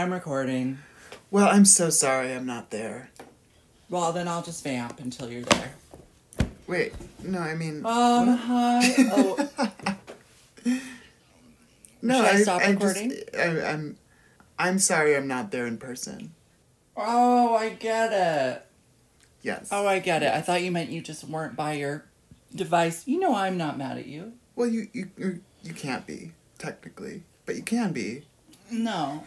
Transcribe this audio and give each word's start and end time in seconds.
I'm 0.00 0.14
recording. 0.14 0.78
Well, 1.30 1.46
I'm 1.46 1.66
so 1.66 1.90
sorry 1.90 2.32
I'm 2.32 2.46
not 2.46 2.70
there. 2.70 3.10
Well, 3.90 4.14
then 4.14 4.28
I'll 4.28 4.40
just 4.40 4.64
vamp 4.64 4.98
until 4.98 5.30
you're 5.30 5.42
there. 5.42 5.74
Wait, 6.66 6.94
no, 7.22 7.38
I 7.38 7.54
mean. 7.54 7.84
Um, 7.84 8.28
hi. 8.34 8.94
Oh, 12.02 12.06
no, 12.08 12.16
should 12.16 12.34
I 12.34 12.42
stop 12.42 12.66
recording? 12.66 13.10
Just, 13.10 13.36
I, 13.36 13.72
I'm, 13.72 13.98
I'm 14.58 14.78
sorry 14.78 15.14
I'm 15.14 15.28
not 15.28 15.50
there 15.50 15.66
in 15.66 15.76
person. 15.76 16.32
oh, 16.96 17.54
I 17.54 17.68
get 17.68 18.10
it. 18.10 18.66
Yes. 19.42 19.68
Oh, 19.70 19.86
I 19.86 19.98
get 19.98 20.22
it. 20.22 20.32
I 20.32 20.40
thought 20.40 20.62
you 20.62 20.70
meant 20.70 20.88
you 20.88 21.02
just 21.02 21.24
weren't 21.24 21.56
by 21.56 21.74
your 21.74 22.06
device. 22.54 23.06
You 23.06 23.18
know, 23.18 23.34
I'm 23.34 23.58
not 23.58 23.76
mad 23.76 23.98
at 23.98 24.06
you. 24.06 24.32
Well, 24.56 24.68
you 24.68 24.88
you, 24.94 25.40
you 25.62 25.74
can't 25.74 26.06
be 26.06 26.32
technically, 26.58 27.24
but 27.44 27.56
you 27.56 27.62
can 27.62 27.92
be. 27.92 28.24
No. 28.70 29.24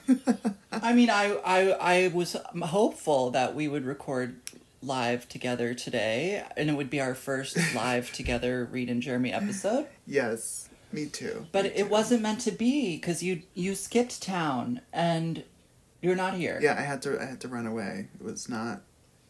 I 0.71 0.93
mean, 0.93 1.09
I, 1.09 1.35
I, 1.45 1.69
I 1.71 2.07
was 2.09 2.35
hopeful 2.61 3.31
that 3.31 3.55
we 3.55 3.67
would 3.67 3.85
record 3.85 4.39
live 4.81 5.27
together 5.29 5.73
today, 5.73 6.43
and 6.57 6.69
it 6.69 6.73
would 6.73 6.89
be 6.89 6.99
our 7.01 7.15
first 7.15 7.57
live 7.75 8.11
together 8.11 8.67
Reed 8.71 8.89
and 8.89 9.01
Jeremy 9.01 9.31
episode. 9.33 9.87
Yes, 10.05 10.69
me 10.91 11.07
too. 11.07 11.45
But 11.51 11.65
me 11.65 11.71
it 11.71 11.83
too. 11.83 11.89
wasn't 11.89 12.21
meant 12.21 12.41
to 12.41 12.51
be 12.51 12.97
because 12.97 13.23
you 13.23 13.43
you 13.53 13.75
skipped 13.75 14.21
town 14.21 14.81
and 14.91 15.43
you're 16.01 16.15
not 16.15 16.35
here. 16.35 16.59
Yeah, 16.61 16.75
I 16.77 16.81
had 16.81 17.01
to 17.03 17.19
I 17.19 17.25
had 17.25 17.39
to 17.41 17.47
run 17.47 17.65
away. 17.65 18.07
It 18.19 18.23
was 18.23 18.49
not 18.49 18.81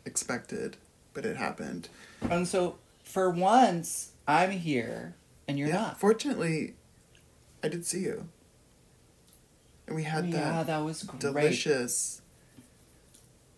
expected, 0.05 0.77
but 1.13 1.25
it 1.25 1.37
happened. 1.37 1.89
And 2.29 2.47
so 2.47 2.77
for 3.03 3.29
once, 3.29 4.11
I'm 4.27 4.51
here 4.51 5.15
and 5.47 5.59
you're 5.59 5.67
yeah. 5.67 5.75
not. 5.75 5.99
Fortunately, 5.99 6.73
I 7.63 7.67
did 7.67 7.85
see 7.85 7.99
you. 7.99 8.27
And 9.87 9.95
we 9.95 10.03
had 10.03 10.27
yeah, 10.27 10.37
that 10.63 10.67
that 10.67 10.79
was 10.83 11.03
great. 11.03 11.19
delicious 11.19 12.21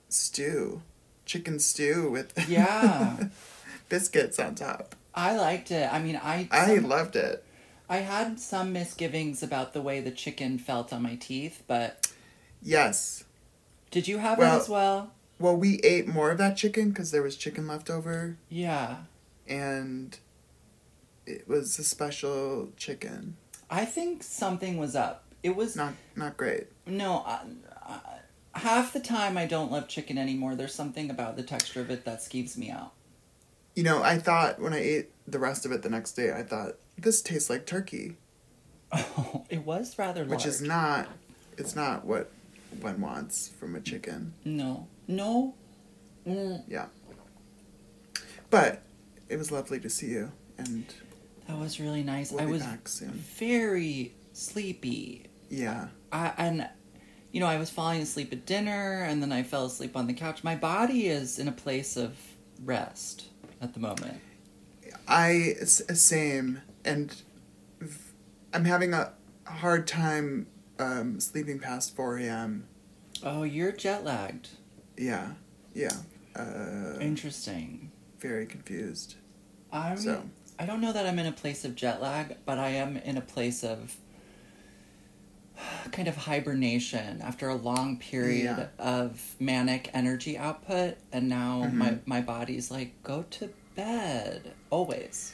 stew, 0.10 0.82
chicken 1.26 1.60
stew 1.60 2.10
with 2.10 2.34
Yeah. 2.50 3.28
biscuits 3.90 4.40
on 4.40 4.56
top. 4.56 4.96
I 5.14 5.36
liked 5.38 5.72
it. 5.72 5.92
I 5.92 6.00
mean, 6.00 6.20
I 6.22 6.48
I 6.52 6.76
some- 6.78 6.88
loved 6.90 7.16
it. 7.16 7.44
I 7.88 7.98
had 7.98 8.40
some 8.40 8.74
misgivings 8.74 9.44
about 9.44 9.74
the 9.74 9.82
way 9.82 10.02
the 10.02 10.10
chicken 10.12 10.58
felt 10.58 10.92
on 10.92 11.04
my 11.04 11.16
teeth, 11.16 11.62
but 11.68 12.12
Yes. 12.62 13.24
did 13.92 14.08
you 14.08 14.18
have 14.18 14.40
Well- 14.40 14.58
it 14.58 14.62
as 14.62 14.70
well? 14.70 15.12
Well, 15.38 15.56
we 15.58 15.80
ate 15.82 16.08
more 16.08 16.32
of 16.32 16.38
that 16.38 16.56
chicken 16.56 16.90
because 16.90 17.12
there 17.12 17.22
was 17.22 17.36
chicken 17.36 17.68
left 17.68 17.90
over, 17.90 18.38
Yeah. 18.50 19.00
and 19.48 20.18
it 21.26 21.46
was 21.48 21.78
a 21.78 21.84
special 21.84 22.70
chicken. 22.78 23.36
I 23.70 23.84
think 23.86 24.24
something 24.24 24.78
was 24.78 24.96
up. 24.96 25.25
It 25.46 25.56
was 25.56 25.76
Not 25.76 25.94
not 26.16 26.38
great. 26.38 26.68
no. 26.88 27.18
I, 27.26 27.42
I, 27.84 28.00
half 28.60 28.94
the 28.94 29.00
time 29.00 29.38
I 29.38 29.46
don't 29.46 29.72
love 29.72 29.88
chicken 29.88 30.18
anymore. 30.18 30.56
There's 30.56 30.74
something 30.74 31.10
about 31.12 31.36
the 31.38 31.44
texture 31.44 31.82
of 31.82 31.92
it 31.92 32.04
that 32.06 32.20
skeeves 32.20 32.58
me 32.58 32.72
out. 32.72 32.94
You 33.76 33.84
know, 33.84 34.02
I 34.02 34.18
thought 34.18 34.60
when 34.60 34.74
I 34.74 34.80
ate 34.80 35.12
the 35.28 35.38
rest 35.40 35.66
of 35.66 35.72
it 35.72 35.82
the 35.84 35.90
next 35.90 36.14
day, 36.14 36.32
I 36.34 36.42
thought 36.42 36.76
this 36.98 37.22
tastes 37.22 37.50
like 37.50 37.66
turkey, 37.66 38.16
Oh, 38.92 39.46
it 39.50 39.66
was 39.66 40.00
rather 40.00 40.22
large. 40.22 40.32
which 40.32 40.46
is 40.48 40.62
not. 40.62 41.10
It's 41.58 41.76
not 41.76 42.06
what 42.06 42.32
one 42.82 43.00
wants 43.02 43.50
from 43.50 43.76
a 43.76 43.82
chicken. 43.82 44.34
no, 44.46 44.88
no. 45.08 45.54
Mm, 46.26 46.64
Yeah. 46.68 46.88
But 48.50 48.82
it 49.30 49.38
was 49.38 49.52
lovely 49.52 49.80
to 49.82 49.90
see 49.90 50.08
you, 50.08 50.32
and 50.58 50.86
that 51.48 51.58
was 51.60 51.80
really 51.80 52.04
nice. 52.04 52.32
we'll 52.32 52.42
I 52.42 52.46
was 52.46 52.62
back 52.64 52.88
soon. 52.88 53.12
very 53.12 54.14
sleepy. 54.34 55.26
Yeah. 55.50 55.88
I 56.12 56.34
and 56.38 56.70
you 57.32 57.40
know 57.40 57.48
I 57.48 57.58
was 57.58 57.70
falling 57.70 58.02
asleep 58.02 58.32
at 58.32 58.46
dinner, 58.46 59.04
and 59.04 59.22
then 59.22 59.32
I 59.32 59.44
fell 59.44 59.66
asleep 59.66 59.96
on 59.96 60.08
the 60.08 60.14
couch. 60.14 60.44
My 60.44 60.56
body 60.56 61.08
is 61.08 61.40
in 61.40 61.48
a 61.48 61.52
place 61.52 61.98
of 61.98 62.18
rest 62.64 63.26
at 63.62 63.74
the 63.74 63.80
moment. 63.80 64.22
I 65.08 65.56
same, 65.62 66.62
and 66.84 67.16
I'm 68.54 68.66
having 68.66 68.94
a 68.94 69.12
hard 69.46 69.88
time 69.88 70.48
um, 70.80 71.20
sleeping 71.20 71.60
past 71.60 71.96
four 71.96 72.18
a.m. 72.18 72.68
Oh, 73.24 73.44
you're 73.44 73.72
jet 73.72 74.04
lagged. 74.04 74.50
Yeah, 74.98 75.34
yeah. 75.74 75.98
Uh, 76.36 76.98
Interesting. 77.00 77.92
very 78.20 78.46
confused. 78.46 79.16
I'm. 79.72 79.98
So 79.98 80.24
I 80.58 80.66
don't 80.66 80.82
know 80.82 80.94
that 80.94 81.06
I'm 81.06 81.20
in 81.20 81.26
a 81.26 81.32
place 81.32 81.66
of 81.66 81.76
jet 81.76 82.02
lag, 82.02 82.38
but 82.46 82.58
I 82.58 82.70
am 82.70 82.98
in 82.98 83.18
a 83.18 83.22
place 83.22 83.64
of 83.64 83.96
kind 85.92 86.08
of 86.08 86.16
hibernation 86.16 87.22
after 87.22 87.48
a 87.50 87.56
long 87.56 87.98
period 87.98 88.44
Yeah. 88.58 88.68
of 88.80 89.36
manic 89.40 89.90
energy 89.94 90.38
output, 90.38 90.98
and 91.12 91.30
now 91.30 91.64
Mm-hmm. 91.66 91.78
my 91.78 91.98
my 92.06 92.22
body's 92.22 92.70
like, 92.72 93.02
go 93.04 93.24
to 93.32 93.50
bed 93.76 94.54
always. 94.70 95.34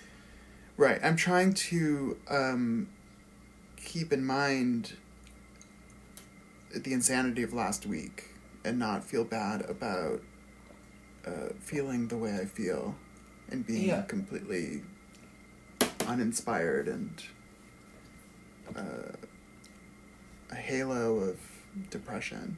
right, 0.78 1.00
I'm 1.04 1.16
trying 1.16 1.54
to 1.70 2.18
um, 2.30 2.90
keep 3.78 4.12
in 4.12 4.26
mind 4.26 4.94
the 6.76 6.94
insanity 6.94 7.44
of 7.44 7.54
last 7.54 7.86
week 7.86 8.26
and 8.66 8.80
not 8.80 9.04
feel 9.04 9.24
bad 9.24 9.62
about 9.70 10.22
uh, 11.28 11.50
feeling 11.60 12.08
the 12.08 12.18
way 12.18 12.36
I 12.42 12.46
feel 12.46 12.96
and 13.50 13.66
being 13.66 13.88
Yeah. 13.90 14.02
completely 14.04 14.82
uninspired 16.08 16.88
and 16.88 17.22
uh, 18.76 19.12
halo 20.56 21.18
of 21.20 21.40
depression. 21.90 22.58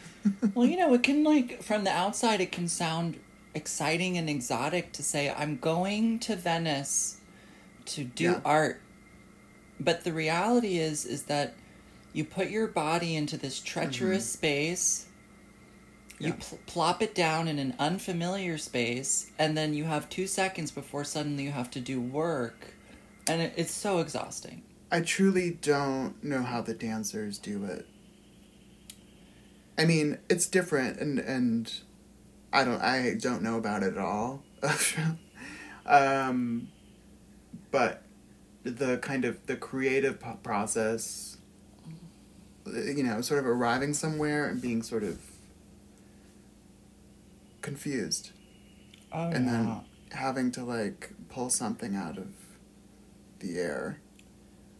well, 0.54 0.66
you 0.66 0.76
know, 0.76 0.94
it 0.94 1.02
can 1.02 1.24
like 1.24 1.62
from 1.62 1.84
the 1.84 1.90
outside, 1.90 2.40
it 2.40 2.52
can 2.52 2.68
sound 2.68 3.18
exciting 3.54 4.16
and 4.16 4.30
exotic 4.30 4.92
to 4.92 5.02
say 5.02 5.30
I'm 5.30 5.58
going 5.58 6.18
to 6.20 6.36
Venice 6.36 7.18
to 7.86 8.04
do 8.04 8.24
Yeah. 8.24 8.40
art, 8.44 8.80
but 9.80 10.04
the 10.04 10.12
reality 10.12 10.78
is 10.78 11.04
is 11.04 11.24
that 11.24 11.54
you 12.12 12.24
put 12.24 12.50
your 12.50 12.66
body 12.66 13.16
into 13.16 13.36
this 13.36 13.60
treacherous 13.60 14.24
mm-hmm. 14.24 14.38
space. 14.38 15.06
You 16.18 16.34
pl- 16.34 16.60
plop 16.66 17.02
it 17.02 17.16
down 17.16 17.48
in 17.48 17.58
an 17.58 17.74
unfamiliar 17.80 18.56
space, 18.56 19.32
and 19.40 19.56
then 19.56 19.74
you 19.74 19.84
have 19.84 20.08
two 20.08 20.28
seconds 20.28 20.70
before 20.70 21.02
suddenly 21.02 21.42
you 21.42 21.50
have 21.50 21.68
to 21.72 21.80
do 21.80 22.00
work, 22.00 22.74
and 23.26 23.42
it, 23.42 23.54
it's 23.56 23.72
so 23.72 23.98
exhausting. 23.98 24.62
I 24.92 25.00
truly 25.00 25.50
don't 25.50 26.22
know 26.22 26.42
how 26.42 26.60
the 26.60 26.74
dancers 26.74 27.38
do 27.38 27.64
it. 27.64 27.86
I 29.78 29.86
mean, 29.86 30.18
it's 30.28 30.46
different, 30.46 31.00
and 31.00 31.18
and 31.18 31.72
I 32.52 32.62
don't 32.62 32.82
I 32.82 33.14
don't 33.18 33.42
know 33.42 33.56
about 33.56 33.82
it 33.82 33.94
at 33.94 33.98
all. 33.98 34.42
um, 35.86 36.68
but 37.70 38.02
the 38.64 38.98
kind 38.98 39.24
of 39.24 39.46
the 39.46 39.56
creative 39.56 40.22
process, 40.42 41.38
you 42.66 43.02
know, 43.02 43.22
sort 43.22 43.40
of 43.40 43.46
arriving 43.46 43.94
somewhere 43.94 44.46
and 44.46 44.60
being 44.60 44.82
sort 44.82 45.04
of 45.04 45.18
confused, 47.62 48.32
Oh, 49.10 49.30
and 49.30 49.48
then 49.48 49.80
having 50.12 50.52
to 50.52 50.62
like 50.64 51.14
pull 51.30 51.48
something 51.48 51.96
out 51.96 52.18
of 52.18 52.28
the 53.40 53.58
air. 53.58 54.01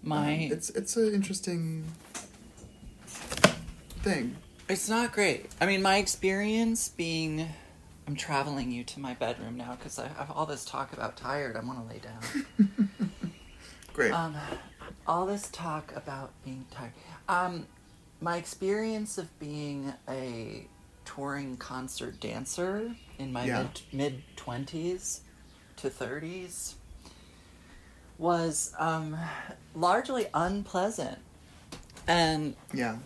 My 0.02 0.34
Um, 0.46 0.52
it's 0.52 0.70
it's 0.70 0.96
an 0.96 1.12
interesting 1.14 1.84
thing. 4.02 4.36
It's 4.68 4.88
not 4.88 5.12
great. 5.12 5.50
I 5.60 5.66
mean, 5.66 5.82
my 5.82 5.96
experience 5.96 6.88
being. 6.88 7.48
I'm 8.08 8.16
traveling 8.16 8.72
you 8.72 8.82
to 8.84 9.00
my 9.00 9.14
bedroom 9.14 9.56
now 9.56 9.76
because 9.76 9.96
I 9.98 10.08
have 10.08 10.30
all 10.32 10.44
this 10.44 10.64
talk 10.64 10.92
about 10.92 11.16
tired. 11.16 11.56
I 11.56 11.60
want 11.60 11.86
to 11.86 11.94
lay 11.94 12.00
down. 12.00 12.98
Great. 13.94 14.10
um, 14.12 14.34
all 15.06 15.24
this 15.24 15.48
talk 15.52 15.92
about 15.94 16.32
being 16.44 16.66
tired. 16.72 16.92
Um, 17.28 17.66
my 18.20 18.38
experience 18.38 19.18
of 19.18 19.38
being 19.38 19.92
a 20.08 20.66
touring 21.04 21.56
concert 21.58 22.18
dancer 22.20 22.92
in 23.18 23.32
my 23.32 23.44
Yeah. 23.46 23.62
mid 23.62 23.80
mid 23.92 24.22
twenties 24.36 25.20
to 25.76 25.88
thirties 25.88 26.74
was 28.22 28.72
um, 28.78 29.16
largely 29.74 30.26
unpleasant, 30.32 31.18
and 32.06 32.54
yeah. 32.72 32.96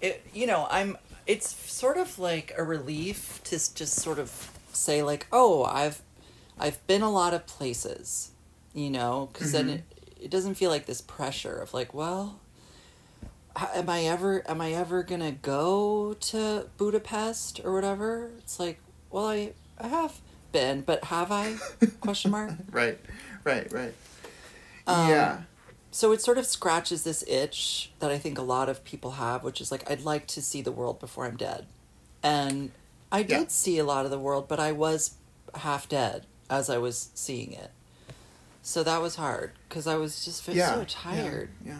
it 0.00 0.24
you 0.32 0.46
know 0.46 0.66
i'm 0.70 0.96
it's 1.26 1.54
sort 1.70 1.96
of 1.96 2.18
like 2.18 2.52
a 2.56 2.62
relief 2.62 3.40
to 3.44 3.52
just 3.74 3.94
sort 3.94 4.18
of 4.18 4.50
say 4.72 5.02
like 5.02 5.26
oh 5.32 5.64
i've 5.64 6.02
i've 6.58 6.84
been 6.86 7.02
a 7.02 7.10
lot 7.10 7.34
of 7.34 7.46
places 7.46 8.30
you 8.74 8.90
know 8.90 9.28
because 9.32 9.52
then 9.52 9.68
it, 9.68 9.84
it 10.20 10.30
doesn't 10.30 10.54
feel 10.54 10.70
like 10.70 10.86
this 10.86 11.00
pressure 11.00 11.56
of 11.56 11.72
like 11.72 11.92
well 11.94 12.40
am 13.74 13.88
i 13.88 14.04
ever 14.04 14.42
am 14.48 14.60
i 14.60 14.72
ever 14.72 15.02
gonna 15.02 15.32
go 15.32 16.14
to 16.14 16.66
budapest 16.78 17.60
or 17.64 17.72
whatever 17.72 18.30
it's 18.38 18.58
like 18.58 18.80
well 19.10 19.26
i 19.26 19.52
i 19.78 19.86
have 19.86 20.20
been 20.50 20.80
but 20.80 21.04
have 21.04 21.30
i 21.30 21.54
question 22.00 22.30
mark 22.30 22.50
Right. 22.70 22.98
Right. 23.44 23.72
Right. 23.72 23.94
Um, 24.86 25.08
yeah. 25.08 25.42
so 25.90 26.12
it 26.12 26.20
sort 26.20 26.38
of 26.38 26.46
scratches 26.46 27.04
this 27.04 27.22
itch 27.28 27.92
that 28.00 28.10
I 28.10 28.18
think 28.18 28.38
a 28.38 28.42
lot 28.42 28.68
of 28.68 28.82
people 28.84 29.12
have, 29.12 29.44
which 29.44 29.60
is 29.60 29.70
like 29.70 29.88
I'd 29.90 30.02
like 30.02 30.26
to 30.28 30.42
see 30.42 30.62
the 30.62 30.72
world 30.72 30.98
before 31.00 31.26
I'm 31.26 31.36
dead, 31.36 31.66
and 32.22 32.70
I 33.10 33.22
did 33.22 33.30
Yeah. 33.42 33.44
see 33.48 33.78
a 33.78 33.84
lot 33.84 34.04
of 34.04 34.10
the 34.10 34.18
world, 34.18 34.48
but 34.48 34.58
I 34.58 34.72
was 34.72 35.12
half 35.54 35.88
dead 35.88 36.26
as 36.50 36.68
I 36.70 36.78
was 36.78 37.10
seeing 37.14 37.52
it. 37.52 37.70
So 38.62 38.82
that 38.84 39.02
was 39.02 39.16
hard 39.16 39.52
because 39.68 39.86
I 39.86 39.96
was 39.96 40.24
just 40.24 40.46
yeah, 40.48 40.74
so 40.74 40.84
tired. 40.84 41.50
Yeah. 41.64 41.78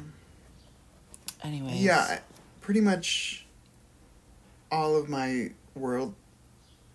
Anyways, 1.42 1.82
Yeah, 1.82 2.20
pretty 2.60 2.80
much 2.80 3.46
all 4.70 4.96
of 4.96 5.08
my 5.08 5.50
world 5.74 6.14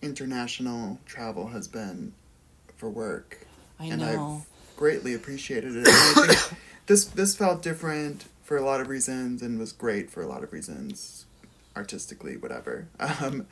international 0.01 0.99
travel 1.05 1.47
has 1.47 1.67
been 1.67 2.13
for 2.75 2.89
work. 2.89 3.45
I 3.79 3.85
and 3.85 4.01
know. 4.01 4.41
I've 4.41 4.47
greatly 4.77 5.13
appreciated 5.13 5.75
it. 5.75 5.87
And 5.87 5.87
I 5.89 6.33
think 6.35 6.59
this 6.85 7.03
this 7.05 7.35
felt 7.35 7.61
different 7.61 8.25
for 8.43 8.55
a 8.55 8.61
lot 8.63 8.79
of 8.79 8.87
reasons 8.87 9.41
and 9.41 9.59
was 9.59 9.73
great 9.73 10.09
for 10.09 10.21
a 10.21 10.27
lot 10.27 10.41
of 10.43 10.53
reasons, 10.53 11.25
artistically, 11.75 12.37
whatever. 12.37 12.87
Um, 13.21 13.45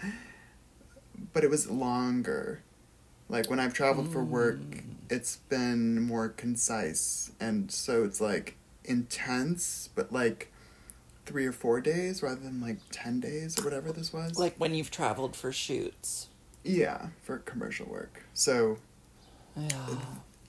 but 1.33 1.44
it 1.44 1.50
was 1.50 1.69
longer. 1.69 2.62
Like 3.30 3.50
when 3.50 3.60
I've 3.60 3.74
traveled 3.74 4.12
for 4.12 4.24
work, 4.24 4.57
Mm. 4.60 4.83
it's 5.10 5.38
been 5.50 6.00
more 6.01 6.30
concise, 6.30 7.31
and 7.39 7.72
so 7.72 8.04
it's 8.04 8.22
like 8.22 8.56
intense, 8.83 9.89
but 9.95 10.12
like 10.13 10.51
three 11.25 11.45
or 11.45 11.51
four 11.51 11.81
days 11.81 12.22
rather 12.22 12.39
than 12.42 12.62
like 12.62 12.77
ten 12.92 13.19
days 13.19 13.57
or 13.60 13.63
whatever 13.63 13.92
this 13.92 14.13
was. 14.13 14.38
Like 14.38 14.56
when 14.57 14.75
you've 14.75 14.92
traveled 14.92 15.36
for 15.36 15.51
shoots. 15.51 16.27
yeah, 16.63 17.07
for 17.24 17.38
commercial 17.39 17.88
work. 17.88 18.24
So 18.33 18.77
Yeah. 19.57 19.98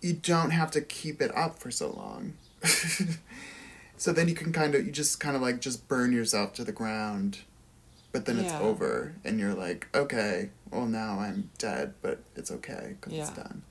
You 0.07 0.15
don't 0.15 0.51
have 0.51 0.71
to 0.73 0.81
keep 0.81 1.21
it 1.21 1.35
up 1.37 1.59
for 1.59 1.71
so 1.71 1.91
long. 1.91 2.35
so 3.97 4.13
then 4.13 4.29
you 4.29 4.35
can 4.35 4.53
kind 4.53 4.75
of 4.75 4.85
you 4.87 4.93
just 4.93 5.21
kind 5.21 5.37
of 5.37 5.43
like 5.43 5.61
just 5.61 5.89
burn 5.89 6.13
yourself 6.13 6.53
to 6.55 6.65
the 6.65 6.73
ground, 6.73 7.39
but 8.13 8.25
then 8.27 8.39
it's 8.39 8.53
over 8.55 9.15
and 9.25 9.39
you're 9.41 9.55
like, 9.55 9.89
okay, 9.95 10.51
well 10.71 10.87
now 10.87 11.19
I'm 11.19 11.51
dead, 11.59 11.95
but 12.03 12.21
it's 12.35 12.51
okay 12.51 12.97
because 13.01 13.19
it's 13.19 13.31
done. 13.31 13.63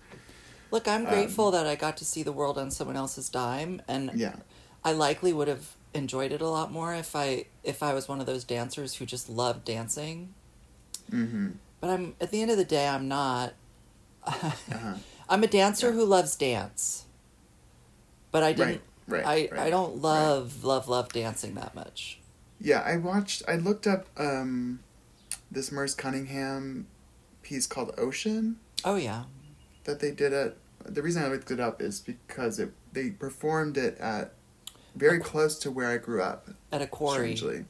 Look, 0.72 0.88
I'm 0.88 1.06
Um, 1.06 1.12
grateful 1.14 1.52
that 1.52 1.66
I 1.68 1.76
got 1.76 1.96
to 1.98 2.06
see 2.06 2.24
the 2.24 2.32
world 2.32 2.58
on 2.58 2.70
someone 2.72 2.98
else's 2.98 3.30
dime, 3.30 3.82
and 3.88 4.12
Yeah, 4.16 4.36
I 4.84 4.92
likely 4.92 5.32
would 5.32 5.48
have 5.48 5.70
enjoyed 5.94 6.32
it 6.34 6.42
a 6.42 6.50
lot 6.50 6.72
more 6.72 6.94
if 6.94 7.16
I 7.16 7.46
if 7.64 7.82
I 7.82 7.94
was 7.94 8.08
one 8.10 8.20
of 8.20 8.26
those 8.26 8.44
dancers 8.44 8.96
who 8.96 9.06
just 9.06 9.30
loved 9.30 9.64
dancing. 9.64 10.34
mm-hmm. 11.10 11.50
But 11.80 11.90
I'm 11.92 12.16
at 12.20 12.32
the 12.32 12.42
end 12.42 12.52
of 12.52 12.58
the 12.58 12.66
day, 12.66 12.88
I'm 12.88 13.08
not. 13.08 13.54
Uh-huh. 14.28 14.96
I'm 15.30 15.44
a 15.44 15.48
dancer 15.48 15.88
Yeah. 15.88 15.94
who 15.94 16.06
loves 16.06 16.36
dance, 16.36 17.06
but 18.32 18.44
I 18.44 18.54
didn't. 18.54 18.82
Right, 19.08 19.26
right, 19.26 19.50
I 19.52 19.56
right, 19.56 19.68
I 19.68 19.70
don't 19.70 19.94
right. 19.94 20.02
love 20.02 20.64
love 20.64 20.88
love 20.88 21.12
dancing 21.14 21.56
that 21.56 21.74
much. 21.76 22.20
Yeah, 22.60 22.80
I 22.82 22.98
watched. 22.98 23.44
I 23.48 23.56
looked 23.56 23.86
up 23.88 24.08
um, 24.18 24.80
this 25.52 25.72
Merce 25.72 25.94
Cunningham 25.94 26.88
piece 27.42 27.68
called 27.68 27.94
Ocean 27.98 28.58
Oh 28.84 28.96
yeah, 28.96 29.24
that 29.86 30.00
they 30.00 30.12
did 30.12 30.34
at. 30.34 30.58
The 30.88 31.02
reason 31.02 31.24
I 31.24 31.28
looked 31.28 31.50
it 31.50 31.60
up 31.60 31.82
is 31.82 32.00
because 32.00 32.60
it 32.60 32.72
they 32.94 33.10
performed 33.10 33.78
it 33.78 33.98
at 34.00 34.34
very 34.96 35.20
close 35.20 35.58
to 35.60 35.72
where 35.72 35.90
I 35.90 35.98
grew 35.98 36.22
up. 36.22 36.48
at 36.72 36.82
a 36.82 36.88
quarry. 36.88 37.36
Strangely, 37.36 37.66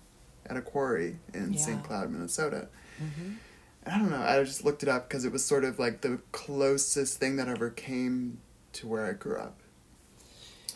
at 0.46 0.58
a 0.58 0.62
quarry 0.62 1.18
in 1.34 1.54
Yeah. 1.54 1.60
St. 1.60 1.84
Cloud, 1.84 2.12
Minnesota. 2.12 2.68
hmm 2.98 3.34
I 3.86 4.00
don't 4.00 4.10
know. 4.10 4.22
I 4.22 4.44
just 4.44 4.66
looked 4.66 4.84
it 4.84 4.90
up 4.90 5.08
because 5.08 5.26
it 5.26 5.32
was 5.32 5.46
sort 5.46 5.64
of 5.64 5.78
like 5.78 6.02
the 6.02 6.20
closest 6.32 7.20
thing 7.20 7.36
that 7.36 7.48
ever 7.48 7.70
came 7.70 8.40
to 8.74 8.88
where 8.88 9.06
I 9.06 9.14
grew 9.14 9.38
up. 9.38 9.60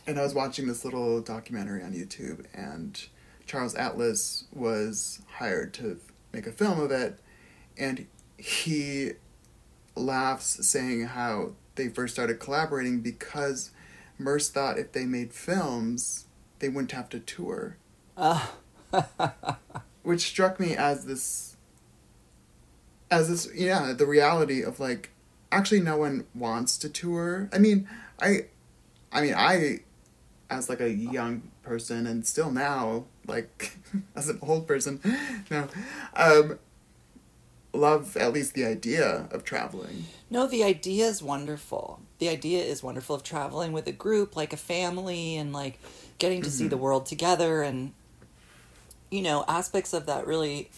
And 0.06 0.20
I 0.20 0.24
was 0.24 0.34
watching 0.34 0.68
this 0.68 0.86
little 0.86 1.22
documentary 1.22 1.84
on 1.84 1.94
YouTube, 1.94 2.46
and 2.54 3.02
Charles 3.46 3.76
Atlas 3.76 4.46
was 4.54 5.22
hired 5.38 5.74
to 5.76 6.00
make 6.32 6.48
a 6.48 6.52
film 6.52 6.80
of 6.80 6.92
it, 6.92 7.20
and 7.78 8.08
he 8.38 9.12
laughs 9.96 10.66
saying 10.68 11.08
how 11.08 11.54
they 11.76 11.90
first 11.90 12.14
started 12.14 12.40
collaborating 12.40 13.02
because 13.02 13.72
Merce 14.18 14.50
thought 14.50 14.78
if 14.78 14.92
they 14.92 15.06
made 15.06 15.34
films, 15.34 16.26
they 16.60 16.70
wouldn't 16.70 16.92
have 16.92 17.10
to 17.10 17.20
tour 17.20 17.78
Uh, 18.18 18.48
which 20.04 20.22
struck 20.22 20.60
me 20.60 20.76
as 20.76 21.06
this 21.06 21.49
as 23.12 23.30
this 23.30 23.50
yeah 23.56 23.94
the 23.94 24.06
reality 24.06 24.62
of 24.62 24.80
like 24.80 25.10
actually 25.52 25.80
no 25.82 25.98
one 25.98 26.26
wants 26.36 26.78
to 26.78 26.90
tour 26.90 27.50
i 27.52 27.58
mean 27.58 27.88
i 28.22 28.46
i 29.12 29.22
mean 29.22 29.34
i 29.36 29.80
as 30.50 30.70
like 30.70 30.80
a 30.82 30.92
young 30.92 31.42
person 31.64 32.06
and 32.08 32.26
still 32.26 32.52
now 32.52 33.06
like 33.28 33.78
as 34.16 34.30
an 34.30 34.40
old 34.42 34.68
person 34.68 35.00
no 35.52 35.68
um 36.16 36.60
love 37.74 38.18
at 38.18 38.34
least 38.34 38.54
the 38.56 38.66
idea 38.66 39.28
of 39.32 39.44
traveling 39.44 40.06
No, 40.32 40.46
the 40.48 40.64
idea 40.64 41.08
is 41.08 41.24
wonderful. 41.24 42.02
The 42.20 42.30
idea 42.30 42.64
is 42.64 42.84
wonderful 42.84 43.16
of 43.16 43.24
traveling 43.24 43.72
with 43.74 43.88
a 43.88 43.92
group, 43.92 44.36
like 44.36 44.54
a 44.54 44.58
family, 44.58 45.36
and 45.38 45.52
like 45.54 45.80
getting 46.20 46.44
to 46.44 46.52
see 46.52 46.66
Mhm. 46.66 46.70
the 46.70 46.78
world 46.78 47.06
together. 47.08 47.64
And, 47.64 47.94
you 49.10 49.24
know, 49.24 49.44
aspects 49.48 49.92
of 49.92 50.06
that 50.06 50.28
really 50.28 50.70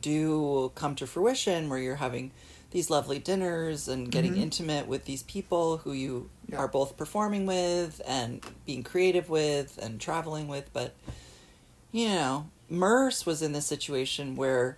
do 0.00 0.70
come 0.74 0.94
to 0.96 1.06
fruition 1.06 1.68
where 1.68 1.78
you're 1.78 1.96
having 1.96 2.30
these 2.70 2.90
lovely 2.90 3.18
dinners 3.18 3.88
and 3.88 4.10
getting 4.10 4.34
Mhm. 4.34 4.38
intimate 4.42 4.86
with 4.86 5.04
these 5.04 5.22
people 5.22 5.78
who 5.78 5.92
you 5.92 6.28
Yeah. 6.48 6.58
are 6.58 6.68
both 6.68 6.96
performing 6.96 7.46
with 7.46 8.02
and 8.06 8.42
being 8.66 8.82
creative 8.82 9.30
with 9.30 9.78
and 9.80 10.00
traveling 10.00 10.48
with. 10.48 10.70
But, 10.72 10.94
you 11.92 12.08
know, 12.08 12.48
Merce 12.68 13.24
was 13.24 13.40
in 13.42 13.52
this 13.52 13.66
situation 13.66 14.36
where 14.36 14.76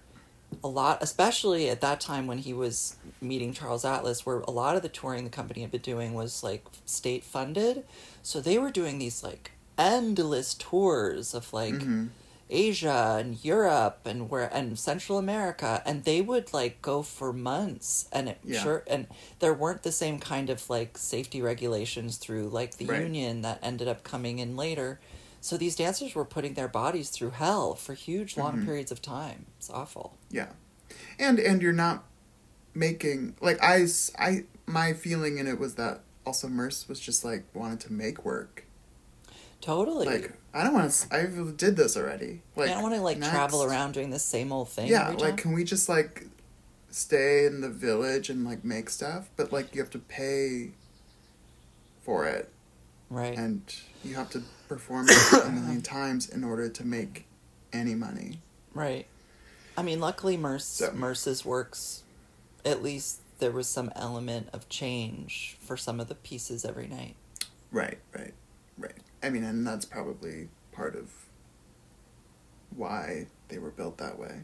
a 0.63 0.69
lot, 0.69 1.03
especially 1.03 1.69
at 1.69 1.81
that 1.81 2.01
time 2.01 2.27
when 2.27 2.39
he 2.39 2.53
was 2.53 2.97
meeting 3.21 3.53
Charles 3.53 3.85
Atlas, 3.85 4.25
where 4.25 4.41
a 4.41 4.51
lot 4.51 4.77
of 4.77 4.83
the 4.83 4.89
touring 4.89 5.25
the 5.25 5.31
company 5.31 5.63
had 5.63 5.71
been 5.71 5.81
doing 5.83 6.15
was 6.15 6.43
like 6.43 6.65
state 6.87 7.25
funded. 7.25 7.85
So 8.23 8.41
they 8.41 8.59
were 8.59 8.71
doing 8.71 8.99
these 8.99 9.23
like 9.23 9.53
endless 9.77 10.55
tours 10.55 11.35
of 11.35 11.53
like 11.53 11.75
Mhm. 11.75 12.09
Asia 12.51 13.17
and 13.21 13.43
Europe 13.45 14.01
and 14.07 14.31
where 14.31 14.53
and 14.55 14.79
Central 14.79 15.19
America, 15.19 15.83
and 15.85 16.05
they 16.05 16.21
would 16.21 16.53
like 16.53 16.81
go 16.83 17.03
for 17.03 17.33
months, 17.33 18.09
and 18.13 18.29
it 18.31 18.39
Yeah. 18.45 18.63
sure 18.63 18.85
and 18.87 19.07
there 19.41 19.53
weren't 19.55 19.83
the 19.83 19.93
same 19.93 20.19
kind 20.19 20.49
of 20.51 20.69
like 20.71 20.97
safety 20.99 21.43
regulations 21.43 22.17
through 22.17 22.49
like 22.49 22.77
the 22.79 22.87
Right. 22.87 23.03
union 23.03 23.43
that 23.43 23.59
ended 23.63 23.89
up 23.89 24.03
coming 24.05 24.39
in 24.39 24.57
later. 24.57 24.99
So 25.41 25.57
these 25.57 25.77
dancers 25.77 26.15
were 26.15 26.25
putting 26.25 26.55
their 26.55 26.69
bodies 26.69 27.11
through 27.11 27.31
hell 27.31 27.75
for 27.75 27.95
huge 27.95 28.37
long 28.37 28.59
Mhm. 28.59 28.65
periods 28.65 28.91
of 28.91 29.01
time. 29.03 29.47
It's 29.59 29.71
awful. 29.71 30.17
Yeah, 30.31 30.49
and 31.19 31.39
and 31.39 31.63
you're 31.63 31.73
not 31.73 32.05
making 32.75 33.35
like 33.41 33.59
I 33.63 33.87
I 34.19 34.45
my 34.67 34.93
feeling 34.95 35.39
in 35.39 35.47
it 35.47 35.59
was 35.59 35.75
that 35.75 36.01
also 36.27 36.49
Merce 36.49 36.89
was 36.89 36.99
just 37.01 37.25
like 37.25 37.45
wanted 37.55 37.81
to 37.81 37.93
make 37.93 38.25
work. 38.25 38.65
Totally. 39.61 40.07
Like 40.07 40.33
I 40.59 40.65
don't 40.65 40.73
want 40.73 40.91
to. 40.91 41.15
I 41.15 41.27
did 41.57 41.77
this 41.77 41.97
already. 41.97 42.43
Like 42.57 42.71
I 42.71 42.75
don't 42.75 42.83
want 42.83 42.97
to 42.97 43.01
like 43.01 43.21
travel 43.23 43.63
around 43.63 43.93
doing 43.93 44.11
the 44.11 44.19
same 44.19 44.53
old 44.53 44.69
thing. 44.69 44.89
Yeah, 44.89 45.11
like 45.11 45.37
can 45.37 45.53
we 45.53 45.63
just 45.63 45.89
like 45.89 46.27
stay 46.91 47.47
in 47.47 47.61
the 47.61 47.69
village 47.69 48.29
and 48.29 48.45
like 48.45 48.65
make 48.65 48.91
stuff? 48.91 49.31
But 49.37 49.53
like 49.53 49.73
you 49.73 49.81
have 49.81 49.91
to 49.91 50.01
pay 50.01 50.73
for 52.03 52.27
it, 52.27 52.51
right. 53.09 53.39
and 53.39 53.63
you 54.03 54.17
have 54.17 54.31
to 54.31 54.43
perform 54.67 55.07
it 55.11 55.45
a 55.45 55.49
million 55.49 55.81
times 55.81 56.29
in 56.29 56.43
order 56.43 56.69
to 56.69 56.85
make 56.85 57.27
any 57.73 57.95
money. 57.95 58.41
Right. 58.75 59.07
I 59.77 59.83
mean, 59.83 60.01
luckily, 60.01 60.37
Merce, 60.37 60.65
So- 60.65 60.93
Merce's 60.93 61.45
works, 61.45 62.03
at 62.65 62.83
least 62.83 63.21
there 63.39 63.53
was 63.53 63.69
some 63.69 63.93
element 63.95 64.49
of 64.53 64.69
change 64.69 65.57
for 65.61 65.77
some 65.77 66.01
of 66.01 66.09
the 66.09 66.17
pieces 66.17 66.65
every 66.65 66.89
night. 66.89 67.15
Right, 67.71 67.99
right, 68.13 68.35
right. 68.77 68.97
I 69.23 69.31
mean, 69.31 69.45
and 69.45 69.67
that's 69.67 69.85
probably 69.85 70.49
part 70.73 70.95
of 70.95 71.11
why 72.77 73.27
they 73.49 73.59
were 73.59 73.71
built 73.71 73.99
that 73.99 74.19
way 74.19 74.43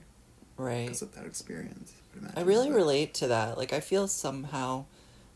Right. 0.56 0.86
because 0.86 1.02
of 1.02 1.14
that 1.14 1.26
experience. 1.26 1.92
would 2.14 2.30
I 2.36 2.42
really 2.42 2.68
But- 2.68 2.76
relate 2.76 3.14
to 3.14 3.26
that. 3.28 3.58
Like, 3.58 3.72
I 3.72 3.80
feel 3.80 4.06
somehow, 4.08 4.84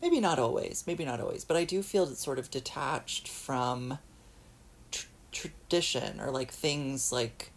maybe 0.01 0.21
not 0.21 0.39
always, 0.39 0.85
maybe 0.87 1.05
not 1.05 1.21
always, 1.21 1.45
but 1.45 1.57
I 1.57 1.65
do 1.65 1.83
feel 1.83 2.07
sort 2.15 2.39
of 2.39 2.51
detached 2.51 3.27
from 3.29 3.99
tr- 4.91 5.07
tradition 5.33 6.21
or 6.21 6.31
like 6.31 6.53
things 6.53 7.11
like 7.13 7.53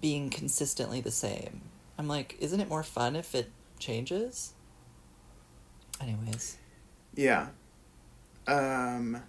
being 0.00 0.30
consistently 0.30 1.00
the 1.00 1.10
same. 1.10 1.62
I'm 1.98 2.08
like, 2.08 2.36
isn't 2.40 2.58
it 2.60 2.68
more 2.68 2.82
fun 2.82 3.14
if 3.16 3.34
it 3.34 3.50
changes? 3.78 4.52
Anyways. 6.00 6.56
Yeah. 7.14 7.48
Um, 8.46 9.22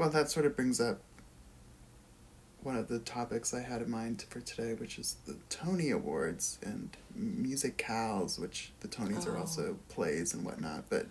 well, 0.00 0.08
that 0.10 0.30
sort 0.30 0.46
of 0.46 0.56
brings 0.56 0.80
up 0.80 0.98
one 2.62 2.74
of 2.76 2.88
the 2.88 2.98
topics 3.00 3.52
I 3.52 3.60
had 3.60 3.82
in 3.82 3.90
mind 3.90 4.24
for 4.30 4.40
today, 4.40 4.72
which 4.74 4.98
is 4.98 5.16
the 5.26 5.36
Tony 5.50 5.90
Awards 5.90 6.58
and 6.62 6.96
musicals, 7.14 8.38
which 8.38 8.72
the 8.80 8.88
Tonys 8.88 9.26
are 9.26 9.36
Oh. 9.36 9.40
also 9.40 9.76
plays 9.90 10.32
and 10.32 10.42
whatnot. 10.44 10.84
But 10.88 11.06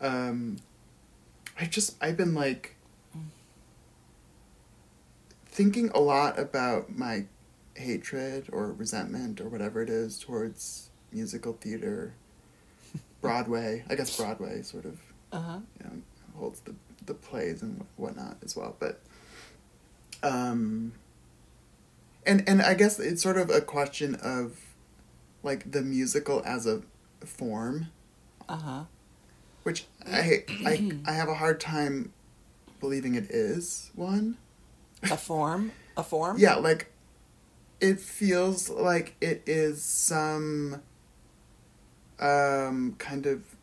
um, 0.00 0.58
I 1.60 1.64
just 1.66 1.96
I've 2.00 2.16
been 2.16 2.34
like 2.34 2.76
thinking 5.46 5.90
a 5.94 6.00
lot 6.00 6.38
about 6.38 6.96
my 6.96 7.24
hatred 7.74 8.46
or 8.52 8.72
resentment 8.72 9.40
or 9.40 9.48
whatever 9.48 9.82
it 9.82 9.90
is 9.90 10.18
towards 10.18 10.90
musical 11.12 11.54
theater, 11.54 12.14
Broadway. 13.20 13.84
I 13.88 13.94
guess 13.96 14.16
Broadway 14.16 14.62
sort 14.62 14.84
of 14.84 15.00
Uh-huh. 15.32 15.58
you 15.80 15.84
know 15.86 16.02
holds 16.36 16.60
the 16.60 16.74
the 17.06 17.14
plays 17.14 17.62
and 17.62 17.84
whatnot 17.96 18.36
as 18.44 18.56
well, 18.56 18.76
but 18.78 19.00
um. 20.22 20.92
And 22.26 22.42
and 22.48 22.60
I 22.60 22.74
guess 22.74 22.98
it's 22.98 23.22
sort 23.22 23.36
of 23.36 23.50
a 23.50 23.60
question 23.60 24.16
of, 24.16 24.58
like 25.44 25.70
the 25.70 25.80
musical 25.82 26.42
as 26.44 26.66
a 26.66 26.82
form 27.24 27.86
Uh-huh. 28.48 28.84
which 29.62 29.84
I 30.04 30.44
I 30.64 30.90
I 31.06 31.12
have 31.12 31.28
a 31.28 31.34
hard 31.34 31.60
time 31.60 32.12
believing 32.80 33.14
it 33.14 33.30
is 33.30 33.90
one. 33.94 34.36
A 35.04 35.16
form? 35.16 35.70
A 35.96 36.02
form? 36.02 36.36
Yeah, 36.38 36.56
like 36.56 36.92
it 37.80 38.00
feels 38.00 38.68
like 38.70 39.14
it 39.20 39.42
is 39.46 39.82
some 39.82 40.82
um 42.18 42.94
kind 42.98 43.26
of 43.26 43.55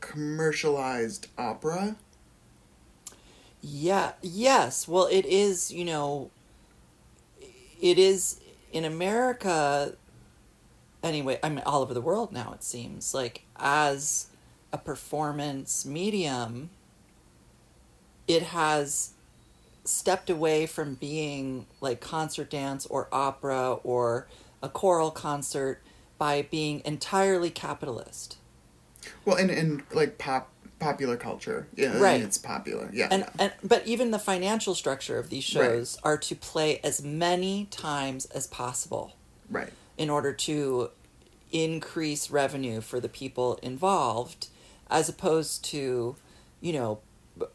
commercialized 0.00 1.28
opera. 1.36 1.96
Yeah, 3.60 4.12
yes. 4.22 4.86
Well, 4.86 5.06
it 5.10 5.26
is, 5.26 5.72
you 5.72 5.84
know, 5.84 6.30
it 7.80 7.98
is 7.98 8.40
in 8.72 8.84
America, 8.84 9.96
anyway, 11.02 11.38
I 11.42 11.48
mean, 11.48 11.62
all 11.66 11.82
over 11.82 11.94
the 11.94 12.00
world 12.00 12.32
now, 12.32 12.52
it 12.52 12.62
seems, 12.62 13.14
like, 13.14 13.42
as 13.56 14.28
a 14.72 14.78
performance 14.78 15.84
medium, 15.84 16.70
it 18.28 18.42
has 18.42 19.12
stepped 19.84 20.28
away 20.28 20.66
from 20.66 20.94
being 20.94 21.66
like 21.80 22.00
concert 22.00 22.50
dance 22.50 22.86
or 22.86 23.08
opera 23.12 23.74
or 23.84 24.26
a 24.62 24.68
choral 24.68 25.10
concert 25.10 25.80
by 26.18 26.42
being 26.42 26.82
entirely 26.84 27.50
capitalist. 27.50 28.36
Well, 29.24 29.36
in 29.36 29.50
in 29.50 29.82
like 29.92 30.18
pop 30.18 30.50
popular 30.78 31.16
culture. 31.16 31.66
Yeah, 31.74 31.98
Right. 31.98 32.20
it's 32.20 32.38
popular. 32.38 32.90
Yeah. 32.92 33.08
and 33.10 33.22
yeah. 33.22 33.30
and 33.38 33.52
but 33.64 33.86
even 33.86 34.10
the 34.10 34.18
financial 34.18 34.74
structure 34.74 35.18
of 35.18 35.30
these 35.30 35.44
shows 35.44 35.98
are 36.02 36.18
to 36.18 36.34
play 36.34 36.80
as 36.84 37.02
many 37.02 37.66
times 37.70 38.26
as 38.26 38.46
possible 38.46 39.16
right. 39.50 39.72
in 39.96 40.10
order 40.10 40.32
to 40.32 40.90
increase 41.52 42.30
revenue 42.30 42.80
for 42.80 43.00
the 43.00 43.08
people 43.08 43.58
involved 43.62 44.48
as 44.90 45.08
opposed 45.08 45.64
to 45.64 46.16
you 46.60 46.72
know 46.72 46.98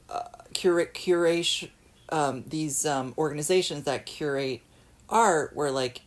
uh, 0.10 0.22
curate 0.54 0.94
curation 0.94 1.70
um, 2.10 2.44
these 2.48 2.86
um, 2.86 3.14
organizations 3.18 3.84
that 3.84 4.06
curate 4.06 4.62
art 5.10 5.56
where 5.56 5.72
like 5.72 6.02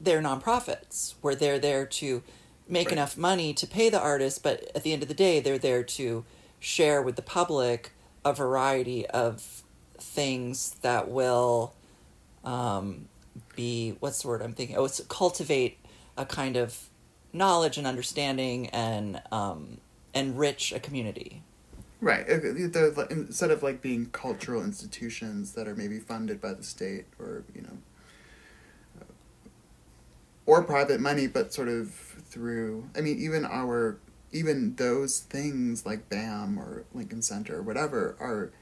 they're 0.00 0.22
nonprofits 0.22 1.14
where 1.20 1.34
they're 1.34 1.58
there 1.58 1.84
to 1.84 2.22
make 2.70 2.90
Right. 2.90 2.92
enough 2.92 3.16
money 3.16 3.52
to 3.54 3.66
pay 3.66 3.90
the 3.90 4.00
artist 4.00 4.42
but 4.42 4.70
at 4.74 4.82
the 4.82 4.92
end 4.92 5.02
of 5.02 5.08
the 5.08 5.14
day 5.14 5.40
they're 5.40 5.58
there 5.58 5.82
to 5.82 6.24
share 6.58 7.02
with 7.02 7.16
the 7.16 7.22
public 7.22 7.92
a 8.24 8.32
variety 8.32 9.06
of 9.08 9.62
things 9.98 10.76
that 10.82 11.08
will 11.08 11.74
um, 12.44 13.08
be 13.56 13.96
what's 14.00 14.22
the 14.22 14.28
word 14.28 14.42
I'm 14.42 14.52
thinking? 14.52 14.76
Oh, 14.76 14.84
it's 14.84 15.00
cultivate 15.08 15.78
a 16.16 16.24
kind 16.26 16.56
of 16.56 16.88
knowledge 17.32 17.78
and 17.78 17.86
understanding 17.86 18.68
and 18.68 19.22
um, 19.30 19.78
enrich 20.14 20.72
a 20.72 20.80
community. 20.80 21.42
Right. 22.00 22.28
Uh, 22.28 22.38
They're, 22.68 23.06
instead 23.10 23.50
of 23.50 23.62
like 23.62 23.82
being 23.82 24.06
cultural 24.06 24.62
institutions 24.62 25.52
that 25.52 25.68
are 25.68 25.74
maybe 25.76 25.98
funded 25.98 26.40
by 26.40 26.54
the 26.54 26.62
state 26.62 27.06
or 27.18 27.44
you 27.54 27.62
know, 27.62 27.78
or 30.46 30.62
private 30.64 31.00
money, 31.00 31.26
but 31.26 31.52
sort 31.52 31.68
of 31.68 32.09
through. 32.30 32.88
I 32.96 33.00
mean, 33.00 33.18
even 33.18 33.44
our 33.44 33.98
even 34.32 34.76
those 34.76 35.18
things 35.20 35.84
like 35.84 36.08
BAM 36.08 36.58
or 36.58 36.84
Lincoln 36.94 37.20
Center 37.22 37.58
or 37.58 37.62
whatever 37.62 38.16
are 38.20 38.52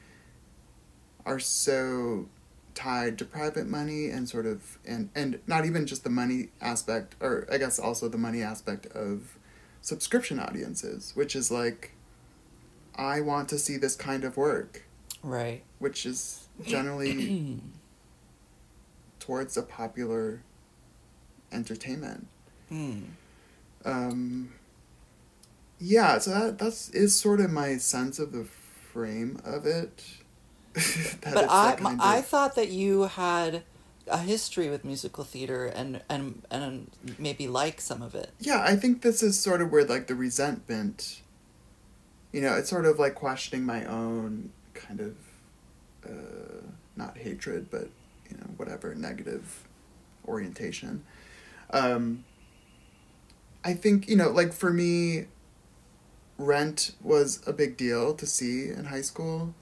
are 1.26 1.38
so 1.38 2.28
tied 2.74 3.18
to 3.18 3.24
private 3.24 3.66
money 3.66 4.08
and 4.08 4.28
sort 4.28 4.46
of 4.46 4.78
and 4.86 5.10
and 5.14 5.40
not 5.46 5.66
even 5.66 5.86
just 5.86 6.04
the 6.04 6.10
money 6.10 6.48
aspect 6.60 7.14
or 7.20 7.46
I 7.52 7.58
guess 7.58 7.78
also 7.78 8.08
the 8.08 8.18
money 8.18 8.40
aspect 8.42 8.86
of 8.86 9.36
subscription 9.82 10.38
audiences, 10.40 11.12
which 11.14 11.36
is 11.36 11.50
like 11.50 11.92
I 12.94 13.20
want 13.20 13.48
to 13.50 13.58
see 13.58 13.76
this 13.76 13.94
kind 13.94 14.24
of 14.24 14.36
work, 14.36 14.82
Right. 15.22 15.62
which 15.78 16.04
is 16.06 16.48
generally 16.64 17.60
towards 19.20 19.56
a 19.56 19.62
popular 19.62 20.42
entertainment. 21.52 22.26
Hmm. 22.68 23.00
Um, 23.84 24.52
yeah, 25.80 26.18
so 26.18 26.30
that 26.30 26.58
that's 26.58 26.90
is 26.90 27.14
sort 27.14 27.40
of 27.40 27.50
my 27.50 27.76
sense 27.76 28.18
of 28.18 28.32
the 28.32 28.44
frame 28.44 29.40
of 29.44 29.66
it. 29.66 30.04
That 31.22 31.34
But 31.34 31.46
I, 31.48 31.76
I 32.00 32.22
thought 32.22 32.54
that 32.54 32.68
you 32.68 33.02
had 33.02 33.62
a 34.06 34.18
history 34.18 34.70
with 34.70 34.84
musical 34.84 35.24
theater 35.24 35.66
and, 35.66 36.02
and, 36.08 36.42
and 36.50 36.90
maybe 37.18 37.46
like 37.46 37.80
some 37.80 38.02
of 38.02 38.14
it. 38.14 38.30
yeah, 38.40 38.62
I 38.62 38.76
think 38.76 39.02
this 39.02 39.22
is 39.22 39.38
sort 39.38 39.60
of 39.60 39.70
where 39.70 39.84
like 39.84 40.06
the 40.06 40.14
resentment, 40.14 41.20
you 42.32 42.40
know, 42.40 42.54
it's 42.54 42.70
sort 42.70 42.86
of 42.86 42.98
like 42.98 43.14
questioning 43.14 43.64
my 43.64 43.84
own 43.84 44.50
kind 44.74 45.00
of, 45.00 45.16
uh, 46.06 46.62
not 46.96 47.16
hatred, 47.18 47.70
but 47.70 47.88
you 48.30 48.36
know, 48.36 48.46
whatever 48.56 48.94
negative 48.94 49.66
orientation. 50.26 51.04
Um, 51.70 52.24
I 53.64 53.74
think 53.74 54.08
you 54.08 54.16
know, 54.16 54.30
like 54.30 54.52
for 54.52 54.72
me, 54.72 55.26
Rent 56.38 56.92
was 57.02 57.42
a 57.46 57.52
big 57.52 57.76
deal 57.76 58.14
to 58.14 58.26
see 58.26 58.68
in 58.68 58.86
high 58.86 59.02
school 59.02 59.54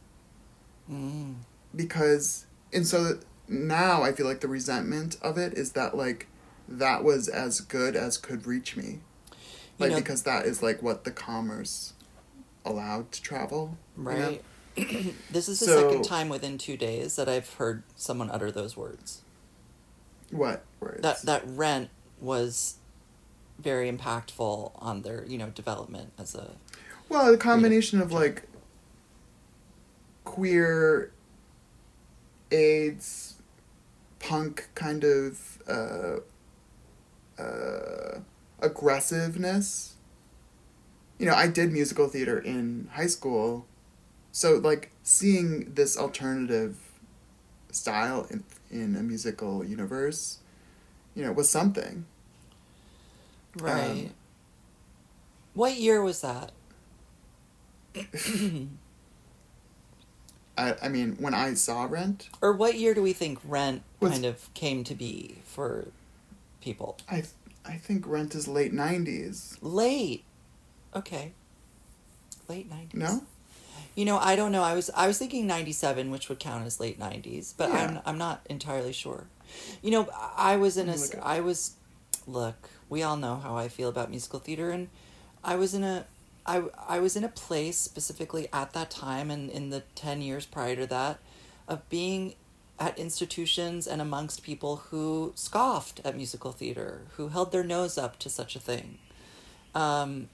Mm. 0.90 1.34
because 1.74 2.46
and 2.72 2.86
so 2.86 3.18
now 3.48 4.02
I 4.04 4.12
feel 4.12 4.24
like 4.26 4.40
the 4.40 4.46
resentment 4.48 5.16
of 5.20 5.36
it 5.36 5.54
is 5.54 5.72
that 5.72 5.96
like 5.96 6.28
that 6.68 7.02
was 7.02 7.26
as 7.28 7.60
good 7.60 7.96
as 7.96 8.16
could 8.18 8.46
reach 8.46 8.76
me. 8.76 8.84
You 8.84 9.36
Like 9.80 9.90
know- 9.90 9.96
because 9.96 10.22
that 10.22 10.46
is 10.46 10.62
like 10.62 10.82
what 10.82 11.02
the 11.04 11.10
commerce 11.10 11.92
allowed 12.64 13.10
to 13.12 13.22
travel. 13.22 13.76
you 13.96 14.02
know? 14.04 14.10
Right. 14.12 14.42
this 15.30 15.48
is 15.48 15.58
the 15.60 15.66
So- 15.66 15.88
second 15.88 16.04
time 16.04 16.28
within 16.28 16.56
two 16.58 16.76
days 16.76 17.16
that 17.16 17.28
I've 17.28 17.52
heard 17.54 17.82
someone 17.96 18.30
utter 18.30 18.52
those 18.52 18.76
words. 18.76 19.22
What 20.30 20.64
words? 20.80 21.02
That 21.02 21.22
that 21.22 21.42
rent 21.48 21.90
was 22.20 22.76
very 23.58 23.90
impactful 23.90 24.72
on 24.76 25.02
their 25.02 25.24
you 25.26 25.38
know 25.38 25.50
development 25.50 26.12
as 26.18 26.34
a 26.34 26.52
Well, 27.08 27.32
a 27.32 27.36
combination 27.36 28.00
of 28.00 28.12
like 28.12 28.44
queer 30.24 31.12
AIDS 32.50 33.36
punk 34.18 34.68
kind 34.74 35.04
of 35.04 35.58
uh, 35.68 36.16
uh, 37.40 38.20
aggressiveness. 38.60 39.94
You 41.18 41.26
know, 41.26 41.34
I 41.34 41.46
did 41.46 41.72
musical 41.72 42.08
theater 42.08 42.38
in 42.38 42.88
high 42.92 43.06
school, 43.06 43.66
so 44.32 44.56
like 44.56 44.90
seeing 45.02 45.72
this 45.74 45.96
alternative 45.96 46.76
style 47.70 48.26
in 48.30 48.44
in 48.70 48.96
a 48.96 49.02
musical 49.02 49.64
universe, 49.64 50.38
you 51.14 51.24
know, 51.24 51.32
was 51.32 51.48
something. 51.48 52.04
Right. 53.56 54.06
Um, 54.06 54.10
what 55.54 55.76
year 55.76 56.02
was 56.02 56.20
that? 56.20 56.52
I 60.58 60.74
I 60.82 60.88
mean, 60.88 61.16
when 61.18 61.34
I 61.34 61.54
saw 61.54 61.84
Rent, 61.84 62.28
Or 62.40 62.52
what 62.52 62.76
year 62.76 62.94
do 62.94 63.02
we 63.02 63.12
think 63.12 63.38
rent 63.44 63.82
Was- 64.00 64.12
kind 64.12 64.24
of 64.24 64.52
came 64.54 64.84
to 64.84 64.94
be 64.94 65.38
for 65.44 65.88
people? 66.60 66.98
I 67.10 67.24
I 67.64 67.76
think 67.76 68.06
Rent 68.06 68.34
is 68.34 68.46
late 68.48 68.72
nineties. 68.72 69.56
Late. 69.60 70.24
Okay. 70.94 71.32
Late 72.48 72.70
nineties. 72.70 72.94
No, 73.00 73.22
You 73.96 74.04
know, 74.04 74.18
I 74.18 74.36
don't 74.36 74.52
know. 74.52 74.62
I 74.62 74.74
was 74.74 74.90
I 74.94 75.06
was 75.06 75.18
thinking 75.18 75.46
ninety 75.46 75.72
seven, 75.72 76.10
which 76.10 76.28
would 76.28 76.38
count 76.38 76.64
as 76.66 76.80
late 76.80 76.98
nineties, 76.98 77.54
but 77.56 77.70
Yeah. 77.70 77.76
I'm 77.76 78.00
I'm 78.06 78.18
not 78.18 78.40
entirely 78.48 78.92
sure. 78.92 79.26
You 79.82 79.90
know, 79.90 80.08
I 80.36 80.56
was 80.56 80.76
in 80.76 80.88
a 80.88 80.92
Let 80.92 80.98
me 80.98 81.02
s- 81.04 81.08
look 81.10 81.18
it 81.22 81.26
I 81.26 81.40
was 81.40 81.72
look. 82.26 82.70
We 82.88 83.02
all 83.02 83.16
know 83.16 83.36
how 83.36 83.56
I 83.56 83.68
feel 83.68 83.88
about 83.88 84.10
musical 84.10 84.38
theater, 84.38 84.70
and 84.70 84.88
I 85.42 85.56
was 85.56 85.74
in 85.74 85.84
a 85.84 86.06
I 86.46 86.64
I 86.88 86.98
was 87.00 87.16
in 87.16 87.24
a 87.24 87.28
place 87.28 87.76
specifically 87.76 88.48
at 88.52 88.72
that 88.72 88.90
time 88.90 89.30
and 89.30 89.50
in 89.50 89.70
the 89.70 89.82
ten 89.94 90.22
years 90.22 90.46
prior 90.46 90.76
to 90.76 90.86
that 90.86 91.18
of 91.68 91.88
being 91.88 92.34
at 92.78 92.98
institutions 92.98 93.86
and 93.86 94.00
amongst 94.02 94.42
people 94.42 94.76
who 94.90 95.32
scoffed 95.34 96.00
at 96.04 96.14
musical 96.14 96.52
theater, 96.52 97.02
who 97.16 97.28
held 97.28 97.50
their 97.50 97.64
nose 97.64 97.96
up 97.96 98.18
to 98.18 98.28
such 98.28 98.54
a 98.54 98.60
thing. 98.60 98.98
Um, 99.74 100.28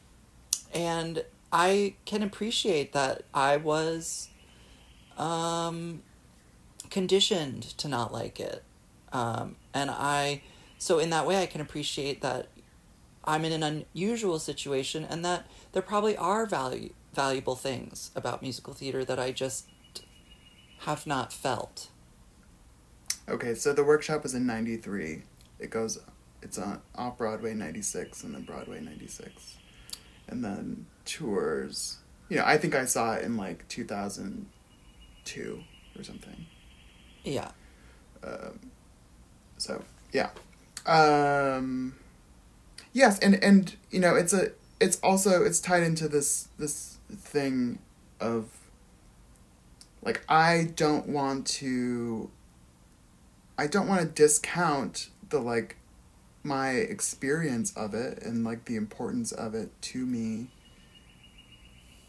and 0.74 1.24
I 1.52 1.94
can 2.04 2.22
appreciate 2.22 2.92
that 2.92 3.22
I 3.32 3.56
was 3.58 4.28
um, 5.16 6.02
conditioned 6.90 7.62
to 7.78 7.88
not 7.88 8.12
like 8.12 8.40
it. 8.40 8.62
Um, 9.12 9.56
and 9.72 9.90
I, 9.90 10.42
so 10.82 10.98
in 10.98 11.10
that 11.10 11.28
way, 11.28 11.40
I 11.40 11.46
can 11.46 11.60
appreciate 11.60 12.22
that 12.22 12.48
I'm 13.22 13.44
in 13.44 13.52
an 13.52 13.86
unusual 13.94 14.40
situation 14.40 15.04
and 15.08 15.24
that 15.24 15.46
there 15.70 15.80
probably 15.80 16.16
are 16.16 16.44
value, 16.44 16.92
valuable 17.14 17.54
things 17.54 18.10
about 18.16 18.42
musical 18.42 18.74
theater 18.74 19.04
that 19.04 19.16
I 19.16 19.30
just 19.30 19.68
have 20.78 21.06
not 21.06 21.32
felt. 21.32 21.86
Okay, 23.28 23.54
so 23.54 23.72
the 23.72 23.84
workshop 23.84 24.24
was 24.24 24.34
in 24.34 24.44
93. 24.44 25.22
It 25.60 25.70
goes, 25.70 26.00
it's 26.42 26.58
on 26.58 26.82
off 26.96 27.16
Broadway 27.16 27.54
96 27.54 28.24
and 28.24 28.34
then 28.34 28.42
Broadway 28.42 28.80
96. 28.80 29.58
And 30.26 30.44
then 30.44 30.86
tours. 31.04 31.98
You 32.28 32.38
know, 32.38 32.44
I 32.44 32.58
think 32.58 32.74
I 32.74 32.86
saw 32.86 33.14
it 33.14 33.22
in 33.22 33.36
like 33.36 33.68
2002 33.68 35.62
or 35.96 36.02
something. 36.02 36.46
Yeah. 37.22 37.52
Um, 38.24 38.58
so, 39.58 39.84
yeah. 40.12 40.30
Um, 40.86 41.94
yes, 42.92 43.18
and, 43.20 43.42
and, 43.42 43.74
you 43.90 44.00
know, 44.00 44.14
it's 44.14 44.32
a, 44.32 44.52
it's 44.80 44.98
also, 45.00 45.44
it's 45.44 45.60
tied 45.60 45.82
into 45.82 46.08
this, 46.08 46.48
this 46.58 46.98
thing 47.10 47.78
of, 48.20 48.48
like, 50.02 50.22
I 50.28 50.72
don't 50.74 51.08
want 51.08 51.46
to 51.48 52.30
I 53.58 53.66
don't 53.66 53.86
want 53.86 54.00
to 54.00 54.06
discount 54.06 55.08
the 55.28 55.38
like 55.38 55.76
my 56.42 56.70
experience 56.70 57.72
of 57.76 57.94
it 57.94 58.22
and 58.22 58.44
like 58.44 58.64
the 58.64 58.76
importance 58.76 59.30
of 59.30 59.54
it 59.54 59.70
to 59.80 60.04
me 60.04 60.50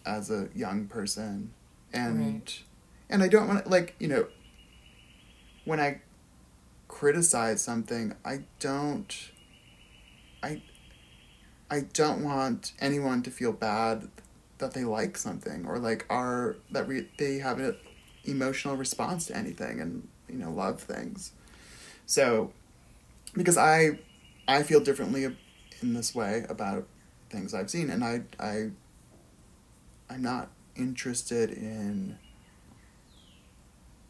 as 0.06 0.32
a 0.32 0.50
young 0.56 0.88
person 0.88 1.54
and 1.94 2.34
right. 2.34 2.64
and 3.10 3.22
I 3.22 3.28
don't 3.28 3.48
want 3.48 3.66
to 3.66 3.70
like 3.70 3.96
you 4.00 4.08
know 4.08 4.26
when 5.66 5.80
I 5.80 6.02
criticize 7.04 7.62
something 7.62 8.16
I 8.24 8.44
don't 8.60 9.14
I 10.42 10.62
I 11.70 11.82
don't 11.92 12.24
want 12.24 12.72
anyone 12.80 13.22
to 13.24 13.30
feel 13.30 13.52
bad 13.52 14.08
that 14.60 14.74
they 14.74 14.86
like 14.86 15.18
something 15.18 15.66
or 15.66 15.80
like 15.80 16.06
are 16.10 16.56
that 16.72 16.88
re- 16.88 17.10
they 17.18 17.40
have 17.40 17.60
an 17.60 17.76
emotional 18.24 18.78
response 18.78 19.26
to 19.26 19.36
anything 19.36 19.82
and 19.82 20.08
you 20.30 20.38
know 20.38 20.50
love 20.50 20.80
things. 20.80 21.34
So, 22.06 22.54
because 23.34 23.58
I, 23.58 24.00
I 24.48 24.64
feel 24.64 24.80
differently 24.80 25.26
in 25.26 25.94
this 25.94 26.16
way 26.16 26.46
about 26.48 26.88
things 27.30 27.54
I've 27.54 27.70
seen, 27.70 27.90
and 27.90 28.04
I, 28.04 28.22
I, 28.40 28.72
I'm 30.10 30.22
not 30.22 30.52
interested 30.76 31.50
in 31.50 32.18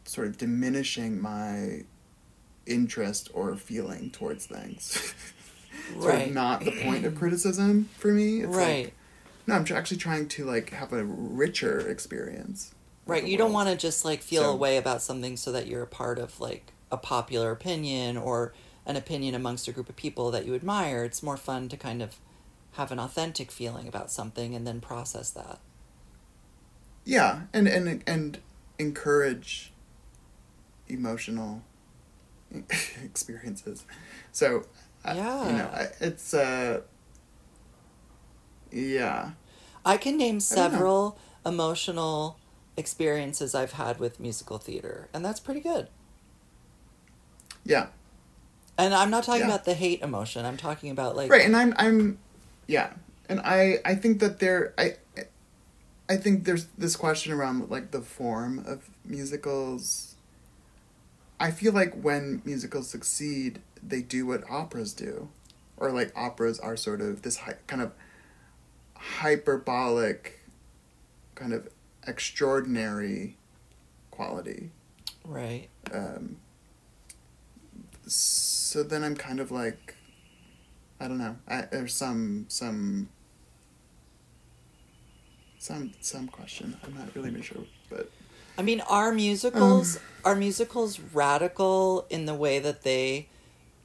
sort 0.04 0.28
of 0.28 0.38
diminishing 0.38 1.20
my 1.20 1.84
interest 2.66 3.30
or 3.34 3.56
feeling 3.56 4.10
towards 4.10 4.46
things. 4.46 5.14
sort 5.92 6.04
right. 6.04 6.28
of 6.28 6.34
not 6.34 6.64
the 6.64 6.72
point 6.82 7.04
of 7.04 7.14
criticism 7.14 7.88
for 7.98 8.08
me. 8.08 8.40
It's 8.40 8.56
right. 8.56 8.84
Like, 8.84 8.94
no, 9.46 9.54
I'm 9.54 9.66
actually 9.76 9.98
trying 9.98 10.28
to 10.28 10.44
like 10.44 10.70
have 10.70 10.92
a 10.92 11.04
richer 11.04 11.88
experience. 11.88 12.74
Right. 13.06 13.24
You 13.24 13.36
don't 13.36 13.52
want 13.52 13.68
to 13.68 13.76
just 13.76 14.04
like 14.04 14.22
feel 14.22 14.42
so, 14.42 14.52
a 14.52 14.56
way 14.56 14.76
about 14.76 15.02
something 15.02 15.36
so 15.36 15.52
that 15.52 15.66
you're 15.66 15.82
a 15.82 15.86
part 15.86 16.18
of 16.18 16.40
like 16.40 16.72
a 16.90 16.96
popular 16.96 17.50
opinion 17.50 18.16
or 18.16 18.54
an 18.86 18.96
opinion 18.96 19.34
amongst 19.34 19.68
a 19.68 19.72
group 19.72 19.88
of 19.88 19.96
people 19.96 20.30
that 20.30 20.46
you 20.46 20.54
admire. 20.54 21.04
It's 21.04 21.22
more 21.22 21.36
fun 21.36 21.68
to 21.68 21.76
kind 21.76 22.02
of 22.02 22.16
have 22.72 22.90
an 22.90 22.98
authentic 22.98 23.50
feeling 23.50 23.86
about 23.86 24.10
something 24.10 24.54
and 24.54 24.66
then 24.66 24.80
process 24.80 25.30
that. 25.30 25.58
Yeah, 27.04 27.42
and 27.52 27.68
and 27.68 28.02
and 28.06 28.38
encourage 28.78 29.72
emotional 30.88 31.62
experiences. 33.04 33.84
So, 34.32 34.64
yeah, 35.04 35.46
you 35.46 35.52
know, 35.52 35.88
it's 36.00 36.34
uh, 36.34 36.82
yeah. 38.70 39.32
I 39.84 39.96
can 39.96 40.16
name 40.16 40.40
several 40.40 41.18
emotional 41.44 42.38
experiences 42.76 43.54
I've 43.54 43.72
had 43.72 43.98
with 43.98 44.18
musical 44.18 44.58
theater, 44.58 45.08
and 45.12 45.24
that's 45.24 45.40
pretty 45.40 45.60
good. 45.60 45.88
Yeah. 47.64 47.88
And 48.76 48.92
I'm 48.92 49.10
not 49.10 49.24
talking 49.24 49.42
yeah. 49.42 49.48
about 49.48 49.64
the 49.64 49.74
hate 49.74 50.02
emotion. 50.02 50.44
I'm 50.44 50.56
talking 50.56 50.90
about 50.90 51.16
like 51.16 51.30
Right, 51.30 51.44
and 51.44 51.56
I'm 51.56 51.74
I'm 51.76 52.18
yeah. 52.66 52.92
And 53.28 53.40
I 53.40 53.78
I 53.84 53.94
think 53.94 54.20
that 54.20 54.40
there 54.40 54.74
I 54.76 54.96
I 56.08 56.16
think 56.16 56.44
there's 56.44 56.66
this 56.76 56.96
question 56.96 57.32
around 57.32 57.70
like 57.70 57.90
the 57.90 58.00
form 58.00 58.64
of 58.66 58.90
musicals. 59.04 60.13
I 61.40 61.50
feel 61.50 61.72
like 61.72 61.94
when 61.94 62.42
musicals 62.44 62.88
succeed, 62.88 63.60
they 63.82 64.02
do 64.02 64.26
what 64.26 64.48
operas 64.50 64.92
do. 64.92 65.28
Or 65.76 65.90
like 65.90 66.12
operas 66.16 66.58
are 66.60 66.76
sort 66.76 67.00
of 67.00 67.22
this 67.22 67.38
hi- 67.38 67.56
kind 67.66 67.82
of 67.82 67.92
hyperbolic 68.96 70.40
kind 71.34 71.52
of 71.52 71.68
extraordinary 72.06 73.36
quality. 74.10 74.70
Right. 75.24 75.68
Um 75.92 76.36
so 78.06 78.82
then 78.82 79.02
I'm 79.02 79.16
kind 79.16 79.40
of 79.40 79.50
like, 79.50 79.94
I 81.00 81.08
don't 81.08 81.18
know. 81.18 81.36
I, 81.48 81.62
there's 81.62 81.94
some 81.94 82.46
some 82.48 83.08
some 85.58 85.92
some 86.00 86.28
question. 86.28 86.76
I'm 86.84 86.94
not 86.94 87.14
really 87.14 87.40
sure, 87.42 87.64
but. 87.88 88.10
I 88.56 88.62
mean, 88.62 88.80
are 88.82 89.12
musicals 89.12 89.96
um, 89.96 90.02
are 90.24 90.34
musicals 90.34 91.00
radical 91.00 92.06
in 92.08 92.26
the 92.26 92.34
way 92.34 92.58
that 92.58 92.82
they 92.82 93.28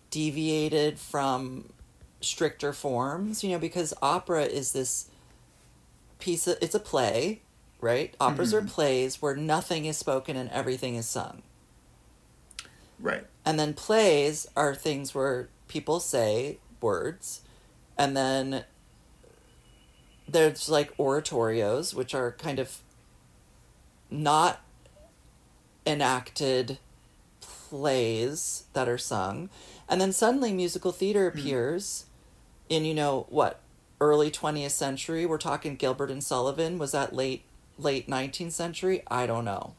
deviated 0.09 0.99
from 0.99 1.69
stricter 2.21 2.73
forms? 2.73 3.43
You 3.43 3.51
know, 3.51 3.59
because 3.59 3.93
opera 4.01 4.43
is 4.43 4.71
this 4.71 5.09
piece 6.19 6.47
of 6.47 6.57
it's 6.61 6.75
a 6.75 6.79
play, 6.79 7.41
right? 7.81 8.15
Operas 8.19 8.53
mm-hmm. 8.53 8.65
are 8.65 8.69
plays 8.69 9.21
where 9.21 9.35
nothing 9.35 9.85
is 9.85 9.97
spoken 9.97 10.35
and 10.35 10.49
everything 10.51 10.95
is 10.95 11.07
sung. 11.07 11.41
Right. 12.99 13.25
And 13.45 13.59
then 13.59 13.73
plays 13.73 14.45
are 14.55 14.75
things 14.75 15.15
where 15.15 15.49
people 15.67 15.99
say 15.99 16.59
words, 16.81 17.41
and 17.97 18.15
then 18.15 18.65
there's 20.27 20.69
like 20.69 20.95
oratorios, 20.97 21.93
which 21.93 22.13
are 22.13 22.33
kind 22.33 22.59
of 22.59 22.81
not 24.09 24.61
enacted 25.85 26.79
plays 27.41 28.63
that 28.73 28.87
are 28.87 28.97
sung. 28.97 29.49
And 29.87 29.99
then 29.99 30.11
suddenly 30.11 30.53
musical 30.53 30.91
theater 30.91 31.29
hmm. 31.29 31.37
appears 31.37 32.05
mm. 32.69 32.77
in, 32.77 32.85
you 32.85 32.93
know, 32.93 33.25
what, 33.29 33.59
early 33.99 34.31
20th 34.31 34.71
century? 34.71 35.25
We're 35.25 35.37
talking 35.37 35.75
Gilbert 35.75 36.11
and 36.11 36.23
Sullivan. 36.23 36.77
Was 36.77 36.91
that 36.91 37.15
late 37.15 37.43
late 37.77 38.07
19th 38.07 38.51
century? 38.51 39.03
I 39.07 39.25
don't 39.25 39.45
know. 39.45 39.73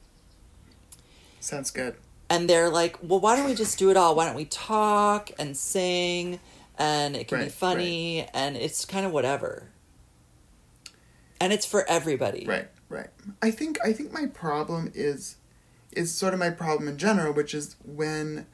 Sounds 1.40 1.70
good 1.70 1.96
and 2.30 2.48
they're 2.48 2.70
like, 2.70 2.96
well, 3.02 3.18
why 3.18 3.36
don't 3.36 3.46
we 3.46 3.54
just 3.54 3.78
do 3.78 3.90
it 3.90 3.96
all? 3.96 4.14
Why 4.14 4.24
don't 4.24 4.36
we 4.36 4.44
talk 4.44 5.32
and 5.38 5.56
sing 5.56 6.38
and 6.78 7.16
it 7.16 7.26
can 7.26 7.38
right, 7.38 7.44
be 7.44 7.50
funny 7.50 8.20
right. 8.20 8.30
and 8.32 8.56
it's 8.56 8.84
kind 8.84 9.04
of 9.04 9.12
whatever. 9.12 9.64
And 11.40 11.52
it's 11.52 11.66
for 11.66 11.86
everybody. 11.88 12.46
Right, 12.46 12.68
right. 12.90 13.08
I 13.40 13.50
think 13.50 13.78
I 13.82 13.94
think 13.94 14.12
my 14.12 14.26
problem 14.26 14.92
is 14.94 15.36
is 15.92 16.12
sort 16.14 16.34
of 16.34 16.38
my 16.38 16.50
problem 16.50 16.88
in 16.88 16.98
general, 16.98 17.32
which 17.32 17.54
is 17.54 17.76
when 17.84 18.46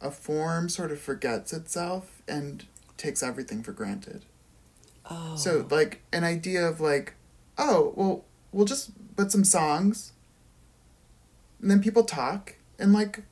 a 0.00 0.10
form 0.10 0.68
sort 0.68 0.92
of 0.92 1.00
forgets 1.00 1.52
itself 1.52 2.22
and 2.28 2.66
takes 2.96 3.22
everything 3.22 3.62
for 3.62 3.72
granted. 3.72 4.24
Oh. 5.10 5.36
So 5.36 5.66
like 5.70 6.02
an 6.12 6.24
idea 6.24 6.66
of 6.66 6.80
like, 6.80 7.14
oh, 7.56 7.92
well, 7.96 8.24
we'll 8.52 8.66
just 8.66 8.90
put 9.16 9.32
some 9.32 9.44
songs 9.44 10.12
and 11.62 11.70
then 11.70 11.80
people 11.80 12.04
talk 12.04 12.56
and 12.78 12.92
like 12.92 13.22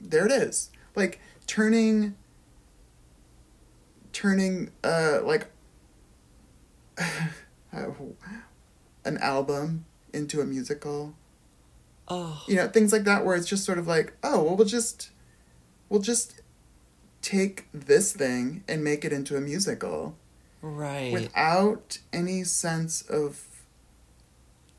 there 0.00 0.26
it 0.26 0.32
is 0.32 0.70
like 0.94 1.20
turning 1.46 2.14
turning 4.12 4.70
uh 4.84 5.20
like 5.24 5.46
an 9.04 9.18
album 9.18 9.84
into 10.12 10.40
a 10.40 10.44
musical 10.44 11.14
oh 12.08 12.42
you 12.46 12.56
know 12.56 12.68
things 12.68 12.92
like 12.92 13.04
that 13.04 13.24
where 13.24 13.36
it's 13.36 13.48
just 13.48 13.64
sort 13.64 13.78
of 13.78 13.86
like 13.86 14.12
oh 14.22 14.42
well 14.42 14.56
we'll 14.56 14.66
just 14.66 15.10
we'll 15.88 16.00
just 16.00 16.40
take 17.20 17.66
this 17.72 18.12
thing 18.12 18.64
and 18.68 18.82
make 18.82 19.04
it 19.04 19.12
into 19.12 19.36
a 19.36 19.40
musical 19.40 20.16
right 20.60 21.12
without 21.12 21.98
any 22.12 22.42
sense 22.44 23.02
of 23.02 23.44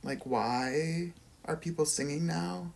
like 0.03 0.25
why 0.25 1.13
are 1.45 1.55
people 1.55 1.85
singing 1.85 2.27
now 2.27 2.71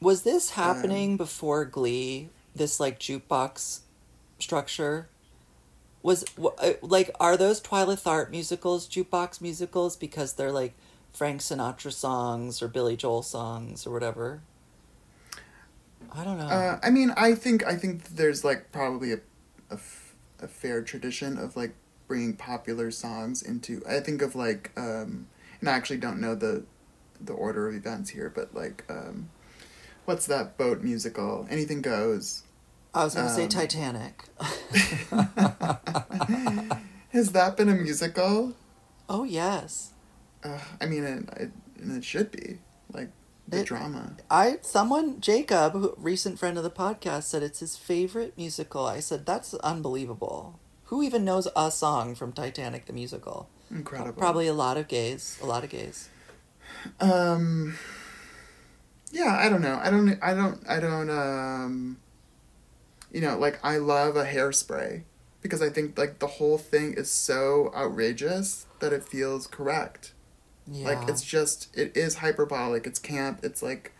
was 0.00 0.22
this 0.22 0.50
happening 0.50 1.12
um, 1.12 1.16
before 1.16 1.64
Glee? 1.64 2.28
This 2.54 2.78
like 2.78 2.98
jukebox 3.00 3.80
structure? 4.38 5.08
Was 6.02 6.24
uh, 6.42 6.72
like 6.80 7.10
are 7.18 7.36
those 7.36 7.60
Twyla 7.60 8.00
Tharp 8.00 8.30
musicals 8.30 8.88
jukebox 8.88 9.40
musicals 9.40 9.96
because 9.96 10.34
they're 10.34 10.52
like 10.52 10.74
Frank 11.12 11.40
Sinatra 11.40 11.92
songs 11.92 12.62
or 12.62 12.68
Billy 12.68 12.96
Joel 12.96 13.22
songs 13.22 13.86
or 13.86 13.92
whatever? 13.92 14.40
I 16.12 16.24
don't 16.24 16.38
know. 16.38 16.46
Uh, 16.46 16.78
I 16.82 16.90
mean, 16.90 17.12
I 17.16 17.34
think 17.34 17.66
I 17.66 17.74
think 17.76 18.04
there's 18.10 18.44
like 18.44 18.72
probably 18.72 19.12
a, 19.12 19.20
a, 19.70 19.74
f- 19.74 20.14
a 20.40 20.48
fair 20.48 20.82
tradition 20.82 21.36
of 21.36 21.56
like 21.56 21.74
bringing 22.06 22.34
popular 22.34 22.90
songs 22.90 23.42
into. 23.42 23.82
I 23.86 24.00
think 24.00 24.22
of 24.22 24.34
like, 24.34 24.72
um, 24.76 25.26
and 25.60 25.68
I 25.68 25.72
actually 25.72 25.98
don't 25.98 26.20
know 26.20 26.34
the, 26.34 26.64
the 27.20 27.34
order 27.34 27.68
of 27.68 27.74
events 27.74 28.10
here, 28.10 28.32
but 28.34 28.54
like, 28.54 28.84
um, 28.88 29.28
what's 30.06 30.26
that 30.26 30.56
boat 30.56 30.80
musical? 30.80 31.46
Anything 31.50 31.82
goes. 31.82 32.42
I 32.94 33.04
was 33.04 33.14
gonna 33.14 33.28
say 33.30 33.44
um, 33.44 33.48
Titanic. 33.48 34.24
Has 37.10 37.32
that 37.32 37.56
been 37.56 37.68
a 37.68 37.74
musical? 37.74 38.54
oh 39.08 39.24
yes. 39.24 39.92
Uh, 40.44 40.58
I 40.80 40.86
mean, 40.86 41.02
it, 41.04 41.28
it, 41.40 41.50
and 41.80 41.96
it 41.96 42.04
should 42.04 42.30
be 42.30 42.58
like 42.92 43.10
the 43.46 43.60
It- 43.60 43.66
drama. 43.66 44.16
I 44.30 44.58
someone 44.62 45.20
Jacob, 45.20 45.72
who, 45.72 45.94
recent 45.96 46.38
friend 46.38 46.56
of 46.58 46.64
the 46.64 46.70
podcast, 46.70 47.24
said 47.24 47.42
it's 47.42 47.60
his 47.60 47.76
favorite 47.76 48.34
musical. 48.36 48.86
I 48.86 49.00
said 49.00 49.26
that's 49.26 49.54
unbelievable. 49.54 50.58
Who 50.84 51.02
even 51.02 51.24
knows 51.24 51.46
a 51.54 51.70
song 51.70 52.14
from 52.14 52.32
Titanic 52.32 52.86
the 52.86 52.92
musical? 52.94 53.48
Incredible. 53.70 54.12
Probably 54.18 54.46
a 54.46 54.54
lot 54.54 54.76
of 54.78 54.88
gays. 54.88 55.38
A 55.42 55.46
lot 55.46 55.62
of 55.64 55.70
gays. 55.70 56.08
Um. 57.00 57.76
Yeah, 59.10 59.36
I 59.38 59.48
don't 59.48 59.62
know. 59.62 59.78
I 59.82 59.90
don't. 59.90 60.18
I 60.22 60.34
don't. 60.34 60.60
I 60.68 60.80
don't. 60.80 61.10
Um. 61.10 61.96
You 63.12 63.20
know, 63.20 63.38
like 63.38 63.58
I 63.62 63.78
love 63.78 64.16
a 64.16 64.24
hairspray 64.24 65.02
because 65.42 65.62
I 65.62 65.70
think 65.70 65.96
like 65.96 66.18
the 66.18 66.26
whole 66.26 66.58
thing 66.58 66.94
is 66.94 67.10
so 67.10 67.72
outrageous 67.74 68.66
that 68.80 68.92
it 68.92 69.04
feels 69.04 69.46
correct. 69.46 70.12
Yeah. 70.66 70.88
Like 70.88 71.08
it's 71.08 71.22
just 71.22 71.74
it 71.76 71.96
is 71.96 72.16
hyperbolic. 72.16 72.86
It's 72.86 72.98
camp. 72.98 73.40
It's 73.42 73.62
like 73.62 73.92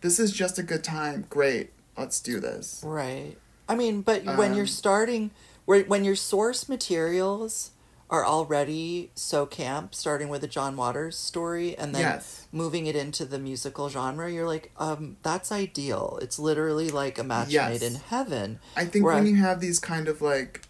this 0.00 0.18
is 0.18 0.32
just 0.32 0.58
a 0.58 0.62
good 0.62 0.82
time. 0.84 1.26
Great. 1.28 1.70
Let's 1.96 2.20
do 2.20 2.40
this. 2.40 2.82
Right. 2.84 3.36
I 3.68 3.74
mean, 3.74 4.00
but 4.02 4.24
when 4.24 4.54
you're 4.54 4.62
Um, 4.62 4.68
starting, 4.68 5.30
when 5.66 6.04
your 6.04 6.16
source 6.16 6.68
materials 6.68 7.72
are 8.10 8.24
already 8.24 9.10
so 9.14 9.44
camp, 9.44 9.94
starting 9.94 10.28
with 10.30 10.42
a 10.42 10.48
John 10.48 10.76
Waters 10.76 11.16
story 11.16 11.76
and 11.76 11.94
then 11.94 12.00
Yes. 12.02 12.46
moving 12.52 12.86
it 12.86 12.96
into 12.96 13.26
the 13.26 13.38
musical 13.38 13.90
genre, 13.90 14.30
you're 14.32 14.46
like, 14.46 14.72
um, 14.78 15.18
that's 15.22 15.52
ideal. 15.52 16.18
It's 16.22 16.38
literally 16.38 16.88
like 16.90 17.18
a 17.18 17.24
match 17.24 17.52
made 17.52 17.82
in 17.82 17.96
heaven. 17.96 18.60
I 18.76 18.86
think 18.86 19.04
when 19.04 19.16
I- 19.24 19.28
you 19.28 19.36
have 19.36 19.60
these 19.60 19.78
kind 19.78 20.08
of 20.08 20.22
like 20.22 20.62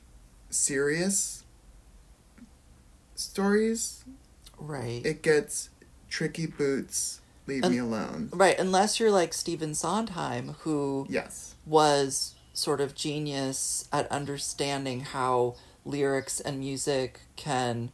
serious 0.50 1.44
stories, 3.14 4.04
Right. 4.58 5.04
it 5.04 5.22
gets 5.22 5.70
tricky 6.08 6.46
boots. 6.46 7.20
Leave 7.46 7.64
me 7.64 7.78
alone. 7.78 8.28
right. 8.34 8.58
Unless 8.58 9.00
you're 9.00 9.10
like 9.10 9.32
Stephen 9.32 9.74
Sondheim, 9.74 10.54
who 10.60 11.06
Yes. 11.08 11.54
was 11.64 12.34
sort 12.52 12.78
of 12.80 12.94
genius 12.94 13.86
at 13.90 14.10
understanding 14.12 15.00
how 15.00 15.54
lyrics 15.88 16.38
and 16.40 16.60
music 16.60 17.20
can 17.36 17.90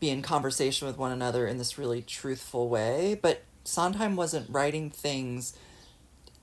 be 0.00 0.08
in 0.10 0.22
conversation 0.22 0.86
with 0.86 0.96
one 0.98 1.12
another 1.12 1.46
in 1.46 1.58
this 1.58 1.76
really 1.78 2.02
truthful 2.02 2.68
way. 2.68 3.18
But 3.20 3.42
Sondheim 3.64 4.16
wasn't 4.16 4.48
writing 4.50 4.90
things 4.90 5.56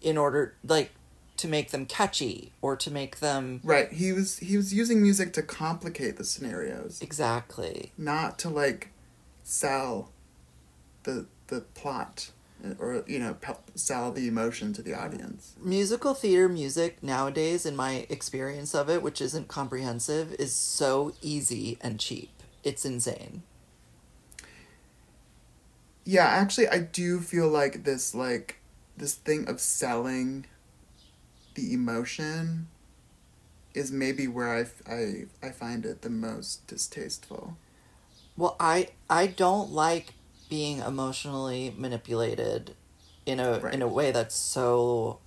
in 0.02 0.18
order, 0.18 0.56
like, 0.64 0.92
to 1.38 1.48
make 1.48 1.72
them 1.72 1.86
catchy 1.86 2.52
or 2.62 2.76
to 2.76 2.92
make 2.92 3.20
them. 3.20 3.60
Right. 3.64 3.92
He 3.92 4.12
was 4.12 4.38
he 4.38 4.56
was 4.56 4.74
using 4.74 5.02
music 5.02 5.34
to 5.34 5.42
complicate 5.42 6.18
the 6.18 6.24
scenarios, 6.24 7.02
Exactly. 7.02 7.92
not 7.98 8.38
to 8.40 8.50
like 8.50 8.90
sell 9.44 10.12
the 11.04 11.26
the 11.48 11.62
plot 11.62 12.32
or 12.80 13.04
you 13.08 13.20
know 13.20 13.36
sell 13.76 14.12
the 14.12 14.28
emotion 14.28 14.74
to 14.74 14.82
the 14.82 14.94
audience. 14.94 15.56
Musical 15.62 16.14
theater 16.14 16.48
music 16.48 17.02
nowadays, 17.04 17.66
in 17.66 17.76
my 17.76 18.06
experience 18.10 18.74
of 18.74 18.90
it, 18.90 19.02
which 19.02 19.22
isn't 19.22 19.48
comprehensive, 19.48 20.34
is 20.40 20.54
so 20.54 21.14
easy 21.22 21.78
and 21.82 22.00
cheap. 22.00 22.32
It's 22.64 22.86
insane. 22.86 23.44
Yeah, 26.06 26.26
actually 26.26 26.68
I 26.68 26.80
do 26.80 27.20
feel 27.20 27.48
like 27.48 27.84
this 27.84 28.14
like 28.14 28.60
this 28.98 29.16
thing 29.16 29.48
of 29.48 29.60
selling 29.60 30.46
the 31.56 31.74
emotion 31.74 32.68
is 33.74 33.92
maybe 33.92 34.28
where 34.28 34.56
I, 34.56 34.92
I, 34.92 35.26
I 35.42 35.52
find 35.52 35.86
it 35.86 36.02
the 36.02 36.10
most 36.10 36.68
distasteful. 36.68 37.58
Well, 38.38 38.56
I 38.60 38.90
I 39.10 39.28
don't 39.28 39.72
like 39.72 40.14
being 40.54 40.78
emotionally 40.78 41.74
manipulated 41.76 42.76
in 43.26 43.40
a 43.40 43.58
Right. 43.60 43.74
in 43.74 43.82
a 43.82 43.88
way 43.88 44.12
that's 44.12 44.36
so 44.36 45.18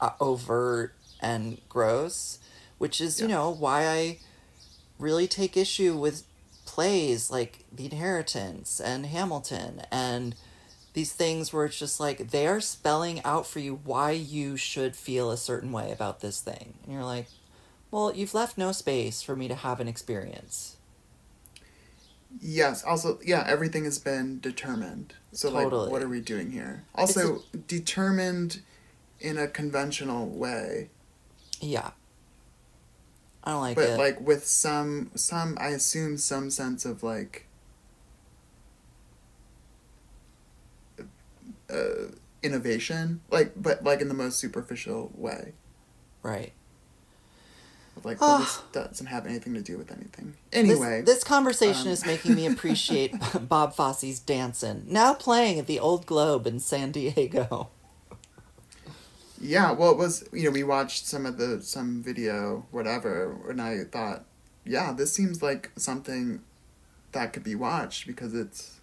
uh, 0.00 0.10
overt 0.18 0.92
and 1.20 1.60
gross, 1.68 2.40
which 2.78 3.00
is 3.00 3.20
you 3.20 3.28
know 3.28 3.48
why 3.48 3.86
I 3.86 4.18
really 4.98 5.28
take 5.28 5.56
issue 5.56 5.96
with 5.96 6.24
plays 6.64 7.30
like 7.30 7.64
The 7.70 7.84
Inheritance 7.84 8.80
and 8.80 9.06
Hamilton 9.06 9.82
and 9.92 10.34
these 10.94 11.12
things 11.12 11.52
where 11.52 11.66
it's 11.66 11.78
just 11.78 12.00
like 12.00 12.30
they 12.32 12.48
are 12.48 12.60
spelling 12.60 13.22
out 13.22 13.46
for 13.46 13.60
you 13.60 13.78
why 13.84 14.10
you 14.10 14.56
should 14.56 14.96
feel 14.96 15.30
a 15.30 15.36
certain 15.36 15.70
way 15.70 15.92
about 15.92 16.20
this 16.22 16.40
thing, 16.40 16.74
and 16.82 16.92
you're 16.92 17.04
like, 17.04 17.28
well, 17.92 18.12
you've 18.12 18.34
left 18.34 18.58
no 18.58 18.72
space 18.72 19.22
for 19.22 19.36
me 19.36 19.46
to 19.46 19.54
have 19.54 19.78
an 19.78 19.86
experience. 19.86 20.74
Yes. 22.40 22.84
Also, 22.84 23.18
yeah, 23.24 23.44
everything 23.46 23.84
has 23.84 23.98
been 23.98 24.40
determined. 24.40 25.14
So, 25.32 25.50
Totally. 25.50 25.82
like, 25.84 25.92
what 25.92 26.02
are 26.02 26.08
we 26.08 26.20
doing 26.20 26.50
here? 26.50 26.84
Also, 26.94 27.42
determined 27.66 28.62
in 29.20 29.38
a 29.38 29.48
conventional 29.48 30.26
way, 30.28 30.90
Yeah. 31.60 31.90
I 33.44 33.52
don't 33.52 33.60
like 33.60 33.76
but 33.76 33.88
it. 33.90 33.98
like 33.98 34.20
with 34.20 34.44
some, 34.46 35.10
some, 35.14 35.56
I 35.60 35.68
assume 35.68 36.18
some 36.18 36.50
sense 36.50 36.84
of 36.84 37.02
like, 37.02 37.46
uh, 41.70 42.08
innovation, 42.42 43.20
like, 43.30 43.52
but 43.56 43.82
like 43.84 44.00
in 44.00 44.08
the 44.08 44.14
most 44.14 44.38
superficial 44.38 45.10
way. 45.14 45.52
right. 46.22 46.52
Like, 48.04 48.18
Ah. 48.20 48.26
well, 48.26 48.38
this 48.38 48.60
doesn't 48.90 49.06
have 49.06 49.26
anything 49.26 49.54
to 49.54 49.62
do 49.62 49.78
with 49.78 49.90
anything. 49.90 50.34
Anyway, 50.52 51.00
This, 51.02 51.16
this 51.16 51.24
conversation 51.24 51.86
um, 51.88 51.92
is 51.92 52.04
making 52.06 52.34
me 52.34 52.46
appreciate 52.46 53.14
Bob 53.48 53.74
Fosse's 53.74 54.20
Dancin' 54.20 54.84
now 54.86 55.14
playing 55.14 55.58
at 55.58 55.66
the 55.66 55.80
Old 55.80 56.06
Globe 56.06 56.46
in 56.46 56.60
San 56.60 56.92
Diego. 56.92 57.70
Yeah, 59.40 59.72
well, 59.72 59.90
it 59.92 59.98
was 59.98 60.24
you 60.32 60.44
know 60.44 60.50
we 60.50 60.62
watched 60.62 61.06
some 61.06 61.26
of 61.26 61.36
the 61.36 61.60
some 61.62 62.02
video 62.02 62.66
whatever, 62.70 63.36
and 63.50 63.60
I 63.60 63.84
thought, 63.84 64.24
yeah, 64.64 64.92
this 64.92 65.12
seems 65.12 65.42
like 65.42 65.70
something 65.76 66.40
that 67.12 67.32
could 67.32 67.44
be 67.44 67.54
watched 67.54 68.06
because 68.06 68.34
it's 68.34 68.80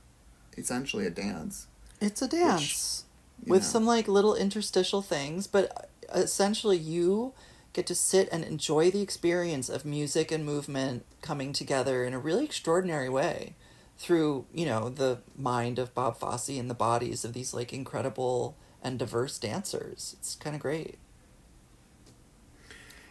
essentially 0.58 1.06
a 1.08 1.10
dance. 1.10 1.68
It's 2.00 2.22
a 2.22 2.28
dance 2.28 3.06
you 3.46 3.52
with 3.52 3.64
know. 3.64 3.68
some 3.68 3.86
like 3.86 4.08
little 4.08 4.36
interstitial 4.36 5.02
things, 5.02 5.48
but 5.48 5.90
essentially 6.14 6.78
you 6.78 7.34
get 7.74 7.88
to 7.88 7.96
sit 7.96 8.30
and 8.32 8.44
enjoy 8.44 8.90
the 8.92 9.02
experience 9.02 9.68
of 9.68 9.84
music 9.84 10.32
and 10.32 10.46
movement 10.46 11.06
coming 11.22 11.54
together 11.54 12.06
in 12.06 12.14
a 12.14 12.20
really 12.20 12.46
extraordinary 12.46 13.10
way 13.10 13.56
through, 13.98 14.46
you 14.54 14.66
know, 14.66 14.90
the 14.90 15.20
mind 15.38 15.80
of 15.80 15.94
Bob 15.94 16.18
Fosse 16.18 16.50
and 16.50 16.70
the 16.70 16.76
bodies 16.76 17.26
of 17.26 17.34
these 17.34 17.54
like 17.54 17.74
incredible 17.74 18.56
and 18.84 19.00
diverse 19.00 19.38
dancers. 19.38 20.16
It's 20.20 20.36
kind 20.36 20.56
of 20.56 20.62
great. 20.62 20.98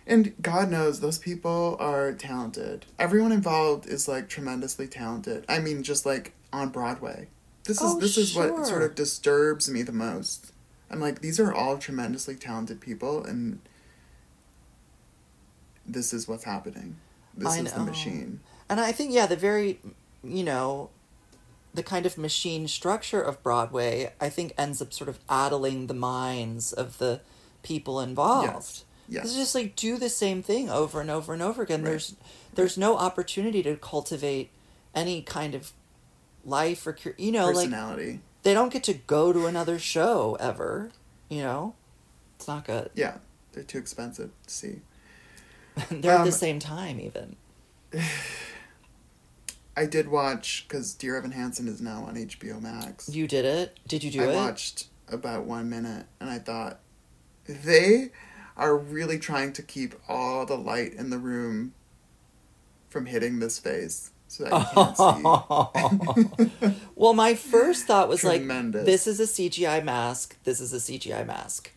And 0.06 0.34
God 0.42 0.70
knows 0.70 1.00
those 1.00 1.18
people 1.18 1.76
are 1.78 2.12
talented. 2.12 2.86
Everyone 2.98 3.32
involved 3.32 3.86
is 3.86 4.08
like 4.08 4.28
tremendously 4.28 4.88
talented. 4.88 5.44
I 5.48 5.60
mean, 5.60 5.82
just 5.82 6.04
like 6.04 6.32
on 6.52 6.70
Broadway. 6.70 7.28
This 7.64 7.80
is 7.80 7.82
Oh, 7.82 8.00
this 8.00 8.18
is 8.18 8.34
what 8.34 8.66
sort 8.66 8.82
of 8.82 8.94
disturbs 8.94 9.70
me 9.70 9.82
the 9.82 9.92
most. 9.92 10.52
I'm 10.90 11.00
like, 11.00 11.20
these 11.20 11.38
are 11.38 11.54
all 11.54 11.78
tremendously 11.78 12.34
talented 12.34 12.80
people, 12.80 13.24
and 13.24 13.60
this 15.86 16.12
is 16.12 16.28
what's 16.28 16.44
happening. 16.44 16.96
This 17.36 17.48
I 17.48 17.58
is 17.60 17.72
the 17.72 17.80
machine. 17.80 18.40
And 18.68 18.80
I 18.80 18.92
think, 18.92 19.12
yeah, 19.12 19.26
the 19.26 19.36
very, 19.36 19.80
you 20.22 20.44
know, 20.44 20.90
the 21.74 21.82
kind 21.82 22.06
of 22.06 22.18
machine 22.18 22.68
structure 22.68 23.20
of 23.20 23.42
Broadway, 23.42 24.12
I 24.20 24.28
think 24.28 24.52
ends 24.58 24.82
up 24.82 24.92
sort 24.92 25.08
of 25.08 25.18
addling 25.28 25.86
the 25.86 25.94
minds 25.94 26.72
of 26.72 26.98
the 26.98 27.20
people 27.62 28.00
involved. 28.00 28.52
Yes. 28.52 28.84
Yes. 29.08 29.24
It's 29.26 29.34
just 29.34 29.54
like 29.54 29.76
do 29.76 29.98
the 29.98 30.08
same 30.08 30.42
thing 30.42 30.70
over 30.70 31.00
and 31.00 31.10
over 31.10 31.32
and 31.32 31.42
over 31.42 31.62
again. 31.62 31.82
Right. 31.82 31.90
There's 31.90 32.14
there's 32.54 32.78
no 32.78 32.96
opportunity 32.96 33.62
to 33.62 33.76
cultivate 33.76 34.50
any 34.94 35.22
kind 35.22 35.54
of 35.54 35.72
life 36.44 36.86
or 36.86 36.96
you 37.18 37.32
know 37.32 37.46
like 37.46 37.54
Personality. 37.66 38.20
they 38.42 38.54
don't 38.54 38.72
get 38.72 38.84
to 38.84 38.94
go 38.94 39.32
to 39.32 39.46
another 39.46 39.78
show 39.78 40.36
ever. 40.40 40.90
You 41.28 41.42
know, 41.42 41.74
it's 42.36 42.48
not 42.48 42.64
good. 42.64 42.90
Yeah, 42.94 43.18
they're 43.52 43.64
too 43.64 43.78
expensive 43.78 44.30
to 44.46 44.54
see. 44.54 44.80
They're 45.90 46.12
at 46.12 46.20
Um, 46.20 46.26
the 46.26 46.32
same 46.32 46.58
time 46.58 47.00
even. 47.00 47.36
I 49.76 49.86
did 49.86 50.08
watch 50.08 50.66
because 50.68 50.92
Dear 50.92 51.16
Evan 51.16 51.30
Hansen 51.32 51.66
is 51.66 51.80
now 51.80 52.04
on 52.04 52.14
HBO 52.16 52.60
Max. 52.60 53.08
You 53.08 53.26
did 53.26 53.44
it. 53.46 53.78
Did 53.88 54.04
you 54.04 54.10
do 54.10 54.20
I 54.22 54.26
it? 54.26 54.32
I 54.32 54.34
watched 54.36 54.88
about 55.08 55.44
one 55.44 55.70
minute 55.70 56.06
and 56.20 56.28
I 56.28 56.38
thought, 56.38 56.80
they 57.46 58.10
are 58.56 58.76
really 58.76 59.18
trying 59.18 59.52
to 59.54 59.62
keep 59.62 59.94
all 60.08 60.44
the 60.44 60.56
light 60.56 60.92
in 60.92 61.08
the 61.10 61.18
room 61.18 61.72
from 62.90 63.06
hitting 63.06 63.38
this 63.40 63.58
face 63.58 64.10
so 64.28 64.44
that 64.44 64.52
you 64.52 64.66
can't 64.74 66.60
see. 66.60 66.86
well, 66.94 67.14
my 67.14 67.34
first 67.34 67.86
thought 67.86 68.08
was 68.08 68.22
like, 68.24 68.46
this 68.72 69.06
is 69.06 69.20
a 69.20 69.24
CGI 69.24 69.82
mask. 69.82 70.36
This 70.44 70.60
is 70.60 70.72
a 70.74 70.76
CGI 70.76 71.26
mask. 71.26 71.72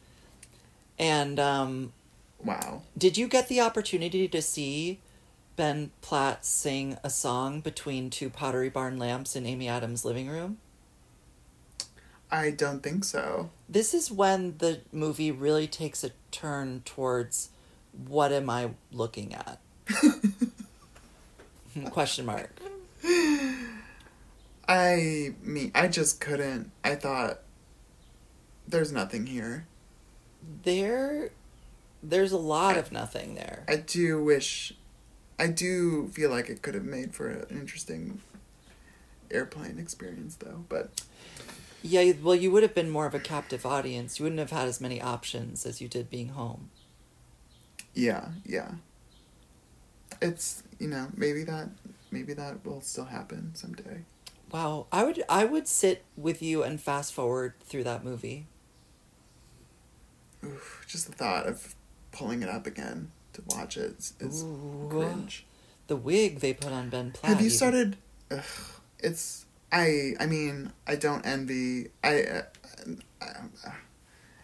And 0.99 1.39
um, 1.39 1.93
Wow. 2.43 2.83
did 2.97 3.17
you 3.17 3.27
get 3.27 3.47
the 3.47 3.61
opportunity 3.61 4.27
to 4.27 4.41
see 4.41 4.99
Ben 5.55 5.91
Platt 6.01 6.45
sing 6.45 6.97
a 7.03 7.09
song 7.09 7.61
between 7.61 8.09
two 8.09 8.29
Pottery 8.29 8.69
Barn 8.69 8.97
lamps 8.97 9.35
in 9.35 9.45
Amy 9.45 9.67
Adams' 9.67 10.05
living 10.05 10.29
room? 10.29 10.57
I 12.29 12.51
don't 12.51 12.83
think 12.83 13.03
so. 13.03 13.49
This 13.69 13.93
is 13.93 14.11
when 14.11 14.57
the 14.57 14.81
movie 14.91 15.31
really 15.31 15.67
takes 15.67 16.03
a 16.03 16.11
turn 16.31 16.81
towards 16.83 17.49
what 18.07 18.31
am 18.31 18.49
I 18.49 18.71
looking 18.91 19.33
at? 19.33 19.59
Question 21.91 22.25
mark. 22.25 22.59
I 24.67 25.35
mean, 25.41 25.71
I 25.75 25.87
just 25.87 26.19
couldn't. 26.19 26.71
I 26.83 26.95
thought 26.95 27.39
there's 28.67 28.91
nothing 28.91 29.27
here. 29.27 29.67
There 30.63 31.29
there's 32.09 32.31
a 32.31 32.37
lot 32.37 32.77
of 32.77 32.91
nothing 32.91 33.35
there. 33.35 33.63
I 33.67 33.77
do 33.77 34.23
wish, 34.23 34.73
I 35.39 35.47
do 35.47 36.07
feel 36.09 36.29
like 36.29 36.49
it 36.49 36.61
could 36.61 36.75
have 36.75 36.85
made 36.85 37.13
for 37.15 37.29
an 37.29 37.47
interesting 37.49 38.21
airplane 39.31 39.79
experience, 39.79 40.35
though. 40.35 40.65
But 40.69 41.01
Yeah, 41.81 42.13
well, 42.21 42.35
you 42.35 42.51
would 42.51 42.63
have 42.63 42.73
been 42.75 42.89
more 42.89 43.05
of 43.05 43.13
a 43.13 43.19
captive 43.19 43.65
audience. 43.65 44.19
You 44.19 44.23
wouldn't 44.23 44.39
have 44.39 44.51
had 44.51 44.67
as 44.67 44.81
many 44.81 45.01
options 45.01 45.65
as 45.65 45.81
you 45.81 45.87
did 45.87 46.09
being 46.09 46.29
home. 46.29 46.69
yeah, 47.93 48.29
yeah. 48.45 48.71
It's 50.21 50.63
you 50.79 50.87
know 50.87 51.07
maybe 51.15 51.43
that 51.43 51.69
maybe 52.11 52.33
that 52.33 52.65
will 52.65 52.81
still 52.81 53.05
happen 53.05 53.51
someday. 53.55 54.01
Wow, 54.51 54.87
I 54.91 55.03
would 55.03 55.23
I 55.29 55.45
would 55.45 55.67
sit 55.67 56.05
with 56.15 56.41
you 56.41 56.63
and 56.63 56.79
fast 56.81 57.13
forward 57.13 57.53
through 57.65 57.83
that 57.85 58.03
movie. 58.03 58.47
Oof, 60.43 60.85
just 60.87 61.07
the 61.07 61.13
thought 61.13 61.45
of 61.47 61.75
pulling 62.15 62.41
it 62.41 62.49
up 62.49 62.65
again 62.65 63.11
to 63.33 63.43
watch 63.47 63.77
it 63.77 63.95
is, 63.99 64.13
is 64.19 64.43
Ooh. 64.43 64.87
cringe. 64.89 65.45
The 65.87 65.95
wig 65.95 66.39
they 66.39 66.53
put 66.53 66.71
on 66.71 66.89
Ben 66.89 67.11
Platt. 67.11 67.33
Have 67.33 67.41
you 67.41 67.49
started? 67.49 67.97
Ugh, 68.31 68.41
it's 68.99 69.45
I. 69.71 70.13
I 70.19 70.25
mean, 70.25 70.71
I 70.87 70.95
don't 70.95 71.25
envy. 71.25 71.89
I. 72.03 72.23
Uh, 72.23 72.41
I, 73.21 73.27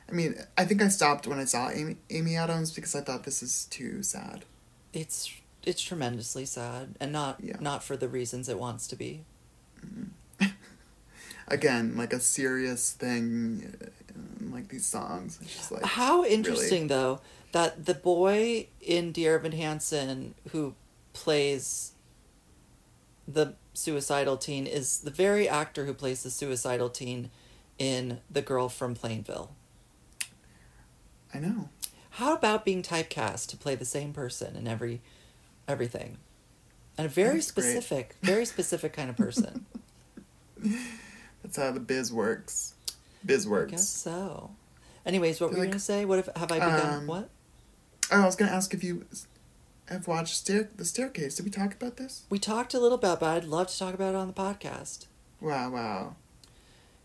I 0.10 0.14
mean, 0.14 0.36
I 0.58 0.66
think 0.66 0.82
I 0.82 0.90
stopped 0.90 1.26
when 1.26 1.40
I 1.40 1.46
saw 1.46 1.70
Amy 1.70 1.98
Amy 2.10 2.36
Adams 2.36 2.72
because 2.72 2.94
I 2.96 3.02
thought 3.02 3.24
this 3.24 3.42
is 3.42 3.66
too 3.66 4.04
sad. 4.04 4.46
It's 4.94 5.32
it's 5.64 5.82
tremendously 5.82 6.46
sad, 6.46 6.96
and 7.00 7.12
not 7.12 7.40
Yeah. 7.42 7.58
not 7.60 7.84
for 7.84 7.96
the 7.96 8.10
reasons 8.10 8.50
it 8.50 8.60
wants 8.60 8.88
to 8.88 8.96
be. 8.96 9.24
Again, 11.48 11.98
like 11.98 12.14
a 12.14 12.20
serious 12.20 12.92
thing, 12.92 13.74
uh, 13.82 14.54
like 14.54 14.70
these 14.70 14.86
songs. 14.86 15.40
It's 15.42 15.56
just 15.56 15.72
like 15.72 15.84
How 15.84 16.24
interesting 16.24 16.88
though 16.88 17.20
that 17.52 17.86
the 17.86 17.94
boy 17.94 18.68
in 18.80 19.12
Dear 19.12 19.36
Evan 19.36 19.52
Hansen 19.52 20.36
who 20.52 20.76
plays 21.14 21.92
the 23.28 23.54
suicidal 23.74 24.38
teen 24.38 24.68
is 24.68 25.00
the 25.00 25.12
very 25.12 25.48
actor 25.48 25.86
who 25.86 25.94
plays 25.94 26.24
the 26.24 26.30
suicidal 26.32 26.90
teen 26.90 27.30
in 27.78 28.20
The 28.30 28.42
Girl 28.42 28.70
from 28.70 28.96
Plainville. 28.96 29.52
I 31.34 31.40
know. 31.40 31.70
How 32.12 32.34
about 32.36 32.66
being 32.66 32.82
typecast 32.82 33.48
to 33.50 33.58
play 33.58 33.76
the 33.76 33.86
same 33.86 34.12
person 34.14 34.56
in 34.56 34.68
every 34.68 35.02
everything? 35.68 36.18
And 36.98 37.06
a 37.06 37.10
very 37.10 37.36
That's 37.36 37.52
great. 37.52 37.64
specific, 37.64 38.16
very 38.22 38.44
specific 38.46 38.92
kind 38.94 39.10
of 39.10 39.16
person. 39.18 39.66
That's 41.42 41.58
how 41.58 41.72
the 41.72 41.80
biz 41.80 42.12
works. 42.12 42.74
Biz 43.26 43.48
I 43.48 43.50
works. 43.50 43.72
guess 43.72 43.88
so. 43.90 44.52
Anyways, 45.06 45.40
what 45.40 45.52
were 45.52 45.56
you 45.58 45.62
Like, 45.64 45.72
gonna 45.72 45.80
say? 45.80 46.06
What 46.06 46.20
if 46.20 46.30
have 46.36 46.52
I 46.52 46.56
begun? 46.56 46.94
um, 46.94 47.08
what? 47.08 47.30
Oh, 48.12 48.24
I 48.24 48.26
was 48.26 48.36
gonna 48.36 48.52
ask 48.52 48.74
if 48.74 48.84
you 48.84 49.06
have 49.88 50.08
watched 50.08 50.36
Stair 50.36 50.70
the 50.76 50.86
Staircase. 50.86 51.36
Did 51.36 51.46
we 51.46 51.52
talk 51.52 51.74
about 51.74 51.98
this? 51.98 52.24
We 52.30 52.40
talked 52.40 52.74
a 52.74 52.80
little 52.80 52.98
about, 52.98 53.20
but 53.20 53.30
I'd 53.38 53.44
love 53.46 53.68
to 53.68 53.78
talk 53.78 53.94
about 53.94 54.14
it 54.14 54.18
on 54.18 54.28
the 54.28 54.34
podcast. 54.34 55.06
Wow, 55.40 55.72
wow. 55.72 56.16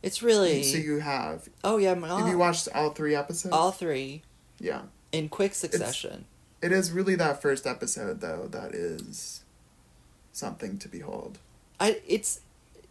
It's 0.02 0.22
really 0.22 0.62
So 0.62 0.78
you 0.78 0.98
have. 1.00 1.48
oh 1.64 1.78
yeah, 1.78 1.92
I'm 1.92 2.02
Have 2.02 2.28
you 2.28 2.38
watched 2.38 2.68
all 2.74 2.90
three 2.90 3.14
episodes? 3.14 3.52
all 3.54 3.72
three 3.72 4.22
Yeah. 4.60 4.82
in 5.12 5.28
quick 5.28 5.54
succession. 5.54 6.26
It 6.62 6.72
is 6.72 6.90
really 6.90 7.14
that 7.16 7.40
first 7.42 7.66
episode 7.66 8.20
though 8.20 8.48
that 8.50 8.74
is 8.74 9.42
something 10.32 10.78
to 10.78 10.88
behold. 10.88 11.38
I 11.80 12.00
it's 12.06 12.40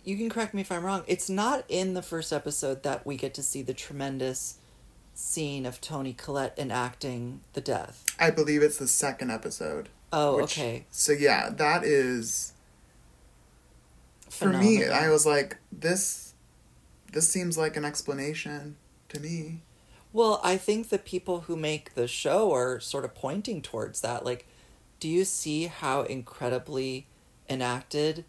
you 0.04 0.18
can 0.18 0.30
correct 0.30 0.54
me 0.54 0.62
if 0.62 0.72
I'm 0.72 0.84
wrong. 0.84 1.04
It's 1.08 1.30
not 1.30 1.66
in 1.68 1.94
the 1.96 2.02
first 2.02 2.32
episode 2.32 2.84
that 2.84 3.06
we 3.06 3.18
get 3.18 3.34
to 3.36 3.44
see 3.44 3.62
the 3.62 3.74
tremendous 3.74 4.56
scene 5.16 5.66
of 5.66 5.82
Toni 5.82 6.14
Collette 6.14 6.54
enacting 6.58 7.42
the 7.54 7.62
death. 7.62 8.04
I 8.20 8.30
believe 8.30 8.62
it's 8.62 8.78
the 8.78 8.88
second 8.88 9.32
episode. 9.32 9.90
Oh, 10.14 10.36
which- 10.38 10.58
okay. 10.58 10.86
So 10.92 11.12
yeah, 11.14 11.50
that 11.50 11.84
is 11.84 12.54
for 14.30 14.50
me. 14.50 14.86
I 14.86 15.10
was 15.10 15.26
like, 15.26 15.58
this, 15.72 16.34
this 17.12 17.28
seems 17.28 17.58
like 17.58 17.76
an 17.78 17.86
explanation 17.86 18.76
to 19.10 19.20
me. 19.20 19.62
Well, 20.14 20.40
I 20.44 20.58
think 20.58 20.90
the 20.90 20.98
people 20.98 21.42
who 21.42 21.56
make 21.58 21.94
the 21.96 22.08
show 22.08 22.52
are 22.54 22.80
sort 22.80 23.04
of 23.06 23.16
pointing 23.16 23.62
towards 23.62 24.02
that. 24.02 24.24
Like, 24.24 24.46
do 25.00 25.10
you 25.10 25.26
see 25.26 25.68
how 25.68 26.04
incredibly 26.04 27.08
enacted 27.50 28.24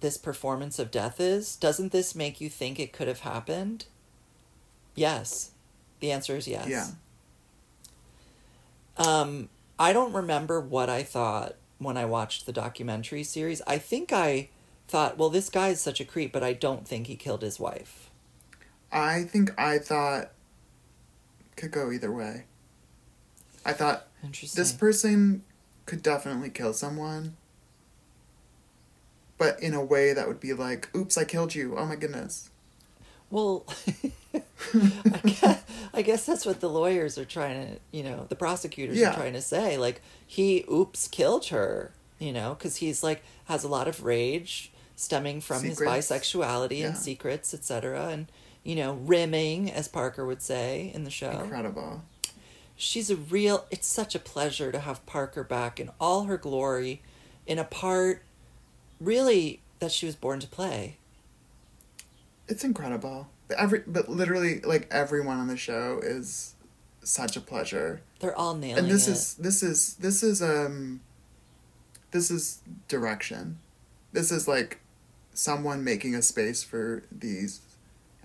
this 0.00 0.16
performance 0.18 0.78
of 0.78 0.90
death 0.90 1.18
is? 1.20 1.56
Doesn't 1.56 1.92
this 1.92 2.14
make 2.14 2.40
you 2.40 2.48
think 2.50 2.78
it 2.78 2.92
could 2.92 3.08
have 3.08 3.20
happened? 3.20 3.86
Yes. 4.94 5.52
The 6.00 6.12
answer 6.12 6.36
is 6.36 6.48
yes. 6.48 6.68
Yeah. 6.68 6.86
Um, 8.96 9.48
I 9.78 9.92
don't 9.92 10.12
remember 10.12 10.60
what 10.60 10.90
I 10.90 11.02
thought 11.02 11.54
when 11.78 11.96
I 11.96 12.04
watched 12.04 12.46
the 12.46 12.52
documentary 12.52 13.22
series. 13.22 13.62
I 13.66 13.78
think 13.78 14.12
I 14.12 14.48
thought, 14.88 15.16
well, 15.16 15.30
this 15.30 15.48
guy 15.48 15.68
is 15.68 15.80
such 15.80 16.00
a 16.00 16.04
creep, 16.04 16.32
but 16.32 16.42
I 16.42 16.52
don't 16.52 16.86
think 16.86 17.06
he 17.06 17.16
killed 17.16 17.42
his 17.42 17.58
wife. 17.58 18.10
I 18.92 19.22
think 19.22 19.58
I 19.58 19.78
thought 19.78 20.32
could 21.56 21.70
go 21.70 21.92
either 21.92 22.10
way. 22.10 22.44
I 23.64 23.72
thought 23.72 24.08
this 24.54 24.72
person 24.72 25.44
could 25.86 26.02
definitely 26.02 26.50
kill 26.50 26.72
someone, 26.72 27.36
but 29.38 29.62
in 29.62 29.74
a 29.74 29.84
way 29.84 30.12
that 30.12 30.26
would 30.26 30.40
be 30.40 30.52
like, 30.54 30.88
"Oops, 30.96 31.16
I 31.16 31.24
killed 31.24 31.54
you! 31.54 31.76
Oh 31.76 31.86
my 31.86 31.96
goodness!" 31.96 32.50
Well, 33.30 33.66
I, 34.74 35.20
guess, 35.24 35.64
I 35.94 36.02
guess 36.02 36.26
that's 36.26 36.46
what 36.46 36.60
the 36.60 36.68
lawyers 36.68 37.18
are 37.18 37.24
trying 37.24 37.66
to, 37.66 37.80
you 37.90 38.02
know, 38.02 38.26
the 38.28 38.36
prosecutors 38.36 38.96
Yeah. 38.98 39.10
are 39.10 39.14
trying 39.14 39.32
to 39.32 39.42
say. 39.42 39.76
Like, 39.76 40.00
he, 40.26 40.64
oops, 40.70 41.08
killed 41.08 41.46
her, 41.46 41.90
you 42.18 42.32
know, 42.32 42.54
because 42.54 42.76
he's 42.76 43.02
like, 43.02 43.22
has 43.46 43.64
a 43.64 43.68
lot 43.68 43.88
of 43.88 44.04
rage 44.04 44.70
stemming 44.96 45.40
from 45.40 45.60
Secrets. 45.62 45.80
his 45.80 45.88
bisexuality 46.10 46.78
Yeah. 46.80 46.86
and 46.88 46.96
secrets, 46.96 47.52
etc. 47.54 48.08
And, 48.08 48.26
you 48.62 48.76
know, 48.76 48.94
rimming, 48.94 49.70
as 49.70 49.88
Parker 49.88 50.24
would 50.26 50.42
say 50.42 50.90
in 50.94 51.04
the 51.04 51.10
show. 51.10 51.40
Incredible. 51.42 52.02
She's 52.76 53.10
a 53.10 53.16
real, 53.16 53.66
it's 53.70 53.86
such 53.86 54.14
a 54.14 54.18
pleasure 54.18 54.70
to 54.72 54.78
have 54.80 55.04
Parker 55.06 55.42
back 55.44 55.80
in 55.80 55.90
all 56.00 56.24
her 56.24 56.36
glory 56.38 57.02
in 57.46 57.58
a 57.58 57.64
part 57.64 58.22
really 59.00 59.60
that 59.80 59.90
she 59.90 60.06
was 60.06 60.14
born 60.14 60.40
to 60.40 60.46
play. 60.46 60.96
It's 62.48 62.64
incredible. 62.64 63.28
Every 63.56 63.82
but 63.86 64.08
literally 64.08 64.60
like 64.60 64.88
everyone 64.90 65.38
on 65.38 65.48
the 65.48 65.56
show 65.56 66.00
is 66.02 66.54
such 67.02 67.36
a 67.36 67.40
pleasure. 67.40 68.02
They're 68.20 68.36
all 68.36 68.54
nailing 68.54 68.84
and 68.84 68.90
this 68.90 69.08
it. 69.08 69.12
is 69.12 69.34
this 69.34 69.62
is 69.62 69.94
this 69.94 70.22
is 70.22 70.42
um 70.42 71.00
this 72.10 72.30
is 72.30 72.60
direction. 72.88 73.58
This 74.12 74.30
is 74.32 74.48
like 74.48 74.80
someone 75.32 75.84
making 75.84 76.14
a 76.14 76.22
space 76.22 76.62
for 76.62 77.04
these 77.10 77.60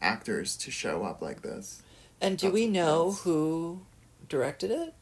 actors 0.02 0.58
to 0.58 0.72
show 0.72 1.04
up 1.04 1.22
like 1.22 1.42
this. 1.42 1.82
And 2.22 2.38
do 2.38 2.48
That's 2.48 2.54
we 2.54 2.68
know 2.68 3.04
intense. 3.08 3.22
who 3.22 3.82
directed 4.28 4.72
it? 4.72 4.94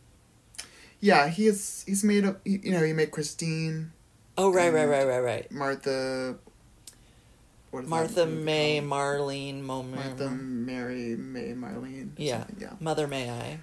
Yeah, 0.99 1.27
he's 1.27 1.83
he's 1.87 2.03
made 2.03 2.23
a 2.25 2.37
you 2.45 2.71
know, 2.71 2.83
he 2.83 2.93
made 2.93 3.11
Christine, 3.11 3.91
Oh, 4.37 4.51
right, 4.51 4.73
right, 4.73 4.85
right, 4.85 5.05
right, 5.05 5.19
right. 5.19 5.51
Martha 5.51 6.35
what 7.73 7.83
is 7.85 7.89
Martha 7.89 8.25
May, 8.25 8.79
called? 8.79 8.91
Marlene, 8.91 9.61
Mo- 9.61 9.83
Martha 9.83 10.29
Mary 10.29 11.15
May 11.15 11.53
Marlene. 11.53 12.11
Yeah. 12.17 12.45
Yeah. 12.59 12.73
Mother 12.79 13.07
May 13.07 13.29
I. 13.29 13.59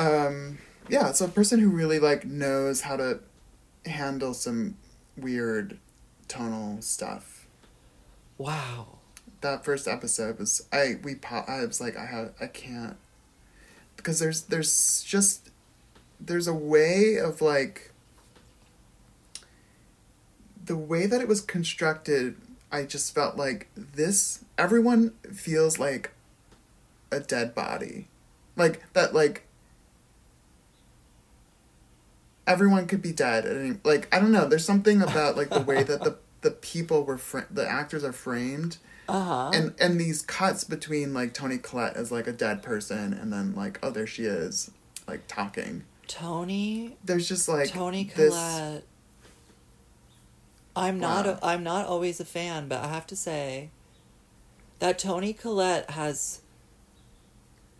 um 0.00 0.58
yeah 0.88 1.12
so 1.12 1.24
a 1.24 1.28
person 1.28 1.60
who 1.60 1.68
really 1.68 1.98
like 1.98 2.24
knows 2.24 2.82
how 2.82 2.96
to 2.96 3.20
handle 3.86 4.34
some 4.34 4.76
weird 5.16 5.78
tonal 6.28 6.80
stuff 6.82 7.46
Wow. 8.36 8.98
that 9.40 9.64
first 9.64 9.88
episode 9.88 10.38
was 10.38 10.66
i 10.72 10.96
we 11.02 11.14
po- 11.14 11.44
i 11.48 11.64
was 11.64 11.80
like 11.80 11.96
i 11.96 12.04
have 12.06 12.32
i 12.40 12.46
can't 12.46 12.96
because 13.96 14.18
there's 14.18 14.42
there's 14.44 15.02
just 15.02 15.50
there's 16.20 16.46
a 16.46 16.54
way 16.54 17.16
of 17.18 17.40
like 17.40 17.92
the 20.64 20.76
way 20.76 21.06
that 21.06 21.20
it 21.20 21.28
was 21.28 21.40
constructed 21.40 22.36
i 22.72 22.82
just 22.84 23.14
felt 23.14 23.36
like 23.36 23.68
this 23.76 24.44
everyone 24.56 25.10
feels 25.32 25.78
like 25.78 26.12
a 27.10 27.20
dead 27.20 27.54
body 27.54 28.06
like 28.56 28.82
that 28.92 29.14
like 29.14 29.44
everyone 32.46 32.86
could 32.86 33.02
be 33.02 33.12
dead 33.12 33.44
at 33.44 33.56
any 33.56 33.78
like 33.84 34.08
i 34.14 34.18
don't 34.18 34.32
know 34.32 34.46
there's 34.46 34.64
something 34.64 35.02
about 35.02 35.36
like 35.36 35.50
the 35.50 35.60
way 35.60 35.82
that 35.82 36.02
the 36.02 36.16
the 36.40 36.50
people 36.50 37.04
were 37.04 37.18
fr- 37.18 37.40
the 37.50 37.66
actors 37.68 38.04
are 38.04 38.12
framed 38.12 38.78
Uh-huh. 39.08 39.50
and 39.52 39.74
and 39.80 40.00
these 40.00 40.22
cuts 40.22 40.62
between 40.64 41.12
like 41.12 41.34
Toni 41.34 41.58
Collette 41.58 41.96
as 41.96 42.12
like 42.12 42.26
a 42.28 42.32
dead 42.32 42.62
person 42.62 43.12
and 43.12 43.32
then 43.32 43.54
like 43.54 43.78
oh 43.82 43.90
there 43.90 44.06
she 44.06 44.24
is 44.24 44.70
like 45.08 45.26
talking. 45.26 45.84
Toni 46.06 46.96
There's 47.04 47.26
just 47.28 47.48
like 47.48 47.70
Toni 47.70 48.10
this- 48.14 48.34
I'm 50.78 51.00
not 51.00 51.26
Wow. 51.26 51.38
a, 51.42 51.46
I'm 51.46 51.64
not 51.64 51.86
always 51.86 52.20
a 52.20 52.24
fan, 52.24 52.68
but 52.68 52.84
I 52.84 52.88
have 52.88 53.06
to 53.08 53.16
say 53.16 53.70
that 54.78 54.98
Toni 54.98 55.32
Collette 55.32 55.90
has 55.90 56.42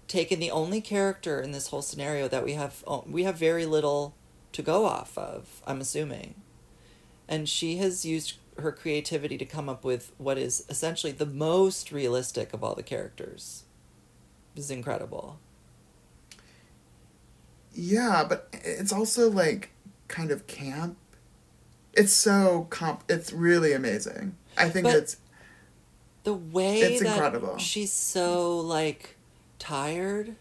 taken 0.09 0.41
the 0.41 0.51
only 0.51 0.81
character 0.81 1.41
in 1.41 1.53
this 1.53 1.69
whole 1.69 1.83
scenario 1.83 2.29
that 2.29 2.45
we 2.45 2.55
have 2.55 2.83
we 3.07 3.23
have 3.25 3.37
very 3.37 3.67
little 3.67 4.15
to 4.53 4.63
go 4.63 4.85
off 4.87 5.17
of, 5.17 5.63
I'm 5.67 5.81
assuming. 5.81 6.35
And 7.29 7.49
she 7.49 7.77
has 7.77 8.05
used 8.05 8.35
her 8.59 8.73
creativity 8.73 9.39
to 9.39 9.45
come 9.45 9.69
up 9.69 9.85
with 9.85 10.13
what 10.19 10.39
is 10.39 10.65
essentially 10.69 11.13
the 11.13 11.27
most 11.27 11.93
realistic 11.93 12.53
of 12.53 12.65
all 12.65 12.75
the 12.75 12.83
characters. 12.83 13.65
This 14.57 14.65
is 14.67 14.71
incredible. 14.73 15.39
Yeah, 17.73 18.25
but 18.29 18.49
it's 18.53 18.93
also 18.93 19.31
like 19.31 19.71
kind 20.09 20.31
of 20.33 20.47
camp. 20.49 20.97
It's 21.99 22.13
so 22.13 22.67
comp. 22.71 23.03
It's 23.09 23.33
really 23.33 23.73
amazing. 23.73 24.37
I 24.57 24.69
think 24.71 24.85
But- 24.85 24.97
it's 24.97 25.17
The 26.25 26.35
way 26.35 26.81
It's 26.81 27.03
that 27.03 27.09
incredible. 27.15 27.59
she's 27.59 27.93
so 27.93 28.59
like 28.61 29.17
tired. 29.59 30.37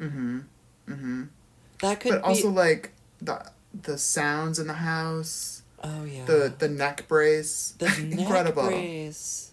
mm-hmm, 0.00 0.40
mm-hmm. 0.88 1.22
That 1.80 2.00
could 2.00 2.12
But 2.12 2.22
be 2.22 2.24
also 2.28 2.48
like 2.50 2.92
the 3.20 3.50
the 3.82 3.98
sounds 3.98 4.58
in 4.58 4.66
the 4.66 4.74
house, 4.74 5.62
Oh 5.84 6.04
yeah. 6.04 6.24
the 6.24 6.52
the 6.58 6.68
neck 6.68 7.06
brace, 7.08 7.74
The 7.78 7.86
neck 8.00 8.18
incredible. 8.20 8.64
brace. 8.64 9.52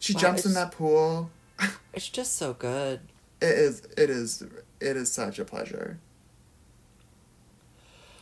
She 0.00 0.14
Wow, 0.14 0.20
jumps 0.20 0.44
in 0.46 0.54
that 0.54 0.72
pool. 0.72 1.30
It's 1.94 2.08
just 2.08 2.36
so 2.36 2.54
good. 2.54 3.00
It 3.40 3.54
is. 3.66 3.82
It 3.96 4.10
is. 4.10 4.42
It 4.80 4.96
is 4.96 5.12
such 5.12 5.38
a 5.38 5.44
pleasure. 5.44 5.98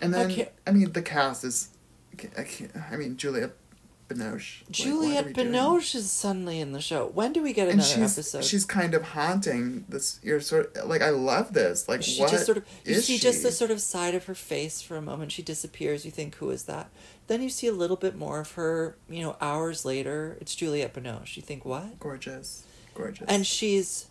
And 0.02 0.12
then. 0.12 0.46
I 0.66 0.70
mean, 0.72 0.92
the 0.92 1.02
cast 1.02 1.44
is. 1.44 1.68
I, 2.36 2.42
can't, 2.44 2.70
I 2.90 2.96
mean, 2.96 3.16
Juliette 3.16 3.52
Binoche. 4.08 4.62
like, 4.62 4.70
Juliette 4.72 5.26
we 5.26 5.32
doing? 5.32 5.52
Binoche 5.52 5.94
is 5.94 6.10
suddenly 6.10 6.60
in 6.60 6.72
the 6.72 6.80
show. 6.80 7.06
When 7.06 7.32
do 7.32 7.42
we 7.42 7.52
get 7.52 7.68
and 7.68 7.74
another 7.74 7.88
she's 7.88 8.18
episode? 8.18 8.44
she's 8.44 8.64
kind 8.64 8.94
of 8.94 9.02
haunting 9.02 9.84
this. 9.88 10.18
You're 10.22 10.40
sort 10.40 10.76
of 10.76 10.88
like 10.88 11.00
I 11.00 11.10
love 11.10 11.52
this. 11.54 11.88
Like 11.88 12.02
she 12.02 12.20
what 12.20 12.30
just 12.30 12.46
sort 12.46 12.58
of 12.58 12.64
you 12.84 12.96
is 12.96 13.06
see 13.06 13.16
she? 13.16 13.22
just 13.22 13.42
the 13.42 13.52
sort 13.52 13.70
of 13.70 13.80
side 13.80 14.14
of 14.14 14.24
her 14.24 14.34
face 14.34 14.82
for 14.82 14.96
a 14.96 15.02
moment. 15.02 15.32
She 15.32 15.42
disappears. 15.42 16.04
You 16.04 16.10
think, 16.10 16.34
who 16.36 16.50
is 16.50 16.64
that? 16.64 16.90
Then 17.28 17.40
you 17.40 17.48
see 17.48 17.68
a 17.68 17.72
little 17.72 17.96
bit 17.96 18.16
more 18.16 18.40
of 18.40 18.52
her. 18.52 18.96
You 19.08 19.22
know, 19.22 19.36
hours 19.40 19.84
later, 19.84 20.36
it's 20.40 20.54
Juliette 20.54 20.94
Binoche. 20.94 21.36
You 21.36 21.42
think, 21.42 21.64
what? 21.64 22.00
gorgeous, 22.00 22.64
gorgeous. 22.94 23.28
And 23.28 23.46
she's 23.46 24.08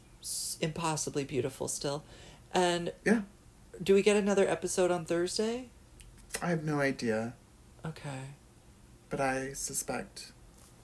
impossibly 0.62 1.24
beautiful 1.26 1.68
still. 1.68 2.04
And 2.54 2.94
yeah, 3.06 3.22
do 3.84 3.94
we 3.94 4.02
get 4.02 4.16
another 4.16 4.48
episode 4.48 4.92
on 4.92 5.06
Thursday? 5.06 5.68
I 6.42 6.50
have 6.50 6.64
no 6.64 6.80
idea, 6.80 7.34
Okay. 7.86 8.22
but 9.10 9.20
I 9.22 9.54
suspect 9.54 10.32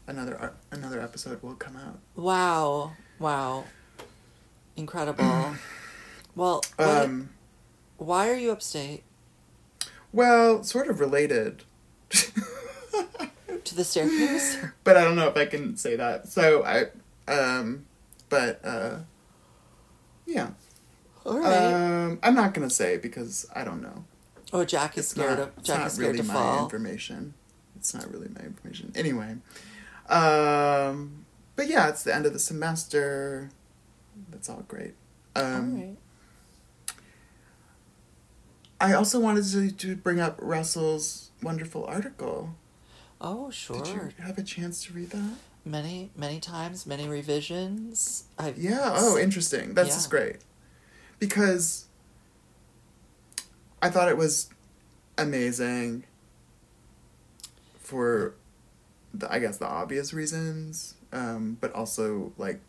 another 0.07 0.53
another 0.71 1.01
episode 1.01 1.41
will 1.43 1.55
come 1.55 1.75
out. 1.77 1.99
Wow. 2.15 2.93
Wow. 3.19 3.65
Incredible. 4.75 5.23
well, 6.35 6.61
what- 6.77 6.79
Um, 6.79 7.29
why 7.97 8.29
are 8.29 8.35
you 8.35 8.51
upstate? 8.51 9.03
well, 10.11 10.63
sort 10.63 10.87
of 10.87 10.99
related. 10.99 11.63
To 12.09 13.73
the 13.75 13.83
staircase? 13.83 14.57
but 14.83 14.95
I 14.95 15.03
don't 15.03 15.15
know 15.15 15.27
if 15.27 15.35
I 15.37 15.45
can 15.45 15.75
say 15.75 15.95
that. 15.95 16.27
So 16.27 16.63
I, 16.63 16.85
um, 17.31 17.85
but 18.29 18.59
uh, 18.63 18.99
yeah. 20.27 20.49
All 21.25 21.39
right. 21.39 21.73
Um, 21.73 22.19
I'm 22.21 22.35
not 22.35 22.53
gonna 22.53 22.69
say 22.69 22.97
because 22.97 23.47
I 23.55 23.63
don't 23.63 23.81
know. 23.81 24.05
Oh, 24.55 24.65
Jack 24.65 24.97
is 24.97 25.07
scared 25.07 25.39
not. 25.39 25.47
of 25.49 25.57
It's 25.57 25.67
Jack 25.67 25.79
not 25.79 25.87
is 25.87 25.93
scared 25.93 26.07
really 26.13 26.19
to 26.19 26.27
my 26.27 26.33
fall. 26.33 26.63
information. 26.63 27.33
It's 27.75 27.93
not 27.93 28.11
really 28.11 28.29
my 28.29 28.41
information. 28.41 28.91
Anyway, 28.95 29.35
um, 30.09 31.25
but 31.55 31.67
yeah, 31.67 31.89
it's 31.89 32.03
the 32.03 32.13
end 32.15 32.25
of 32.25 32.33
the 32.33 32.39
semester. 32.39 33.49
That's 34.31 34.49
all 34.49 34.63
great. 34.67 34.93
Um, 35.35 35.43
All 35.75 35.81
right. 35.81 35.95
I 38.79 38.93
also 38.93 39.19
wanted 39.19 39.45
to, 39.51 39.71
to 39.71 39.95
bring 39.95 40.19
up 40.19 40.37
Russell's 40.41 41.31
wonderful 41.41 41.85
article. 41.85 42.55
Oh, 43.21 43.49
sure. 43.49 43.81
Did 43.83 43.87
you 43.95 44.23
have 44.23 44.37
a 44.37 44.43
chance 44.43 44.83
to 44.85 44.93
read 44.93 45.11
that? 45.11 45.33
Many, 45.63 46.11
many 46.15 46.39
times, 46.39 46.85
many 46.85 47.07
revisions. 47.07 48.25
I've 48.37 48.57
Yeah. 48.57 48.93
Oh, 48.95 49.17
interesting. 49.17 49.73
That's 49.73 49.89
Yeah. 49.89 49.95
just 49.95 50.09
great. 50.09 50.37
Because 51.19 51.84
I 53.85 53.89
thought 53.89 54.09
it 54.09 54.17
was 54.17 54.49
amazing 55.15 56.05
for 57.77 58.33
the, 59.13 59.31
I 59.31 59.37
guess 59.37 59.57
the 59.57 59.67
obvious 59.67 60.11
reasons, 60.11 60.95
um, 61.13 61.57
but 61.61 61.71
also 61.73 62.33
like 62.35 62.61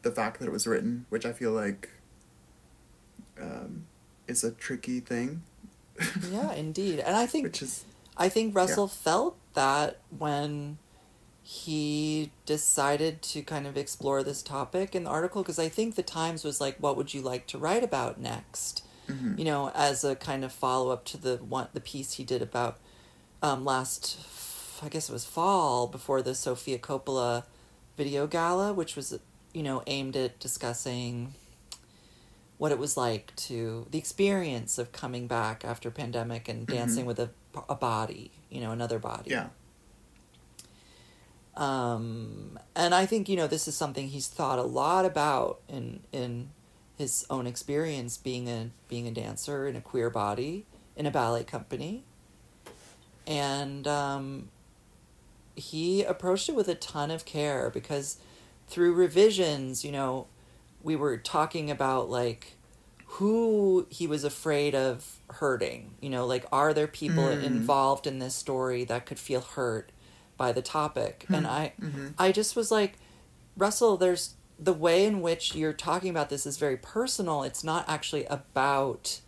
the 0.00 0.10
fact 0.10 0.40
that 0.40 0.46
it 0.46 0.50
was 0.50 0.66
written, 0.66 1.04
which 1.10 1.26
I 1.26 1.32
feel 1.32 1.52
like 1.52 1.90
um, 3.38 3.84
is 4.26 4.44
a 4.44 4.50
tricky 4.50 5.00
thing. 5.00 5.42
Yeah, 6.30 6.52
indeed. 6.54 7.00
And 7.00 7.16
I 7.16 7.26
think 7.26 7.44
which 7.44 7.60
is 7.60 7.84
I 8.16 8.30
think 8.30 8.56
Russell 8.56 8.88
felt 8.88 9.36
that 9.52 9.98
when 10.08 10.78
he 11.42 12.30
decided 12.46 13.20
to 13.20 13.42
kind 13.42 13.66
of 13.66 13.76
explore 13.76 14.22
this 14.22 14.42
topic 14.42 14.94
in 14.94 15.04
the 15.04 15.10
article 15.10 15.42
because 15.42 15.58
I 15.58 15.68
think 15.68 15.96
the 15.96 16.02
Times 16.02 16.44
was 16.44 16.62
like, 16.62 16.78
"What 16.78 16.96
would 16.96 17.12
you 17.12 17.20
like 17.20 17.46
to 17.48 17.58
write 17.58 17.84
about 17.84 18.18
next?" 18.18 18.84
Mhm. 19.12 19.38
You 19.38 19.44
know, 19.44 19.70
as 19.74 20.04
a 20.04 20.16
kind 20.16 20.44
of 20.44 20.52
follow 20.52 20.90
up 20.90 21.04
to 21.06 21.16
the 21.16 21.36
one 21.36 21.68
the 21.72 21.80
piece 21.80 22.14
he 22.14 22.24
did 22.24 22.42
about 22.42 22.78
um, 23.42 23.64
last, 23.64 24.18
I 24.82 24.88
guess 24.88 25.08
it 25.08 25.12
was 25.12 25.24
fall 25.24 25.86
before 25.86 26.22
the 26.22 26.34
Sofia 26.34 26.78
Coppola 26.78 27.44
video 27.96 28.26
gala, 28.26 28.72
which 28.72 28.96
was 28.96 29.18
you 29.52 29.62
know 29.62 29.82
aimed 29.86 30.16
at 30.16 30.38
discussing 30.38 31.34
what 32.62 32.70
it 32.70 32.78
was 32.78 32.96
like 32.96 33.34
to 33.34 33.88
the 33.90 33.98
experience 33.98 34.78
of 34.78 34.92
coming 34.92 35.26
back 35.26 35.64
after 35.64 35.90
pandemic 35.90 36.48
and 36.48 36.64
dancing 36.64 37.06
with 37.06 37.18
a, 37.18 37.28
a 37.68 37.74
body 37.74 38.30
you 38.50 38.60
know 38.60 38.70
another 38.70 39.00
body 39.00 39.30
yeah. 39.30 39.48
um 41.56 42.56
and 42.76 42.94
i 42.94 43.04
think 43.04 43.28
you 43.28 43.34
know 43.34 43.48
this 43.48 43.66
is 43.66 43.76
something 43.76 44.06
he's 44.06 44.28
thought 44.28 44.60
a 44.60 44.62
lot 44.62 45.04
about 45.04 45.60
in 45.68 46.04
in 46.12 46.50
his 47.02 47.26
own 47.28 47.46
experience 47.46 48.16
being 48.16 48.48
a 48.48 48.70
being 48.88 49.06
a 49.06 49.10
dancer 49.10 49.58
in 49.68 49.74
a 49.76 49.80
queer 49.80 50.08
body 50.10 50.64
in 50.96 51.04
a 51.06 51.10
ballet 51.10 51.44
company 51.44 51.94
and 53.26 53.86
um 53.86 54.48
he 55.54 56.02
approached 56.02 56.48
it 56.48 56.54
with 56.54 56.68
a 56.68 56.74
ton 56.74 57.10
of 57.10 57.24
care 57.24 57.70
because 57.70 58.18
through 58.68 58.92
revisions 58.94 59.84
you 59.84 59.92
know 59.92 60.26
we 60.82 60.96
were 60.96 61.16
talking 61.16 61.70
about 61.70 62.08
like 62.10 62.54
who 63.16 63.86
he 63.90 64.06
was 64.06 64.24
afraid 64.24 64.74
of 64.74 65.18
hurting 65.30 65.90
you 66.00 66.08
know 66.08 66.24
like 66.26 66.44
are 66.50 66.72
there 66.72 66.86
people 66.86 67.24
Mm. 67.24 67.42
involved 67.42 68.06
in 68.06 68.18
this 68.18 68.34
story 68.34 68.84
that 68.84 69.04
could 69.06 69.18
feel 69.18 69.40
hurt 69.42 69.92
by 70.36 70.52
the 70.52 70.62
topic 70.62 71.26
and 71.28 71.46
i 71.46 71.72
Mhm. 71.80 72.14
i 72.18 72.32
just 72.32 72.56
was 72.56 72.70
like 72.70 72.94
russell 73.56 73.96
there's 73.98 74.34
the 74.62 74.72
way 74.72 75.04
in 75.04 75.20
which 75.20 75.54
you're 75.54 75.72
talking 75.72 76.10
about 76.10 76.30
this 76.30 76.46
is 76.46 76.56
very 76.56 76.76
personal 76.76 77.42
it's 77.42 77.64
not 77.64 77.84
actually 77.88 78.24
about 78.26 79.20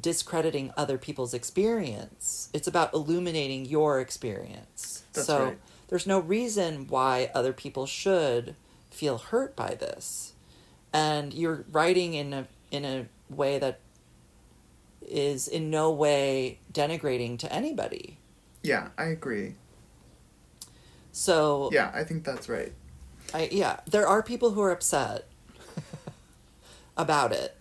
discrediting 0.00 0.72
other 0.76 0.98
people's 0.98 1.32
experience 1.32 2.48
it's 2.52 2.66
about 2.66 2.92
illuminating 2.92 3.64
your 3.64 4.00
experience 4.00 5.04
That's 5.12 5.26
so 5.26 5.44
right. 5.44 5.58
there's 5.88 6.06
no 6.06 6.18
reason 6.18 6.86
why 6.88 7.30
other 7.34 7.52
people 7.52 7.86
should 7.86 8.56
feel 8.90 9.18
hurt 9.18 9.54
by 9.56 9.74
this 9.74 10.32
and 10.92 11.32
you're 11.32 11.64
writing 11.70 12.14
in 12.14 12.32
a 12.32 12.46
in 12.70 12.84
a 12.84 13.06
way 13.30 13.58
that 13.58 13.80
is 15.00 15.48
in 15.48 15.70
no 15.70 15.90
way 15.90 16.58
denigrating 16.72 17.38
to 17.38 17.52
anybody 17.52 18.18
Yeah, 18.62 18.88
I 18.98 19.04
agree. 19.04 19.54
so 21.12 21.70
Yeah, 21.72 21.90
I 21.94 22.04
think 22.04 22.24
that's 22.24 22.48
right. 22.48 22.72
I 23.34 23.48
yeah, 23.52 23.80
there 23.90 24.06
are 24.06 24.22
people 24.22 24.50
who 24.52 24.60
are 24.62 24.70
upset 24.70 25.26
about 26.96 27.32
it. 27.32 27.56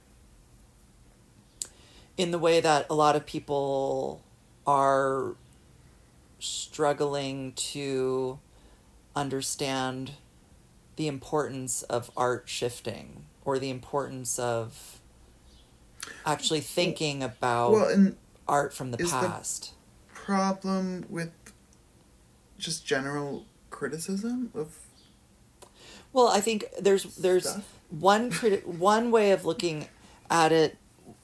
in 2.17 2.31
the 2.31 2.39
way 2.39 2.59
that 2.61 2.85
a 2.89 2.93
lot 2.93 3.15
of 3.15 3.25
people 3.25 4.21
are 4.67 5.35
struggling 6.39 7.53
to 7.53 8.37
understand 9.15 10.11
the 10.97 11.07
importance 11.07 11.81
of 11.83 12.11
art 12.15 12.43
shifting 12.47 13.25
or 13.45 13.57
the 13.57 13.69
importance 13.69 14.37
of 14.37 14.99
actually 16.25 16.59
thinking 16.59 17.23
about 17.23 17.71
Well, 17.71 18.11
art 18.47 18.73
from 18.73 18.91
the 18.91 19.01
is 19.01 19.11
the- 19.11 19.17
past. 19.19 19.73
problem 20.13 21.05
with 21.09 21.31
just 22.59 22.85
general 22.85 23.45
criticism 23.71 24.51
of 24.53 24.75
Well, 26.13 26.27
I 26.27 26.41
think 26.41 26.65
there's 26.79 27.03
there's 27.15 27.49
Stuff. 27.49 27.77
one 27.89 28.31
criti- 28.31 28.65
one 28.65 29.11
way 29.11 29.31
of 29.31 29.45
looking 29.45 29.87
at 30.29 30.51
it. 30.51 30.77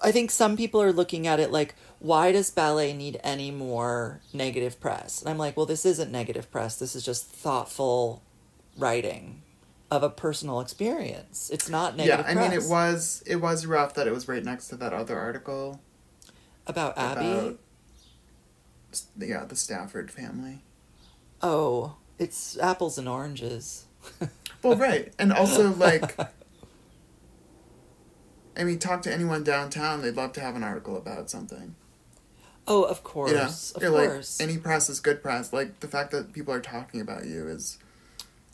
I 0.03 0.11
think 0.11 0.31
some 0.31 0.55
people 0.57 0.81
are 0.81 0.93
looking 0.93 1.25
at 1.27 1.39
it 1.39 1.51
like, 1.51 1.73
why 1.99 2.31
does 2.31 2.51
ballet 2.51 2.93
need 2.93 3.19
any 3.23 3.49
more 3.51 4.21
negative 4.33 4.79
press? 4.79 5.21
And 5.21 5.29
I'm 5.29 5.37
like, 5.37 5.57
well, 5.57 5.65
this 5.65 5.85
isn't 5.85 6.11
negative 6.11 6.51
press. 6.51 6.77
This 6.77 6.95
is 6.95 7.03
just 7.03 7.25
thoughtful 7.29 8.21
writing 8.77 9.41
of 9.89 10.03
a 10.03 10.09
personal 10.09 10.59
experience. 10.61 11.49
It's 11.51 11.69
not 11.69 11.95
negative 11.97 12.25
yeah 12.25 12.29
i 12.31 12.33
press. 12.33 12.49
mean 12.51 12.59
it 12.61 12.69
was 12.69 13.23
it 13.25 13.37
was 13.37 13.65
rough 13.65 13.93
that 13.95 14.05
it 14.07 14.13
was 14.13 14.27
right 14.27 14.43
next 14.43 14.67
to 14.67 14.75
that 14.75 14.93
other 14.93 15.17
article 15.17 15.79
about 16.67 16.97
Abby. 16.97 17.25
about 17.25 17.59
yeah 19.17 19.45
the 19.45 19.55
stafford 19.55 20.11
family 20.11 20.61
Oh, 21.41 21.95
it's 22.19 22.57
apples 22.57 22.97
and 22.97 23.07
oranges. 23.07 23.85
well 24.63 24.75
right 24.75 25.13
and 25.19 25.31
also 25.33 25.73
like 25.75 26.17
i 28.57 28.63
mean 28.63 28.79
talk 28.79 29.01
to 29.01 29.13
anyone 29.13 29.43
downtown 29.43 30.01
they'd 30.01 30.15
love 30.15 30.33
to 30.33 30.41
have 30.41 30.55
an 30.55 30.63
article 30.63 30.97
about 30.97 31.29
something 31.29 31.75
Oh, 32.69 32.83
of 32.83 33.01
course, 33.01 33.31
you 33.31 33.37
know 33.37 33.43
of 33.75 33.81
You're 33.81 33.91
like 33.91 34.09
course. 34.09 34.41
any 34.41 34.57
press 34.57 34.89
is 34.89 34.99
good 34.99 35.23
press 35.23 35.53
like 35.53 35.79
the 35.79 35.87
fact 35.87 36.11
that 36.11 36.33
people 36.33 36.53
are 36.53 36.59
talking 36.59 36.99
about 36.99 37.25
you 37.25 37.47
is 37.47 37.77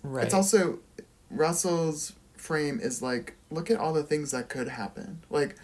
right. 0.04 0.26
It's 0.26 0.36
also 0.36 0.78
Russell's 1.32 2.14
frame 2.38 2.80
is 2.80 3.02
like 3.02 3.34
look 3.50 3.72
at 3.72 3.78
all 3.78 3.92
the 3.92 4.04
things 4.04 4.30
that 4.30 4.50
could 4.50 4.68
happen. 4.68 5.24
Like 5.32 5.56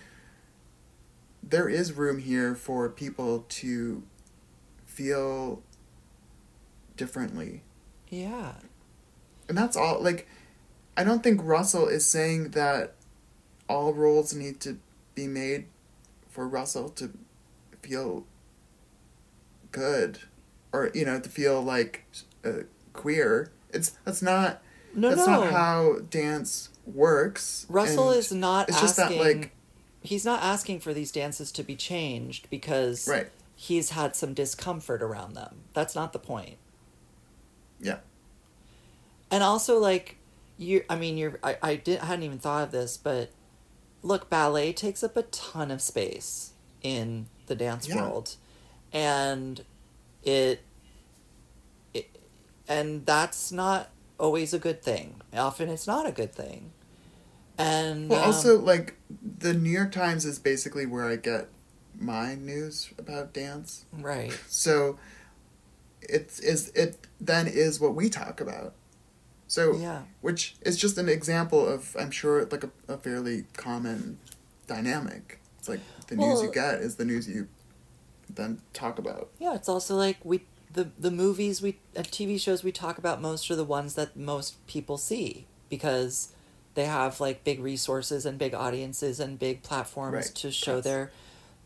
there 1.43 1.69
is 1.69 1.93
room 1.93 2.17
here 2.17 2.55
for 2.55 2.89
people 2.89 3.45
to 3.49 4.01
feel 4.87 5.61
differently. 6.97 7.61
yeah. 8.09 8.53
And 9.49 9.57
that's 9.57 9.75
all 9.75 10.01
like 10.01 10.27
I 10.95 11.03
don't 11.03 11.23
think 11.23 11.41
Russell 11.43 11.87
is 11.87 12.05
saying 12.05 12.51
that 12.51 12.93
all 13.67 13.93
roles 13.93 14.33
need 14.33 14.59
to 14.61 14.77
be 15.15 15.27
made 15.27 15.65
for 16.29 16.47
Russell 16.47 16.89
to 16.89 17.11
feel 17.81 18.25
good 19.71 20.19
or 20.71 20.91
you 20.93 21.05
know 21.05 21.19
to 21.19 21.29
feel 21.29 21.61
like 21.61 22.05
uh, 22.45 22.63
queer. 22.93 23.51
It's 23.71 23.89
that's 24.05 24.21
not 24.21 24.61
No, 24.93 25.09
that's 25.09 25.27
no. 25.27 25.41
not 25.41 25.51
how 25.51 25.97
dance 26.09 26.69
works. 26.85 27.65
Russell 27.69 28.11
is 28.11 28.31
not 28.31 28.69
it's 28.69 28.79
just 28.79 28.97
that 28.97 29.11
like 29.15 29.51
he's 30.01 30.25
not 30.25 30.41
asking 30.41 30.79
for 30.79 30.93
these 30.93 31.11
dances 31.11 31.51
to 31.53 31.63
be 31.63 31.75
changed 31.75 32.49
because 32.49 33.07
right. 33.07 33.29
he's 33.55 33.91
had 33.91 34.15
some 34.15 34.33
discomfort 34.33 35.01
around 35.01 35.33
them. 35.33 35.63
That's 35.73 35.95
not 35.95 36.13
the 36.13 36.19
point. 36.19 36.57
Yeah. 37.79 37.97
And 39.32 39.43
also, 39.43 39.77
like 39.77 40.17
you, 40.57 40.84
I 40.89 40.95
mean, 40.95 41.17
you're. 41.17 41.39
I, 41.43 41.57
I 41.61 41.75
did 41.75 41.99
hadn't 41.99 42.23
even 42.23 42.39
thought 42.39 42.63
of 42.63 42.71
this, 42.71 42.97
but 42.97 43.32
look, 44.01 44.30
ballet 44.30 44.73
takes 44.73 45.03
up 45.03 45.15
a 45.17 45.23
ton 45.23 45.71
of 45.71 45.82
space 45.82 46.53
in 46.82 47.27
the 47.47 47.55
dance 47.55 47.88
Yeah. 47.88 48.01
world, 48.01 48.36
and 48.91 49.63
it, 50.23 50.61
it, 51.93 52.09
and 52.67 53.05
that's 53.05 53.51
not 53.51 53.89
always 54.19 54.53
a 54.53 54.59
good 54.59 54.82
thing. 54.82 55.21
Often, 55.34 55.69
it's 55.69 55.88
not 55.88 56.05
a 56.07 56.11
good 56.11 56.34
thing. 56.34 56.71
And 57.57 58.09
Well, 58.09 58.19
um, 58.19 58.25
also 58.25 58.59
like 58.59 58.95
the 59.39 59.53
New 59.53 59.69
York 59.69 59.91
Times 59.91 60.25
is 60.25 60.39
basically 60.39 60.86
where 60.86 61.05
I 61.07 61.17
get 61.17 61.49
my 61.99 62.36
news 62.36 62.89
about 62.97 63.34
dance. 63.34 63.86
right. 63.91 64.39
So 64.47 64.97
it's 66.01 66.39
is 66.39 66.69
it 66.69 67.07
then 67.19 67.47
is 67.47 67.80
what 67.80 67.95
we 67.95 68.09
talk 68.09 68.39
about. 68.41 68.73
So 69.49 69.75
Yeah. 69.75 70.03
which 70.21 70.55
is 70.61 70.77
just 70.77 70.97
an 70.97 71.09
example 71.09 71.67
of 71.67 71.95
I'm 71.99 72.11
sure 72.11 72.45
like 72.45 72.63
a, 72.63 72.69
a 72.87 72.97
fairly 72.97 73.45
common 73.57 74.19
dynamic. 74.67 75.41
It's 75.57 75.67
like 75.67 75.81
the 76.07 76.15
news 76.15 76.41
you 76.43 76.51
get 76.51 76.75
is 76.79 76.95
the 76.95 77.03
news 77.03 77.27
you 77.27 77.49
then 78.33 78.61
talk 78.73 78.97
about. 78.99 79.31
Yeah, 79.39 79.55
it's 79.55 79.67
also 79.67 79.95
like 79.95 80.17
we 80.23 80.45
the 80.71 80.91
the 80.99 81.09
movies 81.11 81.61
we 81.63 81.79
uh, 81.97 82.01
TV 82.03 82.39
shows 82.39 82.63
we 82.63 82.71
talk 82.71 82.97
about 82.99 83.19
most 83.21 83.49
are 83.49 83.55
the 83.55 83.63
ones 83.65 83.95
that 83.95 84.15
most 84.15 84.65
people 84.67 84.97
see 84.97 85.47
because 85.67 86.29
they 86.75 86.85
have 86.85 87.19
like 87.19 87.43
big 87.43 87.59
resources 87.59 88.25
and 88.27 88.37
big 88.37 88.53
audiences 88.53 89.19
and 89.19 89.39
big 89.39 89.63
platforms 89.63 90.13
Right. 90.13 90.35
to 90.35 90.51
show 90.51 90.75
Yes. 90.75 90.83
their 90.83 91.11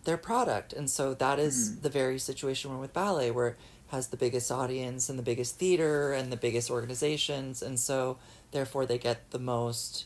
their 0.06 0.18
product. 0.18 0.72
And 0.74 0.90
so 0.90 1.14
that 1.16 1.38
is 1.40 1.72
Mhm. 1.72 1.82
the 1.82 1.90
very 1.90 2.18
situation 2.20 2.72
we're 2.72 2.78
with 2.78 2.94
ballet 2.94 3.30
where 3.32 3.58
has 3.94 4.08
the 4.08 4.18
biggest 4.18 4.52
audience 4.52 5.08
and 5.08 5.18
the 5.18 5.24
biggest 5.24 5.58
theater 5.58 6.12
and 6.14 6.32
the 6.32 6.38
biggest 6.38 6.70
organizations 6.70 7.62
and 7.62 7.80
so 7.80 8.18
therefore 8.52 8.86
they 8.86 8.98
get 8.98 9.30
the 9.32 9.40
most 9.40 10.06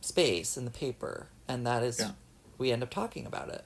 space 0.00 0.56
in 0.56 0.64
the 0.64 0.70
paper 0.70 1.26
and 1.46 1.66
that 1.66 1.82
is 1.82 1.98
Yeah. 2.00 2.12
we 2.58 2.70
end 2.72 2.82
up 2.82 2.90
talking 2.90 3.26
about 3.26 3.48
it. 3.50 3.64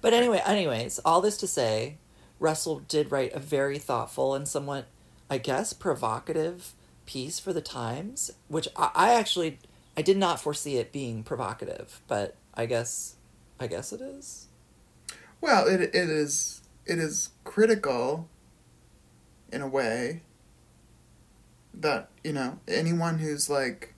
But 0.00 0.12
anyway, 0.14 0.40
anyways, 0.46 1.00
all 1.04 1.20
this 1.20 1.36
to 1.38 1.46
say, 1.46 1.96
Russell 2.38 2.80
did 2.88 3.10
write 3.10 3.32
a 3.34 3.38
very 3.40 3.78
thoughtful 3.78 4.34
and 4.34 4.46
somewhat, 4.46 4.86
I 5.28 5.38
guess, 5.38 5.72
provocative 5.72 6.72
piece 7.04 7.38
for 7.40 7.52
the 7.52 7.60
Times, 7.60 8.30
which 8.48 8.68
I, 8.76 8.90
I 8.94 9.14
actually 9.14 9.58
I 9.96 10.02
did 10.02 10.16
not 10.16 10.40
foresee 10.40 10.76
it 10.78 10.92
being 10.92 11.22
provocative, 11.24 12.00
but 12.06 12.36
I 12.54 12.66
guess 12.66 13.16
I 13.60 13.66
guess 13.66 13.92
it 13.92 14.00
is. 14.00 14.46
Well, 15.40 15.66
it 15.66 15.80
it 15.80 15.94
is 16.08 16.61
it 16.86 16.98
is 16.98 17.30
critical 17.44 18.28
in 19.52 19.60
a 19.62 19.68
way 19.68 20.22
that, 21.74 22.10
you 22.24 22.32
know, 22.32 22.58
anyone 22.68 23.18
who's 23.18 23.48
like 23.48 23.94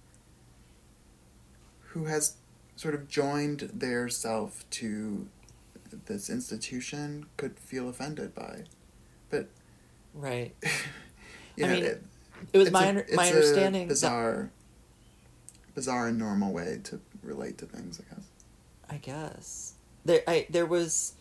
who 1.88 2.04
has 2.06 2.36
sort 2.76 2.94
of 2.94 3.08
joined 3.08 3.70
their 3.72 4.08
self 4.08 4.68
to 4.70 5.28
this 6.06 6.28
institution 6.28 7.26
could 7.36 7.58
feel 7.58 7.88
offended 7.88 8.34
by. 8.34 8.64
But 9.30 9.48
Right. 10.12 10.54
you 11.56 11.64
I 11.64 11.68
know, 11.68 11.74
mean, 11.74 11.84
it, 11.84 12.02
It 12.52 12.58
was 12.58 12.70
my 12.70 12.84
a- 12.84 12.88
under, 12.88 13.06
my 13.14 13.22
it's 13.24 13.30
a 13.30 13.36
understanding 13.36 13.88
that 13.88 13.94
bizarre 13.94 14.50
bizarre 15.74 16.08
and 16.08 16.18
normal 16.18 16.52
way 16.52 16.80
to 16.84 17.00
relate 17.22 17.58
to 17.58 17.66
things, 17.66 18.00
I 18.00 18.14
guess. 18.14 18.24
I 18.90 18.96
guess 18.98 19.74
there 20.04 20.22
I 20.26 20.46
there 20.50 20.66
was, 20.66 21.14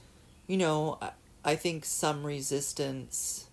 you 0.47 0.57
know, 0.57 0.99
I, 1.43 1.55
think 1.55 1.85
some 1.85 2.25
resistance 2.25 3.47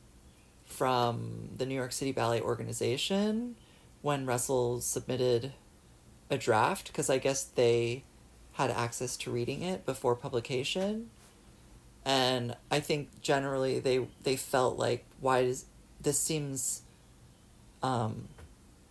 from 0.64 1.50
the 1.56 1.66
New 1.66 1.74
York 1.74 1.92
City 1.92 2.12
Ballet 2.12 2.40
organization 2.40 3.56
when 4.02 4.26
Russell 4.26 4.80
submitted 4.80 5.52
a 6.30 6.38
draft 6.38 6.86
because 6.86 7.10
I 7.10 7.18
guess 7.18 7.44
they 7.44 8.04
had 8.52 8.70
access 8.70 9.16
to 9.18 9.30
reading 9.30 9.62
it 9.62 9.84
before 9.84 10.14
publication, 10.14 11.10
and 12.04 12.56
I 12.70 12.80
think 12.80 13.20
generally 13.20 13.78
they 13.78 14.06
they 14.22 14.36
felt 14.36 14.78
like 14.78 15.04
why 15.20 15.44
does 15.44 15.66
this 16.00 16.18
seems 16.18 16.82
um 17.82 18.28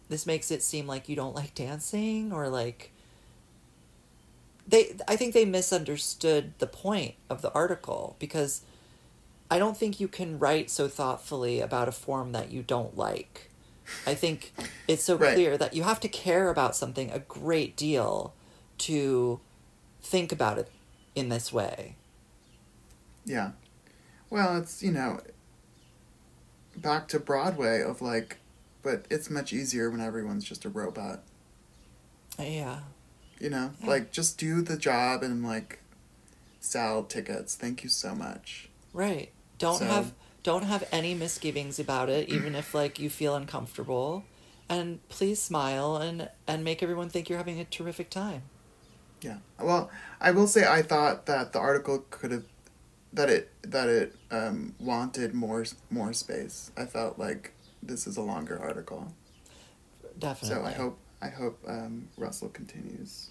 this 0.09 0.25
makes 0.25 0.51
it 0.51 0.63
seem 0.63 0.87
like 0.87 1.07
you 1.07 1.15
don't 1.15 1.35
like 1.35 1.53
dancing 1.55 2.31
or 2.31 2.49
like 2.49 2.91
they 4.67 4.95
I 5.07 5.15
think 5.15 5.33
they 5.33 5.45
misunderstood 5.45 6.53
the 6.59 6.67
point 6.67 7.15
of 7.29 7.41
the 7.41 7.51
article 7.53 8.15
because 8.19 8.61
I 9.51 9.57
don't 9.59 9.75
think 9.77 9.99
you 9.99 10.07
can 10.07 10.37
write 10.39 10.69
so 10.69 10.87
thoughtfully 10.87 11.59
about 11.59 11.87
a 11.87 11.91
form 11.91 12.31
that 12.33 12.51
you 12.51 12.61
don't 12.61 12.95
like. 12.97 13.49
I 14.05 14.13
think 14.13 14.53
it's 14.87 15.03
so 15.03 15.15
Right. 15.15 15.33
clear 15.33 15.57
that 15.57 15.73
you 15.73 15.83
have 15.83 15.99
to 16.01 16.07
care 16.07 16.49
about 16.49 16.75
something 16.75 17.09
a 17.11 17.19
great 17.19 17.75
deal 17.75 18.33
to 18.79 19.39
think 20.03 20.31
about 20.31 20.59
it 20.59 20.69
in 21.15 21.29
this 21.29 21.51
way. 21.51 21.95
Yeah. 23.25 23.51
Well, 24.29 24.57
it's, 24.57 24.83
you 24.83 24.91
know, 24.91 25.21
back 26.77 27.07
to 27.09 27.19
Broadway 27.19 27.81
of 27.81 28.01
like, 28.01 28.37
but 28.83 29.05
it's 29.09 29.29
much 29.29 29.51
easier 29.51 29.89
when 29.89 29.99
everyone's 30.01 30.45
just 30.45 30.65
a 30.65 30.69
robot. 30.69 31.23
Uh, 32.37 32.43
yeah. 32.43 32.79
You 33.39 33.49
know, 33.49 33.71
Yeah. 33.81 33.87
like 33.87 34.11
just 34.11 34.37
do 34.37 34.61
the 34.61 34.77
job 34.77 35.23
and 35.23 35.43
like 35.43 35.79
sell 36.59 37.03
tickets. 37.03 37.55
Thank 37.55 37.83
you 37.83 37.89
so 37.89 38.13
much. 38.13 38.69
Right. 38.93 39.31
Don't 39.59 39.77
So- 39.79 39.85
have 39.85 40.13
don't 40.41 40.63
have 40.63 40.87
any 40.91 41.13
misgivings 41.13 41.79
about 41.79 42.09
it, 42.09 42.29
even 42.29 42.55
if 42.55 42.73
like 42.73 42.97
you 42.97 43.09
feel 43.09 43.35
uncomfortable. 43.35 44.23
And 44.67 45.07
please 45.09 45.41
smile 45.41 45.97
and 45.97 46.29
and 46.47 46.63
make 46.63 46.81
everyone 46.81 47.09
think 47.09 47.29
you're 47.29 47.37
having 47.37 47.59
a 47.59 47.65
terrific 47.65 48.09
time. 48.09 48.43
Yeah. 49.21 49.37
Well, 49.59 49.91
I 50.21 50.31
will 50.31 50.47
say 50.47 50.65
I 50.67 50.81
thought 50.81 51.25
that 51.25 51.53
the 51.53 51.59
article 51.59 52.05
could 52.09 52.31
have 52.31 52.45
that 53.13 53.29
it 53.29 53.51
that 53.63 53.89
it 53.89 54.15
um, 54.31 54.75
wanted 54.79 55.33
more 55.33 55.65
more 55.89 56.13
space. 56.13 56.71
I 56.77 56.85
felt 56.85 57.19
like 57.19 57.53
this 57.83 58.07
is 58.07 58.17
a 58.17 58.21
longer 58.21 58.59
article. 58.59 59.13
Definitely. 60.17 60.57
So 60.57 60.65
I 60.65 60.71
hope 60.71 60.99
I 61.21 61.29
hope 61.29 61.59
um, 61.67 62.07
Russell 62.17 62.49
continues. 62.49 63.29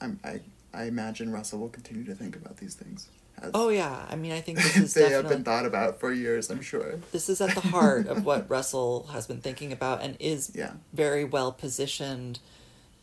I'm, 0.00 0.20
I 0.22 0.40
I 0.72 0.84
imagine 0.84 1.32
Russell 1.32 1.60
will 1.60 1.68
continue 1.68 2.04
to 2.04 2.14
think 2.14 2.36
about 2.36 2.58
these 2.58 2.74
things. 2.74 3.08
Oh 3.52 3.68
yeah, 3.68 4.06
I 4.08 4.16
mean, 4.16 4.32
I 4.32 4.40
think 4.40 4.58
this 4.58 4.76
is 4.76 4.94
they 4.94 5.10
have 5.10 5.28
been 5.28 5.44
thought 5.44 5.66
about 5.66 6.00
for 6.00 6.12
years. 6.12 6.50
I'm 6.50 6.62
sure. 6.62 6.98
this 7.12 7.28
is 7.28 7.40
at 7.40 7.54
the 7.54 7.60
heart 7.60 8.06
of 8.06 8.24
what 8.24 8.48
Russell 8.48 9.08
has 9.12 9.26
been 9.26 9.40
thinking 9.40 9.72
about 9.72 10.00
and 10.02 10.16
is 10.20 10.52
Yeah. 10.54 10.72
very 10.92 11.24
well 11.24 11.52
positioned 11.52 12.38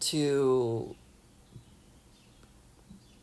to 0.01 0.95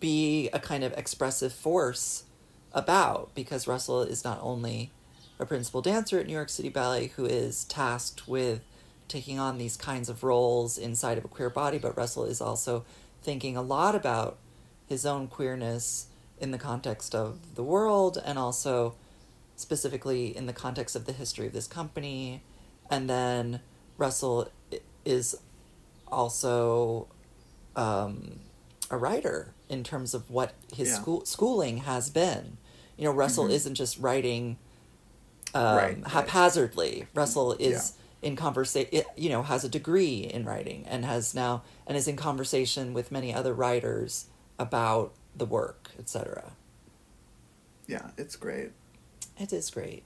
be 0.01 0.49
a 0.53 0.59
kind 0.61 0.85
of 0.85 0.93
expressive 0.93 1.53
force 1.53 2.25
about 2.73 3.35
because 3.35 3.67
Russell 3.67 4.03
is 4.03 4.23
not 4.25 4.39
only 4.41 4.93
a 5.41 5.47
principal 5.47 5.83
dancer 5.83 6.19
at 6.21 6.27
New 6.27 6.33
York 6.33 6.49
City 6.49 6.69
Ballet 6.69 7.09
who 7.17 7.25
is 7.25 7.65
tasked 7.65 8.29
with 8.29 8.61
taking 9.09 9.39
on 9.39 9.59
these 9.59 9.77
kinds 9.77 10.09
of 10.09 10.23
roles 10.23 10.77
inside 10.79 11.19
of 11.19 11.25
a 11.25 11.29
queer 11.29 11.51
body, 11.51 11.79
but 11.79 11.97
Russell 11.97 12.25
is 12.25 12.41
also 12.41 12.85
thinking 13.23 13.57
a 13.57 13.63
lot 13.63 13.95
about 13.95 14.37
his 14.87 15.05
own 15.07 15.27
queerness 15.27 16.07
in 16.41 16.51
the 16.51 16.59
context 16.59 17.15
of 17.15 17.55
the 17.55 17.63
world 17.63 18.21
and 18.25 18.39
also 18.39 18.95
specifically 19.57 20.37
in 20.37 20.47
the 20.47 20.53
context 20.53 20.95
of 20.97 21.05
the 21.05 21.13
history 21.13 21.47
of 21.47 21.53
this 21.53 21.67
company. 21.67 22.43
And 22.91 23.09
then 23.11 23.61
Russell 23.97 24.51
is 25.05 25.37
also 26.07 27.09
um, 27.77 28.41
a 28.91 28.97
writer 28.97 29.53
in 29.69 29.85
terms 29.85 30.15
of 30.15 30.31
what 30.31 30.53
his 30.75 30.89
Yeah. 30.89 30.95
school 30.97 31.25
schooling 31.25 31.79
has 31.79 32.11
been. 32.11 32.57
You 32.97 33.05
know, 33.05 33.13
Russell 33.13 33.45
Mhm. 33.47 33.51
isn't 33.53 33.75
just 33.75 33.99
writing 33.99 34.57
um, 35.55 35.63
Right, 35.77 35.97
right. 35.97 36.07
haphazardly. 36.09 37.07
Russell 37.15 37.53
is 37.55 37.95
in 38.21 38.37
conversation. 38.37 39.03
You 39.17 39.31
know, 39.31 39.43
has 39.43 39.65
a 39.65 39.69
degree 39.69 40.21
in 40.21 40.45
writing 40.45 40.85
and 40.87 41.05
has 41.07 41.35
now 41.35 41.63
and 41.87 41.97
is 41.97 42.07
in 42.07 42.17
conversation 42.17 42.93
with 42.93 43.11
many 43.11 43.33
other 43.33 43.55
writers 43.55 44.27
about 44.59 45.15
the 45.35 45.47
work, 45.47 45.88
etc. 45.99 46.53
Yeah, 47.87 48.11
it's 48.17 48.37
great. 48.37 48.71
It 49.39 49.53
is 49.53 49.71
great. 49.71 50.03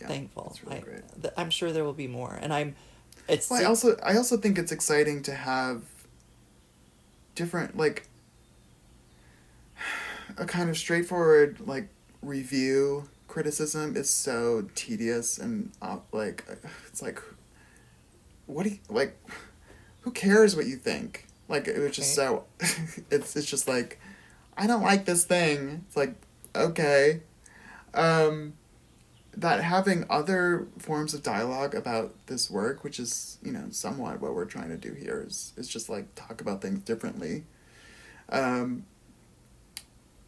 Yeah, 0.00 0.08
Thankful. 0.08 0.48
It's 0.50 0.64
really 0.64 0.76
I, 0.76 0.80
great. 0.80 1.22
th- 1.22 1.34
I'm 1.36 1.50
sure 1.50 1.72
there 1.72 1.84
will 1.84 1.92
be 1.92 2.08
more, 2.08 2.38
and 2.40 2.52
I'm. 2.52 2.74
It's 3.28 3.48
Well, 3.48 3.60
I 3.60 3.64
also 3.64 3.96
I 4.02 4.16
also 4.16 4.36
think 4.36 4.58
it's 4.58 4.72
exciting 4.72 5.22
to 5.22 5.34
have 5.34 5.82
different 7.34 7.76
like 7.76 8.08
a 10.36 10.44
kind 10.44 10.70
of 10.70 10.76
straightforward 10.76 11.58
like 11.66 11.88
review 12.22 13.08
criticism 13.28 13.96
is 13.96 14.08
so 14.08 14.66
tedious 14.74 15.38
and 15.38 15.70
uh, 15.82 15.98
like 16.12 16.44
it's 16.86 17.02
like 17.02 17.20
what 18.46 18.64
do 18.64 18.70
you 18.70 18.78
like 18.88 19.18
who 20.02 20.10
cares 20.10 20.54
what 20.54 20.66
you 20.66 20.76
think 20.76 21.26
like 21.48 21.66
it 21.66 21.78
was 21.78 21.96
just 21.96 22.14
so 22.14 22.44
it's 23.10 23.36
it's 23.36 23.46
just 23.46 23.66
like 23.68 23.98
I 24.56 24.66
don't 24.66 24.82
like 24.82 25.04
this 25.04 25.24
thing 25.24 25.84
it's 25.86 25.96
like 25.96 26.14
okay 26.54 27.20
um 27.92 28.54
that 29.36 29.62
having 29.64 30.04
other 30.08 30.68
forms 30.78 31.12
of 31.12 31.22
dialogue 31.24 31.74
about 31.74 32.14
this 32.26 32.48
work, 32.48 32.84
which 32.84 33.00
is, 33.00 33.38
you 33.42 33.50
know, 33.50 33.64
somewhat 33.70 34.20
what 34.20 34.32
we're 34.32 34.44
trying 34.44 34.68
to 34.68 34.76
do 34.76 34.92
here, 34.94 35.24
is, 35.26 35.52
is 35.56 35.66
just 35.66 35.88
like 35.88 36.14
talk 36.14 36.40
about 36.40 36.62
things 36.62 36.78
differently, 36.84 37.42
um, 38.28 38.84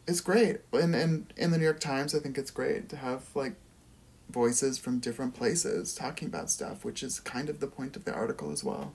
is 0.07 0.19
great. 0.19 0.57
And, 0.73 0.93
and 0.93 1.33
in 1.37 1.51
the 1.51 1.57
New 1.57 1.63
York 1.63 1.79
Times, 1.79 2.13
I 2.13 2.19
think 2.19 2.37
it's 2.37 2.51
great 2.51 2.89
to 2.89 2.97
have 2.97 3.23
like 3.33 3.55
voices 4.29 4.77
from 4.77 4.99
different 4.99 5.33
places 5.33 5.95
talking 5.95 6.27
about 6.27 6.49
stuff, 6.49 6.83
which 6.83 7.01
is 7.01 7.21
kind 7.21 7.47
of 7.47 7.61
the 7.61 7.67
point 7.67 7.95
of 7.95 8.03
the 8.03 8.13
article 8.13 8.51
as 8.51 8.61
well. 8.61 8.93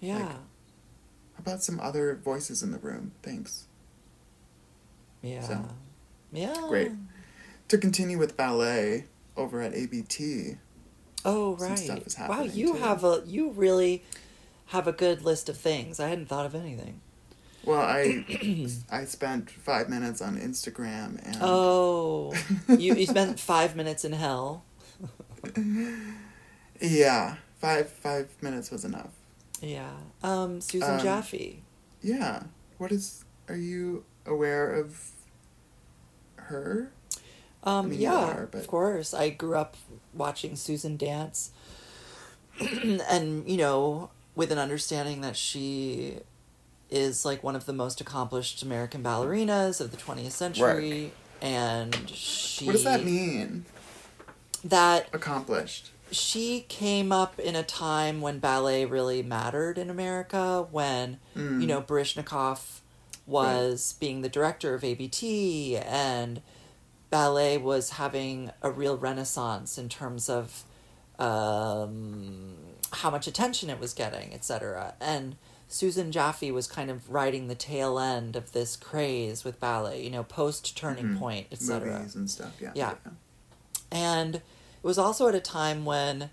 yeah, 0.00 0.18
like- 0.18 0.28
How 0.28 0.38
about 1.38 1.62
some 1.62 1.80
other 1.80 2.14
voices 2.14 2.62
in 2.62 2.72
the 2.72 2.78
room? 2.78 3.12
Thanks. 3.22 3.68
Yeah, 5.26 5.40
so, 5.42 5.68
yeah. 6.32 6.54
great. 6.68 6.92
To 7.68 7.78
continue 7.78 8.18
with 8.18 8.36
ballet 8.36 9.06
over 9.36 9.60
at 9.60 9.74
ABT, 9.74 10.56
Oh 11.24 11.56
right. 11.56 11.78
stuff 11.78 12.06
is 12.06 12.16
wow, 12.18 12.42
you 12.42 12.74
too. 12.74 12.78
have 12.78 13.02
a 13.04 13.22
you 13.26 13.50
really 13.50 14.04
have 14.66 14.86
a 14.86 14.92
good 14.92 15.22
list 15.22 15.48
of 15.48 15.56
things. 15.56 15.98
I 16.00 16.08
hadn't 16.08 16.26
thought 16.26 16.46
of 16.46 16.54
anything. 16.54 17.00
Well, 17.64 17.80
I 17.82 18.24
I 18.90 19.04
spent 19.06 19.50
five 19.50 19.88
minutes 19.88 20.22
on 20.22 20.38
Instagram 20.38 21.20
and 21.26 21.36
Oh, 21.40 22.32
you 22.68 22.94
you 22.94 23.06
spent 23.06 23.40
five 23.40 23.74
minutes 23.74 24.04
in 24.04 24.12
hell. 24.12 24.62
yeah, 26.80 27.36
five 27.60 27.88
five 27.90 28.30
minutes 28.40 28.70
was 28.70 28.84
enough. 28.84 29.10
Yeah. 29.60 29.90
Um, 30.22 30.60
Susan 30.60 30.94
Um, 30.94 31.00
Jaffe. 31.00 31.62
Yeah, 32.02 32.44
what 32.78 32.92
is? 32.92 33.24
Are 33.48 33.56
you 33.56 34.04
aware 34.26 34.70
of 34.72 35.10
her? 36.48 36.90
Um, 37.64 37.90
mean, 37.90 38.00
yeah, 38.00 38.14
are, 38.14 38.48
of 38.52 38.66
course. 38.66 39.12
I 39.12 39.30
grew 39.30 39.56
up 39.56 39.76
watching 40.14 40.54
Susan 40.56 40.96
dance, 40.96 41.50
and 42.60 43.48
you 43.48 43.56
know, 43.56 44.10
with 44.34 44.52
an 44.52 44.58
understanding 44.58 45.20
that 45.22 45.36
she 45.36 46.18
is 46.90 47.24
like 47.24 47.42
one 47.42 47.56
of 47.56 47.66
the 47.66 47.72
most 47.72 48.00
accomplished 48.00 48.62
American 48.62 49.02
ballerinas 49.02 49.80
of 49.80 49.90
the 49.90 49.96
twentieth 49.96 50.32
century, 50.32 51.12
and 51.42 52.08
she 52.08 52.66
What 52.66 52.72
does 52.72 52.84
that 52.84 53.04
mean? 53.04 53.64
That 54.64 55.08
Accomplished. 55.12 55.90
she 56.10 56.64
came 56.68 57.10
up 57.12 57.38
in 57.38 57.54
a 57.56 57.62
time 57.62 58.20
when 58.20 58.38
ballet 58.38 58.84
really 58.84 59.22
mattered 59.22 59.78
in 59.78 59.90
America, 59.90 60.66
when 60.70 61.18
Mm. 61.36 61.60
you 61.60 61.66
know 61.66 61.82
Baryshnikov 61.82 62.60
was 63.26 63.94
being 63.98 64.22
the 64.22 64.28
director 64.28 64.74
of 64.74 64.84
ABT, 64.84 65.76
and 65.76 66.40
ballet 67.10 67.58
was 67.58 67.90
having 67.90 68.50
a 68.62 68.70
real 68.70 68.96
renaissance 68.96 69.78
in 69.78 69.88
terms 69.88 70.28
of 70.28 70.64
um, 71.18 72.54
how 72.92 73.10
much 73.10 73.26
attention 73.26 73.70
it 73.70 73.80
was 73.80 73.92
getting, 73.94 74.32
etc. 74.34 74.94
And 75.00 75.36
Susan 75.68 76.12
Jaffe 76.12 76.50
was 76.52 76.66
kind 76.66 76.90
of 76.90 77.10
riding 77.10 77.48
the 77.48 77.54
tail 77.54 77.98
end 77.98 78.36
of 78.36 78.52
this 78.52 78.76
craze 78.76 79.42
with 79.44 79.58
ballet, 79.58 80.02
you 80.04 80.10
know, 80.10 80.22
post 80.22 80.76
Turning 80.76 81.06
Mhm. 81.14 81.18
Point, 81.18 81.46
etc 81.50 81.98
Movies 81.98 82.14
and 82.14 82.30
stuff. 82.30 82.52
Yeah. 82.60 82.72
Yeah. 82.74 82.94
and 83.90 84.36
it 84.36 84.42
was 84.82 84.98
also 84.98 85.26
at 85.28 85.34
a 85.34 85.40
time 85.40 85.84
when 85.84 86.30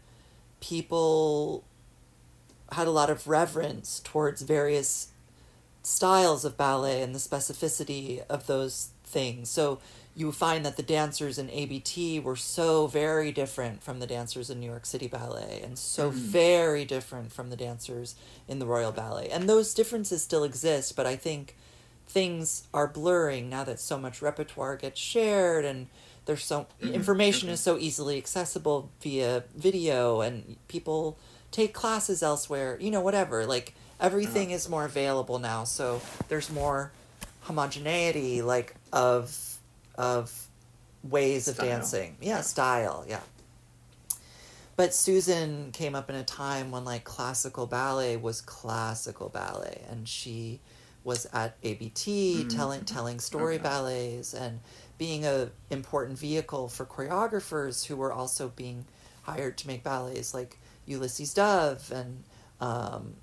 people 0.59 1.63
had 2.71 2.87
a 2.87 2.91
lot 2.91 3.09
of 3.09 3.27
reverence 3.27 3.99
towards 4.03 4.41
various 4.41 5.07
styles 5.84 6.45
of 6.45 6.57
ballet 6.57 7.01
and 7.01 7.13
the 7.13 7.19
specificity 7.19 8.23
of 8.29 8.47
those 8.47 8.89
things. 9.03 9.49
So 9.49 9.79
you 10.15 10.31
find 10.31 10.65
that 10.65 10.77
the 10.77 10.84
dancers 10.84 11.38
in 11.38 11.49
ABT 11.49 12.19
were 12.19 12.36
so 12.36 12.88
very 12.88 13.31
different 13.31 13.81
from 13.84 13.99
the 13.99 14.07
dancers 14.07 14.49
in 14.49 14.59
New 14.59 14.67
York 14.69 14.86
City 14.86 15.07
Ballet 15.07 15.61
and 15.63 15.77
so 15.77 16.11
Mhm. 16.11 16.15
very 16.15 16.86
different 16.86 17.31
from 17.34 17.49
the 17.49 17.55
dancers 17.55 18.15
in 18.47 18.59
the 18.59 18.65
Royal 18.65 18.91
Ballet. 18.91 19.29
And 19.29 19.49
those 19.49 19.73
differences 19.73 20.21
still 20.21 20.43
exist, 20.43 20.95
but 20.95 21.05
I 21.07 21.15
think 21.15 21.55
things 22.07 22.63
are 22.73 22.88
blurring 22.88 23.49
now 23.49 23.63
that 23.63 23.79
so 23.79 23.97
much 23.97 24.21
repertoire 24.21 24.75
gets 24.75 24.99
shared 24.99 25.65
and 25.65 25.88
there's 26.25 26.43
so 26.45 26.67
Mhm. 26.81 26.93
information 26.93 27.49
is 27.49 27.59
so 27.59 27.77
easily 27.77 28.17
accessible 28.17 28.89
via 29.01 29.43
video 29.55 30.21
and 30.21 30.57
people 30.67 31.17
take 31.51 31.73
classes 31.73 32.21
elsewhere 32.21 32.77
you 32.79 32.91
know 32.91 32.99
whatever 33.01 33.45
like 33.45 33.73
everything 33.99 34.47
Uh-huh. 34.47 34.55
is 34.55 34.69
more 34.69 34.85
available 34.85 35.39
now 35.39 35.63
so 35.63 36.01
there's 36.27 36.49
more 36.51 36.91
homogeneity 37.41 38.41
like 38.41 38.75
of 38.91 39.57
of 39.95 40.47
ways 41.03 41.47
of 41.47 41.57
dancing 41.57 42.15
yeah 42.21 42.37
Yeah. 42.37 42.41
style 42.41 43.05
yeah 43.07 43.19
but 44.75 44.93
Susan 44.93 45.71
came 45.71 45.93
up 45.93 46.09
in 46.09 46.15
a 46.15 46.23
time 46.23 46.71
when 46.71 46.83
like 46.85 47.03
classical 47.03 47.67
ballet 47.67 48.17
was 48.17 48.41
classical 48.41 49.29
ballet 49.29 49.81
and 49.89 50.07
she 50.07 50.59
was 51.03 51.27
at 51.33 51.55
ABT 51.63 52.45
Mm. 52.45 52.49
telling 52.49 52.85
telling 52.85 53.19
story 53.19 53.55
Okay. 53.55 53.63
ballets 53.63 54.33
and 54.33 54.61
being 54.97 55.25
a 55.25 55.49
important 55.69 56.17
vehicle 56.17 56.69
for 56.69 56.85
choreographers 56.85 57.85
who 57.85 57.95
were 57.97 58.11
also 58.13 58.47
being 58.55 58.85
hired 59.23 59.57
to 59.59 59.67
make 59.67 59.83
ballets 59.83 60.33
like 60.33 60.57
Ulysses 60.85 61.33
Dove 61.33 61.91
and 61.91 62.23
um, 62.61 63.15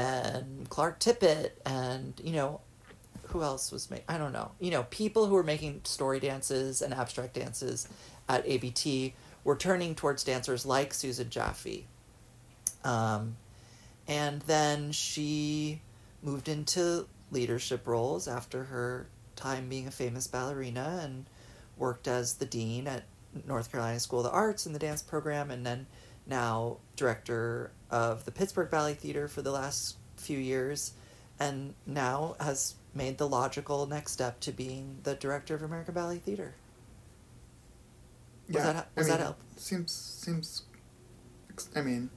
and 0.00 0.68
Clark 0.68 0.98
Tippett 0.98 1.50
and 1.66 2.14
you 2.22 2.32
know 2.32 2.60
who 3.28 3.42
else 3.42 3.70
was 3.70 3.90
making 3.90 4.06
I 4.08 4.18
don't 4.18 4.32
know. 4.32 4.52
You 4.58 4.70
know 4.70 4.84
people 4.84 5.26
who 5.26 5.34
were 5.34 5.42
making 5.42 5.82
story 5.84 6.20
dances 6.20 6.82
and 6.82 6.94
abstract 6.94 7.34
dances 7.34 7.88
at 8.28 8.46
ABT 8.46 9.14
were 9.44 9.56
turning 9.56 9.94
towards 9.94 10.24
dancers 10.24 10.66
like 10.66 10.92
Susan 10.94 11.30
Jaffe. 11.30 11.86
Um, 12.84 13.36
and 14.06 14.42
then 14.42 14.92
she 14.92 15.80
moved 16.22 16.48
into 16.48 17.06
leadership 17.30 17.86
roles 17.86 18.26
after 18.26 18.64
her 18.64 19.06
time 19.36 19.68
being 19.68 19.86
a 19.86 19.90
famous 19.90 20.26
ballerina 20.26 21.00
and 21.02 21.26
worked 21.76 22.08
as 22.08 22.34
the 22.34 22.44
dean 22.44 22.86
at 22.86 23.04
North 23.46 23.70
Carolina 23.70 24.00
School 24.00 24.20
of 24.20 24.24
the 24.24 24.30
Arts 24.30 24.66
in 24.66 24.72
the 24.72 24.78
dance 24.78 25.02
program 25.02 25.50
and 25.50 25.64
then 25.64 25.86
now 26.30 26.78
director 26.96 27.72
of 27.90 28.24
the 28.24 28.30
Pittsburgh 28.30 28.70
Ballet 28.70 28.94
Theater 28.94 29.28
for 29.28 29.42
the 29.42 29.52
last 29.52 29.96
few 30.16 30.38
years 30.38 30.92
and 31.38 31.74
now 31.86 32.36
has 32.40 32.76
made 32.94 33.18
the 33.18 33.28
logical 33.28 33.86
next 33.86 34.12
step 34.12 34.40
to 34.40 34.52
being 34.52 34.98
the 35.02 35.14
director 35.14 35.54
of 35.54 35.62
American 35.62 35.92
Ballet 35.92 36.18
Theater. 36.18 36.54
Was 38.48 38.62
that 38.62 38.88
was 38.96 39.06
I 39.06 39.10
mean, 39.10 39.18
that 39.18 39.24
help? 39.24 39.38
Seems 39.56 39.92
seems. 39.92 40.62
I 41.76 41.82
mean, 41.82 42.10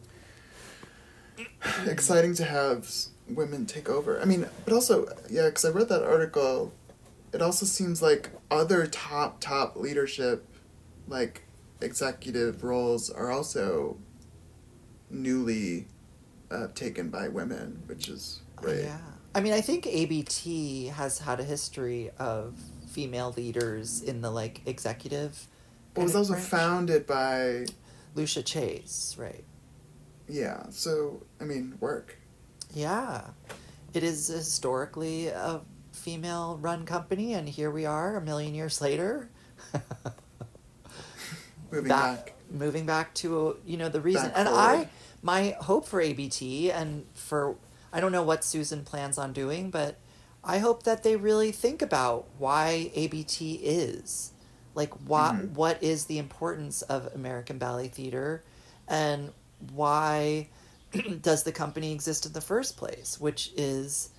exciting 1.86 2.34
to 2.36 2.46
have 2.46 2.90
women 3.28 3.66
take 3.66 3.90
over. 3.90 4.22
I 4.22 4.26
mean, 4.26 4.48
but 4.66 4.74
also 4.74 5.08
yeah, 5.30 5.46
because 5.46 5.66
I 5.66 5.70
read 5.70 5.90
that 5.90 6.04
article. 6.04 6.74
It 7.34 7.42
also 7.42 7.66
seems 7.66 8.02
like 8.02 8.30
other 8.50 8.88
top 8.88 9.40
top 9.40 9.76
leadership, 9.76 10.48
like 11.08 11.43
executive 11.84 12.64
roles, 12.64 13.10
are 13.10 13.32
also 13.32 13.98
newly 15.10 15.88
uh, 16.50 16.68
taken 16.74 17.10
by 17.10 17.28
women, 17.28 17.84
which 17.86 18.10
is 18.10 18.42
great. 18.56 18.84
Yeah. 18.84 18.98
I 19.36 19.42
mean, 19.42 19.54
I 19.54 19.62
think 19.62 19.88
ABT 19.88 20.88
has 20.88 21.20
had 21.20 21.40
a 21.40 21.44
history 21.44 22.12
of 22.20 22.56
female 22.88 23.34
leaders 23.36 24.02
in 24.02 24.22
the 24.22 24.30
like 24.30 24.62
executive. 24.66 25.48
But 25.94 26.02
it 26.02 26.04
was 26.06 26.16
also 26.16 26.34
branch. 26.34 26.48
founded 26.48 27.08
by 27.08 27.66
Lucia 28.16 28.44
Chase, 28.44 29.16
right? 29.18 29.44
yeah. 30.28 30.64
So 30.70 31.24
I 31.42 31.46
mean, 31.46 31.78
work. 31.80 32.18
Yeah. 32.74 33.30
It 33.94 34.04
is 34.04 34.28
historically 34.28 35.28
a 35.28 35.62
female 35.92 36.58
run 36.62 36.86
company, 36.86 37.34
and 37.34 37.48
here 37.48 37.70
we 37.70 37.86
are 37.86 38.16
a 38.18 38.22
million 38.22 38.56
years 38.56 38.82
later. 38.82 39.30
Moving 41.74 41.90
back, 41.90 42.26
back. 42.26 42.34
moving 42.52 42.86
back 42.86 43.14
to 43.16 43.58
you 43.66 43.78
know 43.78 43.90
the 43.90 44.02
reason 44.02 44.28
Back 44.30 44.34
and 44.38 44.48
forward. 44.48 44.62
i 44.62 44.90
my 45.22 45.56
hope 45.62 45.86
for 45.88 46.02
abt 46.02 46.42
and 46.74 47.06
for 47.14 47.56
i 47.92 48.00
don't 48.00 48.12
know 48.12 48.24
what 48.24 48.44
susan 48.44 48.84
plans 48.84 49.18
on 49.18 49.34
doing 49.34 49.72
but 49.72 49.98
i 50.44 50.60
hope 50.60 50.84
that 50.84 51.04
they 51.04 51.16
really 51.16 51.52
think 51.52 51.82
about 51.82 52.26
why 52.38 52.92
abt 52.96 53.42
is 53.42 54.32
like 54.76 54.94
what 55.08 55.36
Mhm. 55.36 55.52
what 55.54 55.82
is 55.82 56.06
the 56.06 56.18
importance 56.20 56.82
of 56.84 57.10
american 57.16 57.58
ballet 57.58 57.88
theater 57.88 58.44
and 58.88 59.32
why 59.74 60.48
does 61.22 61.44
the 61.44 61.52
company 61.52 61.92
exist 61.92 62.26
in 62.26 62.34
the 62.34 62.42
first 62.42 62.78
place 62.78 63.20
which 63.20 63.52
is 63.58 64.10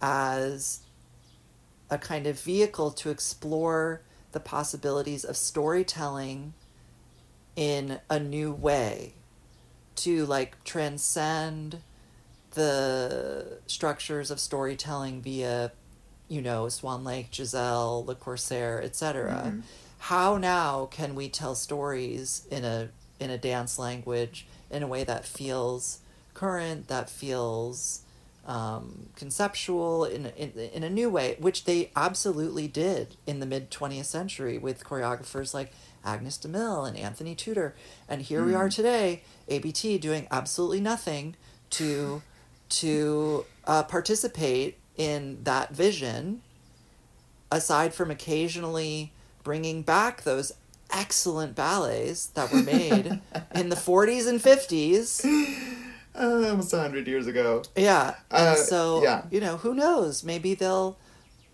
as 0.00 0.80
a 1.90 1.98
kind 1.98 2.26
of 2.26 2.38
vehicle 2.40 2.90
to 2.90 3.10
explore 3.10 4.02
the 4.32 4.40
possibilities 4.40 5.24
of 5.24 5.36
storytelling 5.36 6.54
in 7.56 8.00
a 8.08 8.18
new 8.18 8.52
way 8.52 9.14
to 9.96 10.24
like 10.26 10.62
transcend 10.64 11.78
the 12.52 13.58
structures 13.66 14.30
of 14.30 14.38
storytelling 14.40 15.22
via 15.22 15.72
you 16.28 16.40
know 16.42 16.68
swan 16.68 17.02
lake 17.04 17.28
giselle 17.32 18.04
le 18.06 18.14
corsaire 18.14 18.80
etc 18.82 19.52
Mhm. 19.52 19.62
how 19.98 20.36
now 20.36 20.86
can 20.90 21.14
we 21.14 21.28
tell 21.28 21.54
stories 21.54 22.46
in 22.50 22.64
a 22.64 22.88
in 23.20 23.30
a 23.30 23.38
dance 23.38 23.78
language 23.78 24.46
in 24.70 24.82
a 24.82 24.86
way 24.86 25.04
that 25.04 25.24
feels 25.24 25.98
current 26.34 26.88
that 26.88 27.08
feels 27.08 28.00
um, 28.44 29.06
conceptual 29.14 30.04
in, 30.04 30.26
in 30.36 30.50
in 30.58 30.82
a 30.82 30.90
new 30.90 31.08
way, 31.08 31.36
which 31.38 31.64
they 31.64 31.92
absolutely 31.94 32.66
did 32.66 33.16
in 33.24 33.38
the 33.38 33.46
mid 33.46 33.70
20th 33.70 34.06
century 34.06 34.58
with 34.58 34.82
choreographers 34.82 35.54
like 35.54 35.72
Agnes 36.04 36.36
de 36.36 36.48
Mille 36.48 36.84
and 36.84 36.96
Anthony 36.96 37.34
Tudor. 37.34 37.74
And 38.08 38.22
here 38.22 38.44
we 38.44 38.54
are 38.54 38.68
Mm. 38.68 38.74
today, 38.74 39.22
ABT 39.48 39.98
doing 39.98 40.26
absolutely 40.30 40.80
nothing 40.80 41.36
to 41.70 42.22
to 42.68 43.44
uh, 43.66 43.82
participate 43.82 44.78
in 44.96 45.38
that 45.44 45.74
vision, 45.74 46.40
aside 47.50 47.92
from 47.94 48.10
occasionally 48.10 49.12
bringing 49.42 49.82
back 49.82 50.22
those 50.22 50.52
excellent 50.90 51.54
ballets 51.54 52.26
that 52.26 52.50
were 52.52 52.62
made 52.62 53.20
in 53.54 53.68
the 53.68 53.76
40s 53.76 54.26
and 54.26 54.40
50s. 54.40 55.24
Uh, 56.14 56.48
almost 56.48 56.72
hundred 56.74 57.06
years 57.06 57.26
ago. 57.26 57.62
Yeah. 57.76 58.14
And 58.30 58.48
Uh, 58.48 58.54
so, 58.56 59.02
yeah. 59.02 59.22
you 59.30 59.40
know, 59.40 59.56
who 59.58 59.74
knows? 59.74 60.22
Maybe 60.24 60.54
they'll 60.54 60.98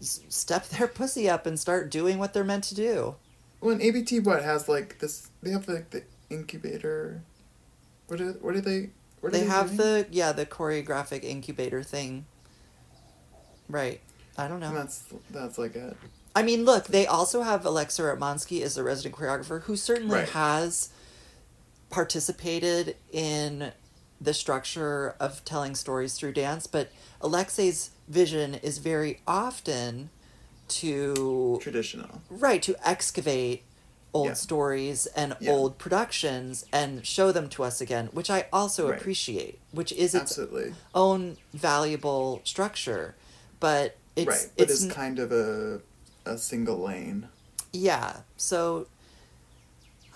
step 0.00 0.68
their 0.68 0.86
pussy 0.88 1.28
up 1.28 1.46
and 1.46 1.58
start 1.58 1.90
doing 1.90 2.18
what 2.18 2.32
they're 2.32 2.44
meant 2.44 2.64
to 2.64 2.74
do. 2.74 3.16
Well, 3.60 3.72
and 3.72 3.82
ABT 3.82 4.20
what 4.20 4.42
has 4.42 4.68
like 4.68 4.98
this? 5.00 5.30
They 5.42 5.50
have 5.50 5.68
like 5.68 5.90
the 5.90 6.02
incubator. 6.30 7.22
What 8.06 8.20
are 8.20 8.32
what 8.34 8.54
are 8.54 8.60
they? 8.60 8.90
What 9.20 9.30
are 9.30 9.32
They 9.32 9.46
have 9.46 9.66
doing? 9.66 9.76
the, 9.78 10.06
yeah, 10.12 10.30
the 10.32 10.46
choreographic 10.46 11.24
incubator 11.24 11.82
thing. 11.82 12.24
Right. 13.68 14.00
I 14.36 14.46
don't 14.46 14.60
know. 14.60 14.68
And 14.68 14.76
that's 14.76 15.04
that's 15.30 15.58
like 15.58 15.74
it. 15.74 15.96
I 16.36 16.42
mean, 16.44 16.64
look, 16.64 16.86
they 16.86 17.06
also 17.06 17.42
have 17.42 17.64
Alexei 17.64 18.02
Ratmansky 18.04 18.62
as 18.62 18.76
the 18.76 18.84
resident 18.84 19.16
choreographer 19.16 19.62
who 19.62 19.74
certainly 19.74 20.18
Right. 20.20 20.28
has 20.28 20.90
participated 21.90 22.94
in 23.10 23.72
the 24.20 24.34
structure 24.34 25.14
of 25.18 25.44
telling 25.44 25.74
stories 25.74 26.14
through 26.14 26.32
dance, 26.32 26.66
but 26.66 26.90
Alexei's 27.20 27.90
vision 28.08 28.54
is 28.54 28.78
very 28.78 29.20
often 29.26 30.10
to 30.68 31.58
Traditional. 31.62 32.22
right 32.30 32.62
to 32.62 32.76
excavate 32.88 33.62
old 34.14 34.28
Yeah. 34.28 34.34
stories 34.34 35.06
and 35.08 35.36
Yeah. 35.40 35.50
old 35.52 35.78
productions 35.78 36.64
and 36.72 37.06
show 37.06 37.30
them 37.32 37.48
to 37.50 37.62
us 37.62 37.80
again, 37.80 38.06
which 38.12 38.30
I 38.30 38.46
also 38.52 38.88
Right. 38.88 38.98
appreciate, 38.98 39.60
which 39.70 39.92
is 39.92 40.14
its 40.14 40.32
Absolutely. 40.32 40.74
own 40.94 41.36
valuable 41.52 42.40
structure, 42.44 43.14
but 43.60 43.96
it's 44.16 44.26
right, 44.26 44.50
but 44.56 44.70
it's 44.70 44.84
it's 44.84 44.92
kind 44.94 45.18
of 45.18 45.30
a 45.32 45.80
a 46.24 46.36
single 46.38 46.78
lane. 46.78 47.28
yeah. 47.72 48.20
So, 48.36 48.86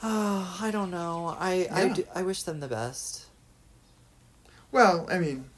oh, 0.02 0.58
I 0.60 0.70
don't 0.70 0.90
know. 0.90 1.36
I 1.38 1.68
I, 1.70 1.88
do, 1.88 2.04
I 2.14 2.22
wish 2.22 2.42
them 2.42 2.60
the 2.60 2.68
best. 2.68 3.26
Well, 4.70 5.06
I 5.10 5.18
mean, 5.18 5.50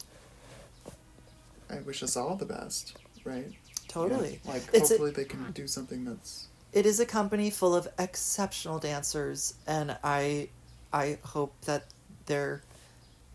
I 1.70 1.78
wish 1.80 2.02
us 2.02 2.16
all 2.16 2.36
the 2.36 2.44
best, 2.44 2.96
right? 3.24 3.52
Totally. 3.94 4.40
Yeah, 4.44 4.52
Like 4.52 4.62
It's 4.72 4.90
a- 4.90 4.94
hopefully 4.94 5.12
they 5.12 5.24
can 5.24 5.50
do 5.52 5.66
something 5.68 6.04
that's 6.04 6.48
It 6.72 6.84
is 6.84 6.98
a 6.98 7.06
company 7.06 7.50
full 7.50 7.74
of 7.74 7.86
exceptional 7.98 8.78
dancers, 8.80 9.54
and 9.66 9.96
I 10.02 10.48
I 10.92 11.18
hope 11.22 11.54
that 11.66 11.84
their 12.26 12.62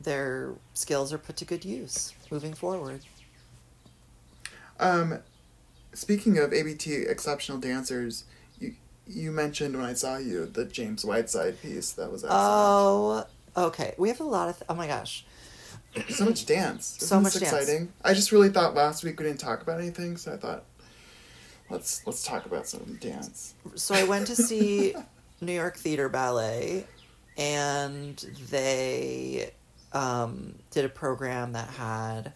their 0.01 0.53
skills 0.73 1.11
are 1.13 1.17
put 1.17 1.37
to 1.37 1.45
good 1.45 1.63
use 1.65 2.13
moving 2.29 2.53
forward. 2.53 3.01
Um, 4.79 5.19
speaking 5.93 6.37
of 6.37 6.53
ABT 6.53 6.93
exceptional 7.07 7.57
dancers, 7.59 8.25
you 8.59 8.75
you 9.07 9.31
mentioned 9.31 9.75
when 9.75 9.85
I 9.85 9.93
saw 9.93 10.17
you 10.17 10.45
the 10.45 10.65
James 10.65 11.03
Whiteside 11.05 11.61
piece 11.61 11.91
that 11.93 12.11
was 12.11 12.23
excellent. 12.23 12.43
Oh, 12.45 13.25
okay. 13.57 13.95
We 13.97 14.09
have 14.09 14.19
a 14.19 14.23
lot 14.23 14.49
of. 14.49 14.57
Th- 14.57 14.65
oh 14.69 14.75
my 14.75 14.87
gosh. 14.87 15.25
So 16.09 16.25
much 16.25 16.45
dance. 16.45 16.97
Isn't 16.97 17.07
So 17.07 17.19
much 17.19 17.33
dance. 17.33 17.43
exciting? 17.43 17.91
I 18.03 18.13
just 18.13 18.31
really 18.31 18.49
thought 18.49 18.75
last 18.75 19.03
week 19.03 19.19
we 19.19 19.25
didn't 19.25 19.39
talk 19.39 19.61
about 19.61 19.79
anything, 19.79 20.17
so 20.17 20.33
I 20.33 20.37
thought 20.37 20.63
let's 21.69 22.05
let's 22.05 22.23
talk 22.23 22.45
about 22.45 22.67
some 22.67 22.97
dance. 23.01 23.55
So 23.75 23.95
I 23.95 24.03
went 24.03 24.27
to 24.27 24.35
see 24.35 24.95
New 25.41 25.53
York 25.53 25.77
Theater 25.77 26.09
Ballet, 26.09 26.85
and 27.37 28.17
they 28.49 29.51
um, 29.93 30.55
did 30.71 30.85
a 30.85 30.89
program 30.89 31.53
that 31.53 31.69
had 31.69 32.33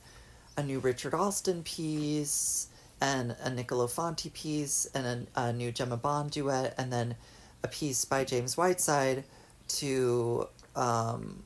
a 0.58 0.64
new 0.64 0.80
Richard 0.80 1.14
Alston 1.14 1.64
piece 1.64 2.68
and 3.01 3.36
a 3.43 3.49
Nicolo 3.49 3.88
Fonte 3.88 4.32
piece 4.34 4.88
and 4.93 5.28
a, 5.36 5.41
a 5.41 5.54
new 5.54 5.72
Gemma 5.72 5.97
Bond 5.97 6.32
duet, 6.32 6.74
and 6.78 6.91
then 6.91 7.16
a 7.64 7.68
piece 7.68 8.06
by 8.06 8.24
James 8.24 8.56
Whiteside 8.58 9.24
to 9.68 10.47
um, 10.76 11.43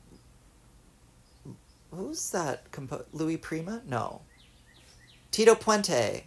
who's 1.90 2.30
that 2.30 2.70
compo- 2.72 3.04
Louis 3.12 3.36
Prima? 3.36 3.82
No, 3.86 4.22
Tito 5.30 5.54
Puente 5.54 6.24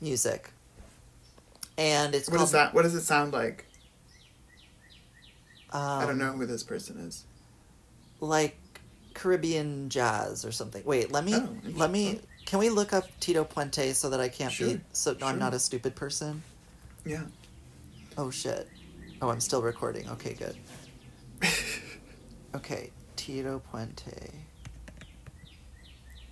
music. 0.00 0.50
And 1.76 2.14
it's 2.14 2.28
What 2.28 2.36
called 2.36 2.48
is 2.48 2.52
that? 2.52 2.72
What 2.74 2.82
does 2.82 2.94
it 2.94 3.02
sound 3.02 3.32
like? 3.32 3.66
Um, 5.72 5.80
I 5.80 6.06
don't 6.06 6.18
know 6.18 6.32
who 6.32 6.46
this 6.46 6.62
person 6.62 6.98
is. 6.98 7.24
Like 8.20 8.56
Caribbean 9.12 9.88
jazz 9.88 10.44
or 10.44 10.52
something. 10.52 10.84
Wait, 10.84 11.10
let 11.10 11.24
me 11.24 11.34
Oh, 11.34 11.48
let 11.74 11.90
me. 11.90 12.20
Can 12.46 12.58
we 12.58 12.70
look 12.70 12.92
up 12.92 13.08
Tito 13.20 13.42
Puente 13.44 13.92
so 13.94 14.10
that 14.10 14.20
I 14.20 14.28
can't 14.28 14.56
be 14.56 14.80
so 14.92 15.16
no, 15.20 15.26
I'm 15.26 15.38
not 15.38 15.52
a 15.54 15.58
stupid 15.58 15.96
person. 15.96 16.42
Yeah. 17.04 17.22
Oh 18.16 18.30
shit. 18.30 18.68
Oh, 19.20 19.30
I'm 19.30 19.40
still 19.40 19.62
recording. 19.62 20.08
Okay, 20.10 20.34
good. 20.34 20.56
Okay, 22.54 22.92
Tito 23.16 23.60
Puente. 23.72 24.30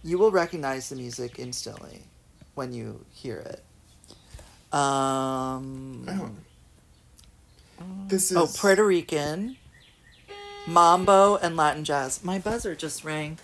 You 0.03 0.19
will 0.19 0.31
recognize 0.31 0.89
the 0.89 0.97
music 0.97 1.39
instantly. 1.39 2.03
when 2.55 2.73
you 2.73 3.05
hear 3.11 3.39
it. 3.39 3.63
Um, 4.77 6.05
I. 6.07 6.21
This 8.09 8.31
is 8.31 8.37
oh, 8.37 8.47
Puerto 8.47 8.85
Rican, 8.85 9.57
mambo, 10.67 11.37
and 11.37 11.57
Latin 11.57 11.83
jazz. 11.85 12.23
My 12.23 12.39
buzzer 12.39 12.75
just 12.75 13.05
rang. 13.05 13.39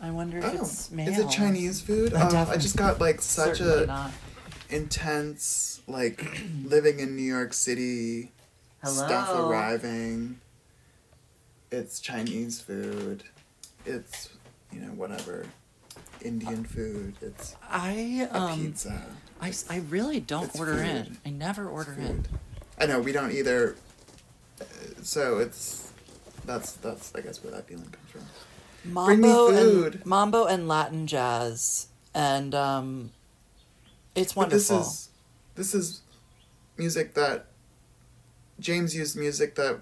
I 0.00 0.10
wonder 0.10 0.38
if 0.38 0.44
Oh, 0.46 0.52
it's 0.62 0.90
mail. 0.90 1.08
is 1.10 1.18
it 1.18 1.28
Chinese 1.30 1.80
food? 1.82 2.14
I 2.14 2.28
Oh, 2.30 2.50
I 2.50 2.56
just 2.56 2.76
got 2.76 3.00
like 3.00 3.20
such 3.20 3.60
a 3.60 3.86
not. 3.86 4.12
intense 4.70 5.82
like 5.86 6.24
living 6.64 7.00
in 7.00 7.16
New 7.16 7.22
York 7.22 7.52
City 7.52 8.32
Hello. 8.82 9.06
stuff 9.06 9.30
arriving. 9.38 10.40
It's 11.70 12.00
Chinese 12.00 12.60
food. 12.60 13.24
It's 13.84 14.30
you 14.72 14.80
know 14.80 14.92
whatever 14.92 15.44
Indian 16.22 16.64
food. 16.64 17.14
It's 17.20 17.56
I 17.70 18.28
a 18.32 18.36
um 18.38 18.58
pizza. 18.66 19.02
I, 19.40 19.52
I 19.70 19.78
really 19.88 20.20
don't 20.20 20.54
order 20.58 20.74
food. 20.76 20.84
in. 20.86 21.18
I 21.24 21.30
never 21.30 21.68
order 21.68 21.92
in. 21.92 22.26
I 22.80 22.86
know 22.86 23.00
we 23.00 23.12
don't 23.12 23.32
either. 23.32 23.76
uh, 24.60 24.64
So 25.02 25.38
it's 25.38 25.92
that's 26.44 26.72
that's 26.72 27.14
I 27.14 27.20
guess 27.20 27.42
where 27.42 27.52
that 27.52 27.68
feeling 27.68 27.84
comes 27.90 28.10
from. 28.10 28.22
Bring 29.04 29.20
me 29.20 29.28
Mambo 29.28 29.48
food. 29.52 29.94
and 29.96 30.06
mambo 30.06 30.44
and 30.46 30.68
Latin 30.68 31.06
jazz, 31.06 31.88
and 32.14 32.54
um, 32.54 33.10
it's 34.14 34.32
But 34.32 34.50
this 34.50 34.70
wonderful. 34.70 34.80
is 34.92 35.08
this 35.56 35.74
is 35.74 36.00
music 36.76 37.14
that 37.14 37.46
James 38.60 38.94
used 38.96 39.16
music 39.16 39.54
that 39.56 39.80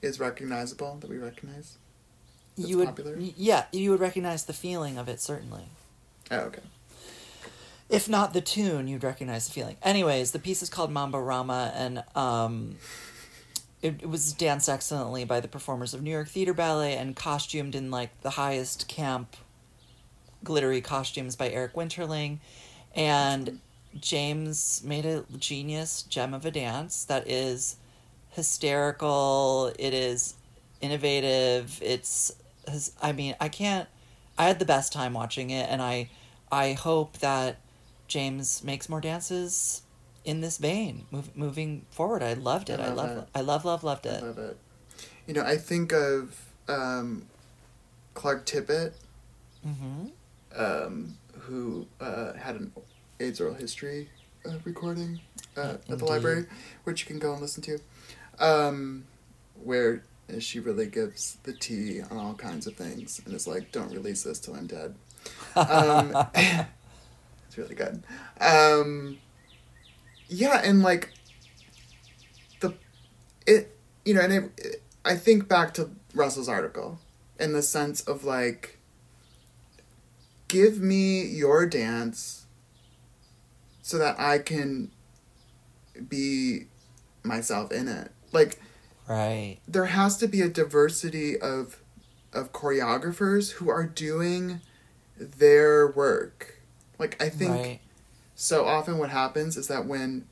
is 0.00 0.18
recognizable 0.18 0.96
that 1.00 1.08
we 1.10 1.18
recognize. 1.18 1.76
That's 2.56 2.68
you 2.68 2.78
would, 2.78 2.88
popular? 2.88 3.16
yeah, 3.18 3.64
you 3.72 3.90
would 3.90 4.00
recognize 4.00 4.44
the 4.44 4.52
feeling 4.52 4.98
of 4.98 5.08
it 5.08 5.20
certainly. 5.20 5.64
Oh, 6.30 6.38
okay. 6.38 6.62
If 7.88 8.08
not 8.08 8.32
the 8.32 8.40
tune, 8.40 8.88
you'd 8.88 9.04
recognize 9.04 9.46
the 9.46 9.52
feeling. 9.52 9.76
Anyways, 9.82 10.30
the 10.30 10.38
piece 10.38 10.62
is 10.62 10.70
called 10.70 10.90
Mambo 10.90 11.18
Rama, 11.20 11.72
and 11.74 12.02
um, 12.16 12.76
it, 13.82 13.96
it 14.00 14.08
was 14.08 14.32
danced 14.32 14.68
excellently 14.68 15.26
by 15.26 15.40
the 15.40 15.48
performers 15.48 15.92
of 15.92 16.02
New 16.02 16.10
York 16.10 16.28
Theater 16.28 16.54
Ballet 16.54 16.96
and 16.96 17.14
costumed 17.14 17.74
in 17.74 17.90
like 17.90 18.18
the 18.22 18.30
highest 18.30 18.88
camp, 18.88 19.36
glittery 20.42 20.80
costumes 20.80 21.36
by 21.36 21.50
Eric 21.50 21.74
Winterling, 21.74 22.38
and 22.94 23.60
James 24.00 24.82
made 24.84 25.04
a 25.04 25.24
genius 25.36 26.02
gem 26.02 26.32
of 26.32 26.46
a 26.46 26.50
dance 26.50 27.04
that 27.04 27.28
is 27.28 27.76
hysterical. 28.30 29.72
It 29.78 29.92
is 29.92 30.34
innovative. 30.80 31.78
It's, 31.82 32.32
has, 32.68 32.92
I 33.02 33.12
mean, 33.12 33.34
I 33.40 33.48
can't. 33.48 33.88
I 34.38 34.46
had 34.48 34.58
the 34.58 34.64
best 34.64 34.92
time 34.92 35.12
watching 35.12 35.50
it, 35.50 35.68
and 35.70 35.82
I, 35.82 36.08
I 36.50 36.72
hope 36.72 37.18
that 37.18 37.58
James 38.08 38.64
makes 38.64 38.88
more 38.88 39.00
dances 39.00 39.82
in 40.24 40.40
this 40.40 40.58
vein, 40.58 41.06
move, 41.10 41.36
moving 41.36 41.84
forward. 41.90 42.22
I 42.22 42.32
loved 42.34 42.70
it. 42.70 42.80
I 42.80 42.84
I 42.84 42.88
love 42.88 42.96
love. 42.96 43.18
it. 43.18 43.28
I 43.34 43.40
love. 43.40 43.64
Love. 43.64 43.84
Loved 43.84 44.06
I 44.06 44.10
it. 44.10 44.22
love 44.22 44.38
it. 44.38 44.56
You 45.26 45.34
know, 45.34 45.42
I 45.42 45.56
think 45.56 45.92
of 45.92 46.40
um, 46.68 47.26
Clark 48.14 48.46
Tippett, 48.46 48.92
Mm-hmm. 49.66 50.06
um, 50.60 51.16
who 51.40 51.86
uh, 52.00 52.32
had 52.34 52.56
an 52.56 52.72
AIDS 53.20 53.40
oral 53.40 53.54
history 53.54 54.08
uh, 54.44 54.54
recording 54.64 55.20
uh, 55.56 55.74
at 55.88 55.98
the 55.98 56.04
library, 56.04 56.46
which 56.84 57.00
you 57.02 57.06
can 57.06 57.18
go 57.20 57.32
and 57.32 57.40
listen 57.40 57.62
to, 57.62 57.78
um, 58.40 59.04
where 59.62 60.02
she 60.40 60.60
really 60.60 60.86
gives 60.86 61.36
the 61.42 61.52
tea 61.52 62.00
on 62.02 62.16
all 62.16 62.34
kinds 62.34 62.66
of 62.66 62.76
things 62.76 63.20
and 63.24 63.34
is 63.34 63.46
like, 63.46 63.72
"Don't 63.72 63.92
release 63.92 64.22
this 64.22 64.38
till 64.38 64.54
I'm 64.54 64.66
dead." 64.66 64.94
Um, 65.56 66.16
it's 66.34 67.56
really 67.56 67.74
good. 67.74 68.02
Um, 68.40 69.18
yeah, 70.28 70.62
and 70.64 70.82
like 70.82 71.12
the 72.60 72.74
it 73.46 73.76
you 74.04 74.14
know, 74.14 74.20
and 74.20 74.32
it, 74.32 74.82
I 75.04 75.16
think 75.16 75.48
back 75.48 75.74
to 75.74 75.90
Russell's 76.14 76.48
article 76.48 76.98
in 77.38 77.52
the 77.52 77.62
sense 77.62 78.00
of 78.02 78.24
like 78.24 78.78
give 80.48 80.80
me 80.80 81.24
your 81.24 81.66
dance 81.66 82.46
so 83.80 83.98
that 83.98 84.18
I 84.20 84.38
can 84.38 84.90
be 86.08 86.66
myself 87.22 87.72
in 87.72 87.88
it. 87.88 88.12
Like 88.32 88.60
Right. 89.08 89.58
there 89.66 89.86
has 89.86 90.16
to 90.18 90.28
be 90.28 90.40
a 90.40 90.48
diversity 90.48 91.38
of 91.38 91.78
of 92.32 92.52
choreographers 92.52 93.52
who 93.52 93.68
are 93.68 93.84
doing 93.84 94.60
their 95.18 95.86
work. 95.90 96.60
Like 96.98 97.20
I 97.22 97.28
think 97.28 97.50
right. 97.50 97.80
so 98.34 98.64
often 98.64 98.98
what 98.98 99.10
happens 99.10 99.56
is 99.56 99.68
that 99.68 99.86
when 99.86 100.26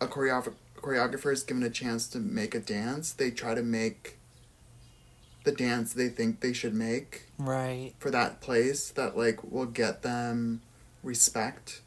a 0.00 0.06
choreographer 0.06 0.54
choreographer 0.76 1.32
is 1.32 1.42
given 1.42 1.62
a 1.62 1.70
chance 1.70 2.06
to 2.08 2.18
make 2.18 2.54
a 2.54 2.60
dance, 2.60 3.12
they 3.12 3.30
try 3.30 3.54
to 3.54 3.62
make 3.62 4.18
the 5.44 5.52
dance 5.52 5.92
they 5.92 6.08
think 6.08 6.40
they 6.40 6.52
should 6.52 6.74
make 6.74 7.22
Right. 7.38 7.92
for 7.98 8.10
that 8.10 8.40
place 8.40 8.90
that 8.90 9.16
like 9.16 9.42
will 9.44 9.66
get 9.66 10.02
them 10.02 10.60
respect 11.02 11.82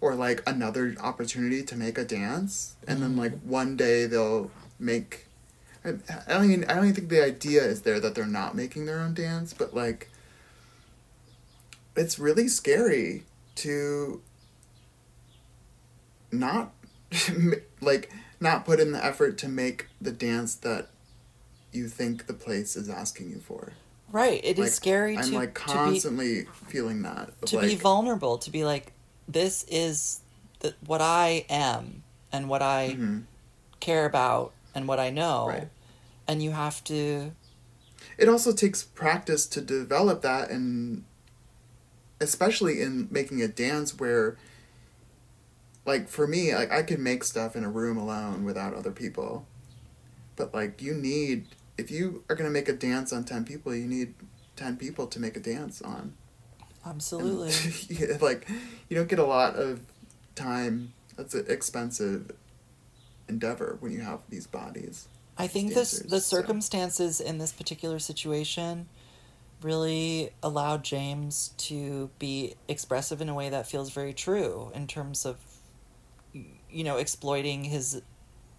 or 0.00 0.14
like 0.14 0.42
another 0.46 0.96
opportunity 1.00 1.62
to 1.62 1.76
make 1.76 1.96
a 1.96 2.04
dance 2.04 2.74
and 2.86 3.00
then 3.00 3.10
mm-hmm. 3.10 3.20
like 3.20 3.40
one 3.42 3.76
day 3.76 4.06
they'll 4.06 4.50
make 4.80 5.25
I, 5.86 5.90
I 6.26 6.34
don't 6.34 6.50
even 6.50 6.64
I 6.64 6.74
don't 6.74 6.84
even 6.84 6.94
think 6.94 7.08
the 7.08 7.24
idea 7.24 7.62
is 7.62 7.82
there 7.82 8.00
that 8.00 8.14
they're 8.14 8.26
not 8.26 8.54
making 8.54 8.86
their 8.86 8.98
own 8.98 9.14
dance 9.14 9.52
but 9.52 9.74
like 9.74 10.10
it's 11.96 12.18
really 12.18 12.48
scary 12.48 13.24
to 13.56 14.20
not 16.30 16.72
like 17.80 18.10
not 18.40 18.64
put 18.64 18.80
in 18.80 18.92
the 18.92 19.04
effort 19.04 19.38
to 19.38 19.48
make 19.48 19.86
the 20.00 20.12
dance 20.12 20.54
that 20.56 20.88
you 21.72 21.88
think 21.88 22.26
the 22.26 22.34
place 22.34 22.76
is 22.76 22.88
asking 22.88 23.30
you 23.30 23.38
for. 23.38 23.72
Right. 24.10 24.40
It 24.44 24.58
is 24.58 24.66
Like, 24.66 24.70
scary 24.70 25.16
I'm 25.16 25.24
to 25.30 25.34
like 25.34 25.54
to 25.54 25.60
be 25.64 25.72
constantly 25.72 26.44
feeling 26.68 27.02
that. 27.02 27.30
to 27.46 27.56
like, 27.56 27.68
be 27.68 27.74
vulnerable. 27.76 28.38
To 28.38 28.50
be 28.50 28.64
like, 28.64 28.92
this 29.28 29.64
is 29.68 30.20
the, 30.60 30.74
what 30.86 31.00
I 31.00 31.44
am 31.48 32.02
and 32.32 32.48
what 32.48 32.62
I 32.62 32.96
mhm. 32.98 33.24
care 33.80 34.06
about 34.06 34.52
and 34.74 34.86
what 34.86 35.00
I 35.00 35.10
know, 35.10 35.48
Right. 35.48 35.68
And 36.28 36.42
you 36.42 36.52
have 36.52 36.82
to. 36.84 37.32
It 38.18 38.28
also 38.28 38.52
takes 38.52 38.82
practice 38.82 39.46
to 39.46 39.60
develop 39.60 40.22
that, 40.22 40.50
and 40.50 41.04
especially 42.20 42.80
in 42.80 43.08
making 43.10 43.42
a 43.42 43.48
dance 43.48 43.98
where, 43.98 44.36
like 45.84 46.08
for 46.08 46.26
me, 46.26 46.54
like 46.54 46.72
I 46.72 46.82
can 46.82 47.02
make 47.02 47.24
stuff 47.24 47.56
in 47.56 47.64
a 47.64 47.70
room 47.70 47.96
alone 47.96 48.44
without 48.44 48.74
other 48.74 48.92
people, 48.92 49.46
but 50.36 50.54
like 50.54 50.80
you 50.82 50.94
need 50.94 51.46
if 51.78 51.90
you 51.90 52.24
are 52.28 52.36
gonna 52.36 52.50
make 52.50 52.68
a 52.68 52.72
dance 52.72 53.12
on 53.12 53.24
ten 53.24 53.44
people, 53.44 53.74
you 53.74 53.86
need 53.86 54.14
ten 54.56 54.76
people 54.76 55.06
to 55.08 55.20
make 55.20 55.36
a 55.36 55.40
dance 55.40 55.82
on. 55.82 56.14
Absolutely. 56.84 57.52
yeah, 57.88 58.16
like 58.20 58.48
you 58.88 58.96
don't 58.96 59.08
get 59.08 59.18
a 59.18 59.24
lot 59.24 59.56
of 59.56 59.80
time. 60.34 60.92
That's 61.16 61.34
an 61.34 61.46
expensive 61.48 62.30
endeavor 63.28 63.76
when 63.80 63.92
you 63.92 64.00
have 64.00 64.20
these 64.28 64.46
bodies. 64.46 65.08
I 65.38 65.46
think 65.46 65.74
this 65.74 65.98
the 65.98 66.20
so. 66.20 66.36
circumstances 66.36 67.20
in 67.20 67.38
this 67.38 67.52
particular 67.52 67.98
situation 67.98 68.88
really 69.62 70.30
allowed 70.42 70.84
James 70.84 71.52
to 71.58 72.10
be 72.18 72.54
expressive 72.68 73.20
in 73.20 73.28
a 73.28 73.34
way 73.34 73.48
that 73.50 73.66
feels 73.66 73.90
very 73.90 74.12
true 74.12 74.70
in 74.74 74.86
terms 74.86 75.24
of 75.26 75.36
you 76.32 76.84
know 76.84 76.96
exploiting 76.98 77.64
his 77.64 78.02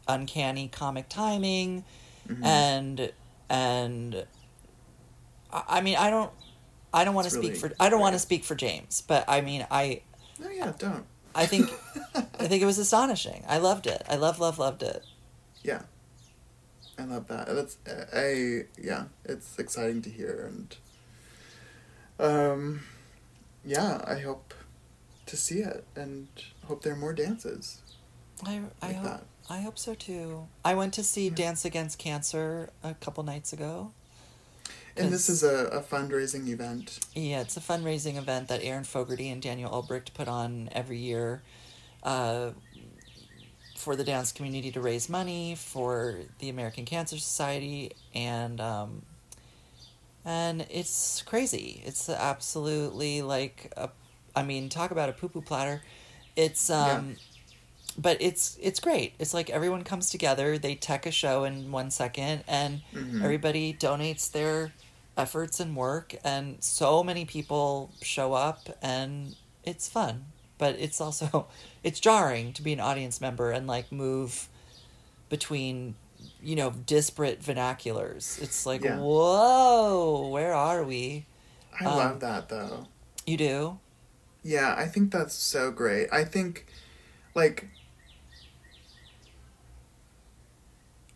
uncanny 0.08 0.68
comic 0.68 1.10
timing 1.10 1.84
Mhm. 2.28 2.44
and 2.46 3.12
and 3.50 4.26
I 5.52 5.64
I 5.68 5.82
mean 5.82 5.96
I 5.98 6.10
don't 6.10 6.32
I 6.94 7.04
don't 7.04 7.14
want 7.16 7.26
to 7.26 7.32
speak 7.32 7.44
really 7.44 7.56
for 7.60 7.72
I 7.80 7.90
don't 7.90 8.00
want 8.02 8.14
to 8.14 8.20
speak 8.20 8.44
for 8.44 8.56
James 8.56 9.02
but 9.08 9.26
I 9.28 9.42
mean 9.42 9.66
I 9.70 10.02
No, 10.40 10.50
yeah, 10.50 10.74
don't. 10.78 11.06
I 11.36 11.46
think 11.46 11.70
I 12.16 12.48
think 12.48 12.64
it 12.64 12.66
was 12.66 12.78
astonishing. 12.80 13.44
I 13.48 13.58
loved 13.60 13.86
it. 13.88 14.02
I 14.10 14.16
love 14.16 14.40
love 14.40 14.58
loved 14.60 14.82
it. 14.84 15.04
Yeah. 15.64 15.82
I 17.00 17.04
love 17.04 17.28
that. 17.28 17.48
That's 17.48 17.78
I 18.14 18.66
yeah, 18.82 19.06
it's 19.26 19.58
exciting 19.60 20.02
to 20.04 20.10
hear 20.10 20.50
and 20.50 20.76
um 22.20 22.82
yeah, 23.66 24.02
I 24.06 24.20
hope 24.20 24.54
to 25.26 25.38
see 25.38 25.60
it 25.60 25.84
and 25.96 26.28
hope 26.66 26.82
there 26.84 26.94
are 26.94 26.98
more 26.98 27.14
dances. 27.14 27.82
I 28.46 28.62
I 28.82 28.88
Like 28.88 28.96
hope 28.98 29.04
that. 29.06 29.24
I 29.50 29.62
hope 29.62 29.78
so 29.80 29.94
too. 29.94 30.48
I 30.66 30.76
went 30.76 30.94
to 30.96 31.04
see 31.04 31.30
Yeah. 31.30 31.36
Dance 31.36 31.66
Against 31.66 31.98
Cancer 32.00 32.70
a 32.84 32.94
couple 32.96 33.24
nights 33.24 33.54
ago. 33.54 33.92
And 35.00 35.12
this 35.14 35.30
is 35.30 35.44
a, 35.44 35.68
a 35.68 35.82
fundraising 35.82 36.48
event. 36.48 37.00
Yeah, 37.14 37.42
it's 37.42 37.56
a 37.56 37.60
fundraising 37.62 38.18
event 38.18 38.48
that 38.48 38.64
Erin 38.64 38.84
Fogarty 38.84 39.30
and 39.30 39.40
Daniel 39.42 39.70
Ulbricht 39.70 40.14
put 40.16 40.28
on 40.28 40.70
every 40.72 40.98
year 40.98 41.44
uh, 42.02 42.50
for 43.88 43.96
the 43.96 44.04
dance 44.04 44.34
community 44.34 44.70
to 44.70 44.82
raise 44.82 45.08
money 45.08 45.56
for 45.56 46.20
the 46.40 46.50
American 46.50 46.84
Cancer 46.84 47.18
Society, 47.18 47.94
and 48.14 48.60
um, 48.60 49.04
and 50.26 50.68
it's 50.70 51.22
crazy. 51.22 51.82
It's 51.86 52.10
absolutely 52.10 53.22
like 53.22 53.72
a 53.78 53.90
I 54.36 54.44
mean, 54.44 54.68
talk 54.68 54.92
about 54.92 55.08
a 55.08 55.14
poo 55.14 55.30
poo 55.30 55.40
platter. 55.42 55.82
It's 56.36 56.70
um, 56.70 57.16
but 57.98 58.18
it's 58.20 58.58
it's 58.62 58.82
great. 58.82 59.14
It's 59.20 59.34
like 59.34 59.50
everyone 59.50 59.86
comes 59.86 60.10
together. 60.10 60.58
They 60.58 60.76
tech 60.76 61.06
a 61.06 61.12
show 61.12 61.46
in 61.46 61.72
one 61.72 61.90
second, 61.90 62.44
and 62.46 62.82
Mhm. 62.94 63.24
everybody 63.24 63.74
donates 63.74 64.30
their 64.30 64.74
efforts 65.16 65.62
and 65.62 65.78
work, 65.78 66.14
and 66.26 66.62
so 66.62 67.06
many 67.06 67.24
people 67.24 67.90
show 68.02 68.34
up, 68.34 68.68
and 68.82 69.38
it's 69.64 69.88
fun. 69.88 70.26
But 70.58 70.76
it's 70.80 71.00
also 71.02 71.48
it's 71.84 72.00
jarring 72.00 72.54
to 72.54 72.62
be 72.62 72.74
an 72.74 72.80
audience 72.80 73.22
member 73.22 73.52
and 73.52 73.68
like 73.68 73.92
move 73.92 74.50
between 75.30 75.96
you 76.42 76.56
know 76.56 76.72
disparate 76.86 77.42
vernaculars. 77.42 78.42
It's 78.42 78.66
like 78.66 78.84
Yeah. 78.84 78.98
whoa, 79.00 80.28
where 80.30 80.54
are 80.54 80.84
we? 80.84 81.26
I 81.80 81.86
Um, 81.86 81.98
love 81.98 82.20
that 82.22 82.50
though. 82.50 82.88
You 83.26 83.38
do. 83.38 83.80
Yeah, 84.44 84.76
I 84.78 84.86
think 84.86 85.12
that's 85.12 85.34
so 85.34 85.72
great. 85.72 86.08
I 86.12 86.24
think, 86.24 86.66
like, 87.36 87.68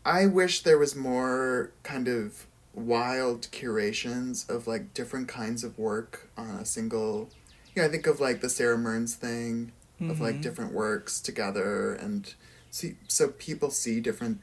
I 0.05 0.25
wish 0.25 0.63
there 0.63 0.77
was 0.77 0.95
more 0.95 1.71
kind 1.83 2.07
of 2.07 2.45
wild 2.73 3.49
curations 3.51 4.45
of 4.49 4.67
like 4.67 4.93
different 4.93 5.27
kinds 5.27 5.63
of 5.63 5.77
work 5.77 6.29
on 6.37 6.49
a 6.49 6.65
single. 6.65 7.29
Yeah, 7.75 7.85
I 7.85 7.87
think 7.89 8.07
of 8.07 8.19
like 8.19 8.41
the 8.41 8.49
Sara 8.49 8.77
Mearns 8.77 9.15
thing 9.15 9.71
of 10.07 10.19
like 10.19 10.41
Mhm. 10.41 10.41
different 10.41 10.73
works 10.73 11.21
together 11.21 11.93
and 11.93 12.33
see 12.69 12.95
so 13.07 13.29
people 13.29 13.69
see 13.71 13.99
different 13.99 14.39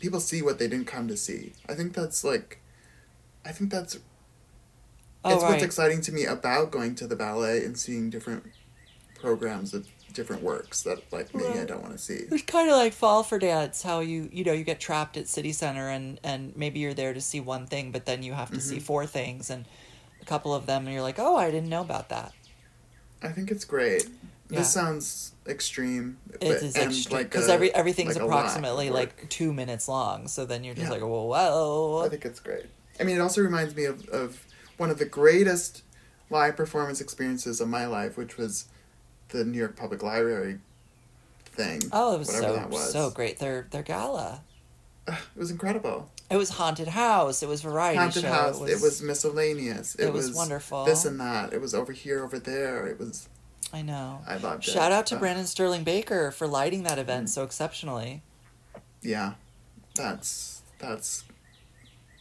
people 0.00 0.20
see 0.20 0.42
what 0.42 0.58
they 0.58 0.68
didn't 0.68 0.86
come 0.86 1.08
to 1.08 1.16
see. 1.16 1.54
I 1.68 1.74
think 1.74 1.94
that's 1.94 2.24
like 2.24 2.60
I 3.44 3.52
think 3.52 3.70
that's 3.70 3.98
Oh 5.24 5.40
it's 5.40 5.42
right. 5.42 5.48
what's 5.48 5.62
exciting 5.62 6.00
to 6.02 6.12
me 6.12 6.24
about 6.24 6.70
going 6.70 6.94
to 6.96 7.06
the 7.06 7.16
ballet 7.16 7.64
and 7.64 7.78
seeing 7.78 8.10
different 8.10 8.52
programs 9.14 9.74
of 9.74 9.86
different 10.12 10.42
works 10.42 10.82
that 10.84 11.12
like 11.12 11.34
maybe 11.34 11.58
I 11.60 11.64
don't 11.66 11.82
want 11.82 11.94
to 11.94 11.98
see. 11.98 12.30
It's 12.30 12.42
kind 12.42 12.70
of 12.70 12.76
like 12.76 12.92
Fall 12.92 13.22
for 13.22 13.38
Dance, 13.38 13.82
how 13.82 14.00
you 14.00 14.28
you 14.32 14.42
know 14.44 14.52
you 14.52 14.64
get 14.64 14.80
trapped 14.80 15.16
at 15.16 15.28
City 15.28 15.52
Center 15.52 15.88
and 15.88 16.18
and 16.24 16.56
maybe 16.56 16.80
you're 16.80 16.94
there 16.94 17.12
to 17.14 17.20
see 17.20 17.40
one 17.40 17.66
thing, 17.66 17.90
but 17.92 18.06
then 18.06 18.22
you 18.22 18.32
have 18.34 18.52
to 18.54 18.60
see 18.60 18.78
Mhm. 18.78 18.80
four 18.80 19.06
things 19.06 19.50
and 19.50 19.66
a 20.20 20.24
couple 20.24 20.54
of 20.54 20.66
them, 20.66 20.84
and 20.86 20.92
you're 20.94 21.02
like, 21.02 21.18
oh, 21.18 21.36
I 21.36 21.50
didn't 21.50 21.68
know 21.70 21.82
about 21.82 22.08
that. 22.10 22.34
I 23.22 23.28
think 23.28 23.50
it's 23.50 23.64
great. 23.64 24.08
Yeah. 24.48 24.58
This 24.60 24.72
sounds 24.72 25.32
extreme. 25.46 26.16
It 26.32 26.40
but- 26.40 26.48
is 26.62 26.74
and 26.76 26.90
extreme 26.90 27.22
because 27.22 27.48
a- 27.48 27.52
every 27.52 27.74
everything's 27.74 28.14
like 28.16 28.22
a 28.22 28.26
lot 28.26 28.32
of 28.32 28.40
approximately 28.40 28.90
like 28.90 29.28
two 29.28 29.52
minutes 29.52 29.86
long, 29.88 30.26
so 30.28 30.44
then 30.44 30.64
you're 30.64 30.74
just 30.74 30.86
Yeah. 30.86 30.92
like, 30.94 31.02
whoa, 31.02 31.24
whoa. 31.24 32.02
I 32.04 32.08
think 32.08 32.24
it's 32.24 32.40
great. 32.40 32.66
I 32.98 33.04
mean, 33.04 33.16
it 33.16 33.20
also 33.20 33.40
reminds 33.42 33.74
me 33.74 33.84
of, 33.84 34.08
of 34.08 34.44
one 34.76 34.90
of 34.90 34.98
the 34.98 35.04
greatest 35.06 35.82
live 36.30 36.56
performance 36.56 37.00
experiences 37.00 37.60
of 37.60 37.68
my 37.68 37.86
life, 37.86 38.16
which 38.16 38.36
was 38.36 38.66
the 39.30 39.44
New 39.44 39.58
York 39.58 39.76
Public 39.76 40.02
Library 40.02 40.58
thing. 41.46 41.80
Oh, 41.92 42.14
it 42.14 42.18
was 42.18 42.28
so 42.28 42.54
that 42.54 42.70
was. 42.70 42.92
so 42.92 43.10
great. 43.10 43.38
Their 43.38 43.68
their 43.70 43.82
gala. 43.82 44.42
Ugh, 45.06 45.16
It 45.36 45.38
was 45.38 45.50
incredible. 45.50 46.10
It 46.30 46.36
was 46.36 46.50
haunted 46.50 46.88
house. 46.88 47.42
It 47.42 47.48
was 47.48 47.60
variety 47.60 47.98
Haunted 47.98 48.22
show. 48.22 48.28
house. 48.32 48.60
It 48.60 48.80
was, 48.80 49.02
miscellaneous. 49.02 49.96
It, 49.96 50.06
it 50.06 50.12
was 50.12 50.32
wonderful. 50.32 50.84
This 50.84 51.04
and 51.04 51.18
that. 51.20 51.52
It 51.52 51.60
was 51.60 51.74
over 51.74 51.92
here, 51.92 52.22
over 52.22 52.38
there. 52.38 52.86
It 52.86 52.98
was. 53.00 53.28
I 53.72 53.82
know. 53.82 54.20
I 54.26 54.36
loved 54.36 54.66
it. 54.66 54.70
Shout 54.70 54.92
out 54.92 55.06
to 55.08 55.16
Uh, 55.16 55.18
Brandon 55.18 55.46
Stirling 55.46 55.82
Baker 55.84 56.30
for 56.30 56.46
lighting 56.46 56.84
that 56.84 56.98
event 56.98 57.26
Mm. 57.26 57.30
so 57.30 57.42
exceptionally. 57.44 58.22
Yeah, 59.02 59.32
that's 59.94 60.62
that's 60.78 61.24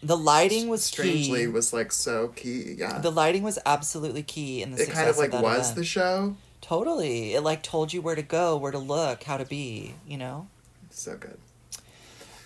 The 0.01 0.17
lighting 0.17 0.69
was 0.69 0.83
strangely 0.83 1.41
key. 1.41 1.47
was 1.47 1.71
like 1.73 1.91
so 1.91 2.29
key. 2.29 2.75
Yeah, 2.77 2.99
The 2.99 3.11
lighting 3.11 3.43
was 3.43 3.59
absolutely 3.65 4.23
key 4.23 4.61
in 4.63 4.71
the 4.71 4.81
it 4.83 4.89
kind 4.89 5.07
of 5.09 5.17
like 5.17 5.31
that 5.31 5.43
was 5.43 5.59
event. 5.67 5.75
the 5.75 5.83
show. 5.85 6.35
Totally. 6.61 7.33
It 7.35 7.41
like 7.41 7.63
told 7.63 7.93
you 7.93 8.01
where 8.01 8.15
to 8.15 8.21
go, 8.21 8.57
where 8.57 8.71
to 8.71 8.77
look, 8.79 9.23
how 9.23 9.37
to 9.37 9.45
be, 9.45 9.95
you 10.07 10.17
know? 10.17 10.47
So 10.89 11.15
good. 11.17 11.37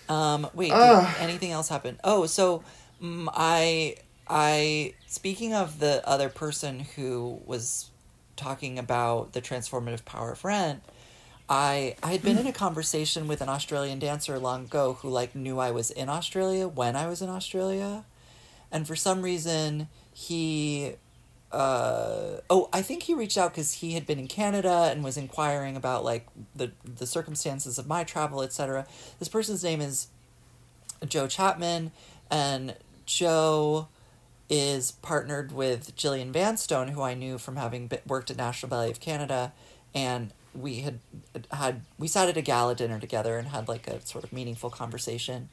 Um 0.08 0.48
wait, 0.54 0.72
anything 1.18 1.50
else 1.50 1.68
happen? 1.68 1.98
Oh, 2.04 2.26
so 2.26 2.62
mm, 3.02 3.28
I 3.32 3.96
I 4.28 4.94
speaking 5.06 5.54
of 5.54 5.80
the 5.80 6.06
other 6.08 6.28
person 6.28 6.80
who 6.80 7.40
was 7.46 7.90
talking 8.36 8.78
about 8.78 9.32
the 9.32 9.40
transformative 9.40 10.04
power 10.04 10.32
of 10.32 10.44
rent, 10.44 10.82
I 11.48 11.96
I 12.02 12.12
had 12.12 12.22
been 12.22 12.38
in 12.38 12.46
a 12.46 12.52
conversation 12.64 13.28
with 13.28 13.40
an 13.40 13.48
Australian 13.48 13.98
dancer 13.98 14.38
long 14.38 14.64
ago 14.64 14.94
who 14.94 15.08
like 15.10 15.34
knew 15.34 15.58
I 15.58 15.70
was 15.70 15.90
in 15.90 16.08
Australia 16.08 16.68
when 16.68 16.96
I 16.96 17.06
was 17.08 17.22
in 17.22 17.28
Australia. 17.28 18.04
And 18.70 18.86
for 18.86 18.96
some 18.96 19.22
reason 19.22 19.88
he 20.12 20.94
uh, 21.54 22.40
oh, 22.50 22.68
I 22.72 22.82
think 22.82 23.04
he 23.04 23.14
reached 23.14 23.38
out 23.38 23.52
because 23.52 23.74
he 23.74 23.92
had 23.92 24.06
been 24.06 24.18
in 24.18 24.26
Canada 24.26 24.88
and 24.90 25.04
was 25.04 25.16
inquiring 25.16 25.76
about 25.76 26.04
like 26.04 26.26
the 26.54 26.72
the 26.84 27.06
circumstances 27.06 27.78
of 27.78 27.86
my 27.86 28.02
travel, 28.02 28.42
etc. 28.42 28.86
This 29.20 29.28
person's 29.28 29.62
name 29.62 29.80
is 29.80 30.08
Joe 31.06 31.28
Chapman, 31.28 31.92
and 32.30 32.74
Joe 33.06 33.88
is 34.50 34.90
partnered 34.90 35.52
with 35.52 35.96
Jillian 35.96 36.32
Vanstone, 36.32 36.88
who 36.88 37.02
I 37.02 37.14
knew 37.14 37.38
from 37.38 37.56
having 37.56 37.90
worked 38.06 38.30
at 38.30 38.36
National 38.36 38.68
Ballet 38.68 38.90
of 38.90 39.00
Canada, 39.00 39.52
and 39.94 40.32
we 40.54 40.80
had 40.80 40.98
had 41.52 41.82
we 41.98 42.08
sat 42.08 42.28
at 42.28 42.36
a 42.36 42.42
gala 42.42 42.74
dinner 42.74 42.98
together 42.98 43.38
and 43.38 43.48
had 43.48 43.68
like 43.68 43.86
a 43.86 44.04
sort 44.04 44.24
of 44.24 44.32
meaningful 44.32 44.70
conversation. 44.70 45.50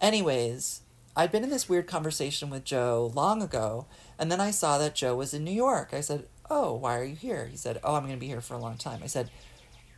Anyways, 0.00 0.82
I'd 1.16 1.32
been 1.32 1.44
in 1.44 1.50
this 1.50 1.68
weird 1.68 1.86
conversation 1.86 2.50
with 2.50 2.64
Joe 2.64 3.10
long 3.14 3.42
ago, 3.42 3.86
and 4.20 4.30
then 4.30 4.40
I 4.40 4.52
saw 4.52 4.78
that 4.78 4.94
Joe 4.94 5.16
was 5.16 5.34
in 5.34 5.42
New 5.42 5.50
York. 5.50 5.88
I 5.92 6.00
said, 6.02 6.26
"Oh, 6.48 6.74
why 6.74 6.96
are 6.98 7.04
you 7.04 7.16
here?" 7.16 7.46
He 7.46 7.56
said, 7.56 7.80
"Oh, 7.82 7.94
I'm 7.96 8.02
going 8.02 8.14
to 8.14 8.20
be 8.20 8.28
here 8.28 8.40
for 8.42 8.54
a 8.54 8.58
long 8.58 8.76
time." 8.76 9.00
I 9.02 9.06
said, 9.08 9.30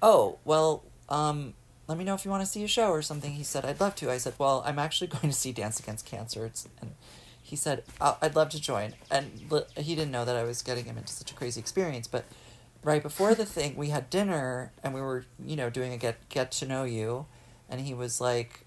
"Oh, 0.01 0.39
well, 0.45 0.85
um, 1.09 1.55
let 1.89 1.99
me 1.99 2.05
know 2.05 2.15
if 2.15 2.25
you 2.25 2.31
want 2.31 2.43
to 2.45 2.51
see 2.51 2.63
a 2.65 2.69
show 2.69 2.89
or 2.91 3.03
something." 3.03 3.33
He 3.33 3.43
said, 3.43 3.65
"I'd 3.67 3.81
love 3.81 3.97
to." 3.97 4.11
I 4.11 4.19
said, 4.19 4.35
"Well, 4.39 4.63
I'm 4.65 4.79
actually 4.79 5.09
going 5.17 5.29
to 5.29 5.33
see 5.37 5.53
Dance 5.53 5.79
Against 5.81 6.07
Cancer." 6.07 6.47
It's, 6.47 6.69
and 6.81 6.93
he 7.43 7.57
said, 7.57 7.83
"I- 8.01 8.17
"I'd 8.23 8.37
love 8.37 8.49
to 8.51 8.61
join." 8.61 8.95
And 9.11 9.41
he 9.77 9.95
didn't 9.95 10.13
know 10.13 10.25
that 10.25 10.37
I 10.37 10.45
was 10.45 10.63
getting 10.63 10.85
him 10.85 10.97
into 10.97 11.13
such 11.13 11.33
a 11.33 11.35
crazy 11.35 11.61
experience, 11.61 12.07
but 12.07 12.25
right 12.85 13.03
before 13.03 13.35
the 13.35 13.45
thing, 13.47 13.77
we 13.77 13.89
had 13.91 14.09
dinner 14.11 14.73
and 14.83 14.95
we 14.95 15.01
were, 15.01 15.25
you 15.45 15.57
know, 15.57 15.69
doing 15.69 15.93
a 15.93 15.97
get 15.97 16.29
get 16.29 16.53
to 16.53 16.67
know 16.67 16.85
you, 16.85 17.27
and 17.69 17.81
he 17.81 17.93
was 17.93 18.21
like, 18.21 18.67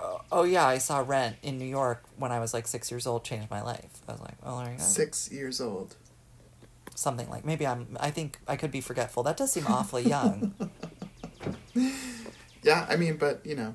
"Oh, 0.00 0.20
"Oh 0.32 0.42
yeah, 0.44 0.66
I 0.66 0.78
saw 0.78 0.98
Rent 1.06 1.36
in 1.42 1.58
New 1.58 1.66
York 1.66 2.04
when 2.16 2.32
I 2.32 2.40
was 2.40 2.52
like 2.54 2.66
six 2.66 2.90
years 2.90 3.06
old. 3.06 3.24
Changed 3.24 3.50
my 3.50 3.62
life." 3.62 4.02
I 4.08 4.12
was 4.12 4.20
like, 4.20 4.36
"Oh, 4.42 4.58
there 4.62 4.72
you 4.72 4.78
go." 4.78 4.84
Six 4.84 5.30
years 5.30 5.60
old. 5.60 5.96
Something 6.94 7.28
like 7.28 7.44
maybe 7.44 7.66
I'm. 7.66 7.96
I 8.00 8.10
think 8.10 8.38
I 8.48 8.56
could 8.56 8.70
be 8.70 8.80
forgetful. 8.80 9.22
That 9.22 9.36
does 9.36 9.52
seem 9.52 9.66
awfully 9.66 10.02
young. 10.08 10.54
Yeah, 12.62 12.86
I 12.88 12.96
mean, 12.96 13.16
but 13.16 13.44
you 13.46 13.54
know, 13.54 13.74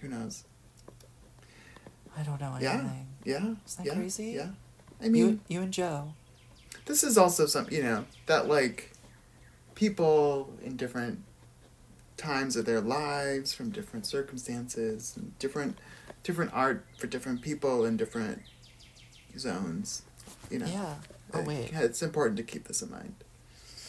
who 0.00 0.08
knows? 0.08 0.44
I 2.16 2.22
don't 2.22 2.40
know 2.40 2.54
anything. 2.54 3.08
yeah, 3.24 3.32
yeah. 3.32 3.38
Isn't 3.38 3.58
that 3.78 3.86
yeah, 3.86 3.94
crazy? 3.94 4.26
Yeah, 4.36 4.48
I 5.00 5.08
mean, 5.08 5.14
you, 5.16 5.40
you 5.48 5.62
and 5.62 5.72
Joe. 5.72 6.14
this 6.86 7.02
is 7.02 7.18
also 7.18 7.46
some 7.46 7.66
you 7.70 7.82
know 7.82 8.04
that 8.26 8.48
like 8.48 8.92
people 9.74 10.52
in 10.62 10.76
different 10.76 11.22
times 12.18 12.54
of 12.56 12.66
their 12.66 12.80
lives 12.80 13.54
from 13.54 13.70
different 13.70 14.04
circumstances 14.04 15.14
and 15.16 15.38
different 15.38 15.78
different 16.22 16.52
art 16.52 16.84
for 16.98 17.06
different 17.06 17.40
people 17.40 17.84
in 17.86 17.96
different 17.96 18.42
zones 19.38 20.02
you 20.50 20.58
know 20.58 20.66
Yeah. 20.66 20.94
Oh 21.32 21.42
wait. 21.42 21.70
it's 21.72 22.02
important 22.02 22.36
to 22.38 22.42
keep 22.42 22.68
this 22.68 22.82
in 22.82 22.90
mind 22.90 23.14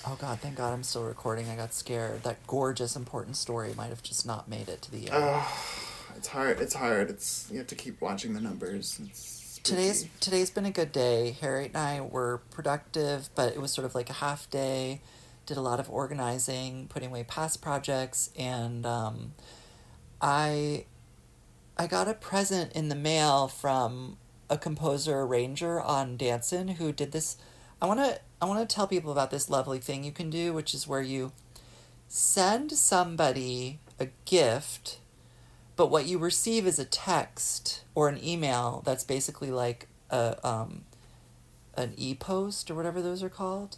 Oh 0.08 0.18
god, 0.20 0.40
thank 0.40 0.56
God 0.56 0.74
I'm 0.74 0.84
still 0.84 1.04
recording. 1.04 1.50
I 1.50 1.58
got 1.58 1.74
scared. 1.74 2.24
That 2.24 2.38
gorgeous 2.48 2.96
important 2.96 3.36
story 3.36 3.74
might 3.76 3.90
have 3.90 4.02
just 4.02 4.26
not 4.26 4.48
made 4.48 4.70
it 4.70 4.82
to 4.84 4.92
the 4.92 5.10
end. 5.12 5.24
uh, 5.24 5.46
it's 6.16 6.30
hard 6.30 6.62
it's 6.62 6.74
hard 6.76 7.10
it's 7.10 7.50
you 7.52 7.58
have 7.58 7.68
to 7.68 7.76
keep 7.76 8.00
watching 8.00 8.34
the 8.34 8.40
numbers 8.40 8.98
it's. 9.04 9.60
Today's 9.62 10.08
today's 10.22 10.50
been 10.52 10.66
a 10.66 10.72
good 10.72 10.94
day. 10.94 11.36
Harriet 11.42 11.72
and 11.74 11.78
I 11.84 12.00
were 12.00 12.40
productive, 12.50 13.28
but 13.36 13.54
it 13.54 13.60
was 13.62 13.74
sort 13.74 13.84
of 13.84 13.94
like 13.94 14.10
a 14.10 14.14
half 14.14 14.50
day. 14.50 15.02
Did 15.50 15.58
a 15.58 15.62
lot 15.62 15.80
of 15.80 15.90
organizing, 15.90 16.86
putting 16.90 17.10
away 17.10 17.24
past 17.24 17.60
projects, 17.60 18.30
and 18.38 18.86
um, 18.86 19.34
I 20.22 20.86
I 21.76 21.88
got 21.88 22.08
a 22.08 22.14
present 22.14 22.74
in 22.74 22.90
the 22.90 22.96
mail 22.96 23.48
from 23.48 24.18
a 24.48 24.60
composer 24.60 25.22
arranger 25.22 25.82
on 25.82 26.18
Dancin' 26.18 26.76
who 26.76 26.92
did 26.92 27.14
this. 27.14 27.36
I 27.82 27.88
want 27.88 28.00
to 28.00 28.20
I 28.40 28.46
want 28.46 28.60
to 28.70 28.76
tell 28.76 28.86
people 28.86 29.12
about 29.12 29.32
this 29.32 29.50
lovely 29.50 29.80
thing 29.80 30.04
you 30.04 30.12
can 30.12 30.30
do, 30.30 30.54
which 30.54 30.76
is 30.76 30.88
where 30.88 31.02
you 31.02 31.32
send 32.08 32.74
somebody 32.74 33.80
a 34.00 34.10
gift, 34.26 35.00
but 35.76 35.90
what 35.90 36.06
you 36.06 36.20
receive 36.20 36.68
is 36.68 36.78
a 36.78 36.86
text 36.86 37.82
or 37.96 38.08
an 38.08 38.24
email 38.24 38.84
that's 38.86 39.04
basically 39.04 39.50
like 39.50 39.88
a 40.12 40.38
um, 40.48 40.84
an 41.76 41.94
e 41.98 42.14
post 42.14 42.70
or 42.70 42.76
whatever 42.76 43.02
those 43.02 43.24
are 43.24 43.30
called. 43.30 43.78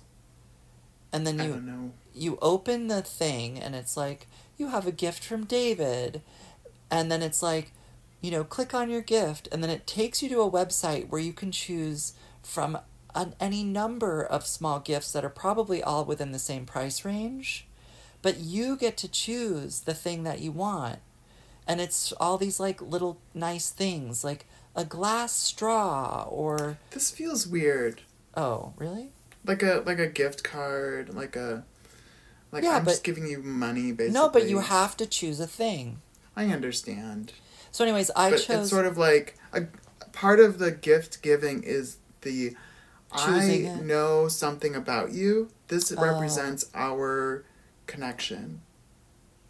And 1.13 1.27
then 1.27 1.39
you 1.39 1.91
you 2.13 2.37
open 2.41 2.87
the 2.87 3.01
thing 3.01 3.59
and 3.59 3.75
it's 3.75 3.95
like 3.97 4.27
you 4.57 4.67
have 4.69 4.85
a 4.87 4.91
gift 4.91 5.23
from 5.23 5.45
David 5.45 6.21
and 6.89 7.11
then 7.11 7.21
it's 7.21 7.41
like 7.41 7.71
you 8.21 8.31
know 8.31 8.43
click 8.43 8.73
on 8.73 8.89
your 8.89 9.01
gift 9.01 9.47
and 9.51 9.63
then 9.63 9.69
it 9.69 9.87
takes 9.87 10.21
you 10.21 10.29
to 10.29 10.41
a 10.41 10.51
website 10.51 11.09
where 11.09 11.21
you 11.21 11.33
can 11.33 11.51
choose 11.51 12.13
from 12.43 12.77
an, 13.15 13.33
any 13.39 13.63
number 13.63 14.23
of 14.23 14.45
small 14.45 14.79
gifts 14.79 15.11
that 15.11 15.25
are 15.25 15.29
probably 15.29 15.81
all 15.83 16.05
within 16.05 16.31
the 16.31 16.39
same 16.39 16.65
price 16.65 17.03
range, 17.05 17.65
but 18.21 18.37
you 18.39 18.77
get 18.77 18.97
to 18.97 19.07
choose 19.07 19.81
the 19.81 19.93
thing 19.93 20.23
that 20.23 20.39
you 20.39 20.51
want. 20.51 20.99
And 21.67 21.79
it's 21.79 22.11
all 22.13 22.37
these 22.37 22.59
like 22.59 22.81
little 22.81 23.19
nice 23.33 23.69
things, 23.69 24.23
like 24.23 24.45
a 24.75 24.85
glass 24.85 25.33
straw 25.33 26.25
or 26.29 26.77
This 26.91 27.11
feels 27.11 27.47
weird. 27.47 28.01
oh, 28.35 28.73
really? 28.77 29.11
Like 29.45 29.63
a 29.63 29.83
like 29.85 29.99
a 29.99 30.07
gift 30.07 30.43
card, 30.43 31.13
like 31.13 31.35
a 31.35 31.63
like 32.51 32.63
Yeah, 32.63 32.71
I'm 32.77 32.85
just 32.85 33.03
giving 33.03 33.25
you 33.27 33.39
money 33.41 33.91
basically. 33.91 34.13
No, 34.19 34.29
but 34.29 34.47
you 34.47 34.59
have 34.59 34.95
to 34.97 35.05
choose 35.05 35.39
a 35.39 35.47
thing. 35.47 36.01
I 36.35 36.45
understand. 36.47 37.33
So, 37.71 37.83
anyways, 37.83 38.11
I 38.15 38.31
but 38.31 38.41
chose. 38.41 38.61
it's 38.61 38.69
sort 38.69 38.85
of 38.85 38.97
like 38.97 39.37
a 39.53 39.63
part 40.11 40.39
of 40.39 40.59
the 40.59 40.71
gift 40.71 41.21
giving 41.21 41.63
is 41.63 41.97
the 42.21 42.55
Choosing 43.17 43.67
I 43.67 43.71
it. 43.79 43.83
know 43.85 44.27
something 44.29 44.73
about 44.75 45.11
you. 45.11 45.49
This 45.67 45.91
Oh. 45.91 46.01
represents 46.01 46.69
our 46.73 47.43
connection. 47.87 48.61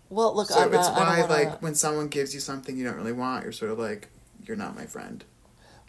well, 0.09 0.35
look, 0.35 0.47
so 0.49 0.59
I'm 0.59 0.73
it's 0.73 0.87
not, 0.87 0.97
why 0.97 1.21
wanna, 1.21 1.31
like 1.33 1.61
when 1.61 1.75
someone 1.75 2.07
gives 2.07 2.33
you 2.33 2.39
something 2.39 2.75
you 2.75 2.83
don't 2.83 2.95
really 2.95 3.11
want, 3.11 3.43
you're 3.43 3.51
sort 3.53 3.69
of 3.71 3.77
like 3.77 4.07
you're 4.45 4.57
not 4.57 4.75
my 4.75 4.85
friend. 4.87 5.23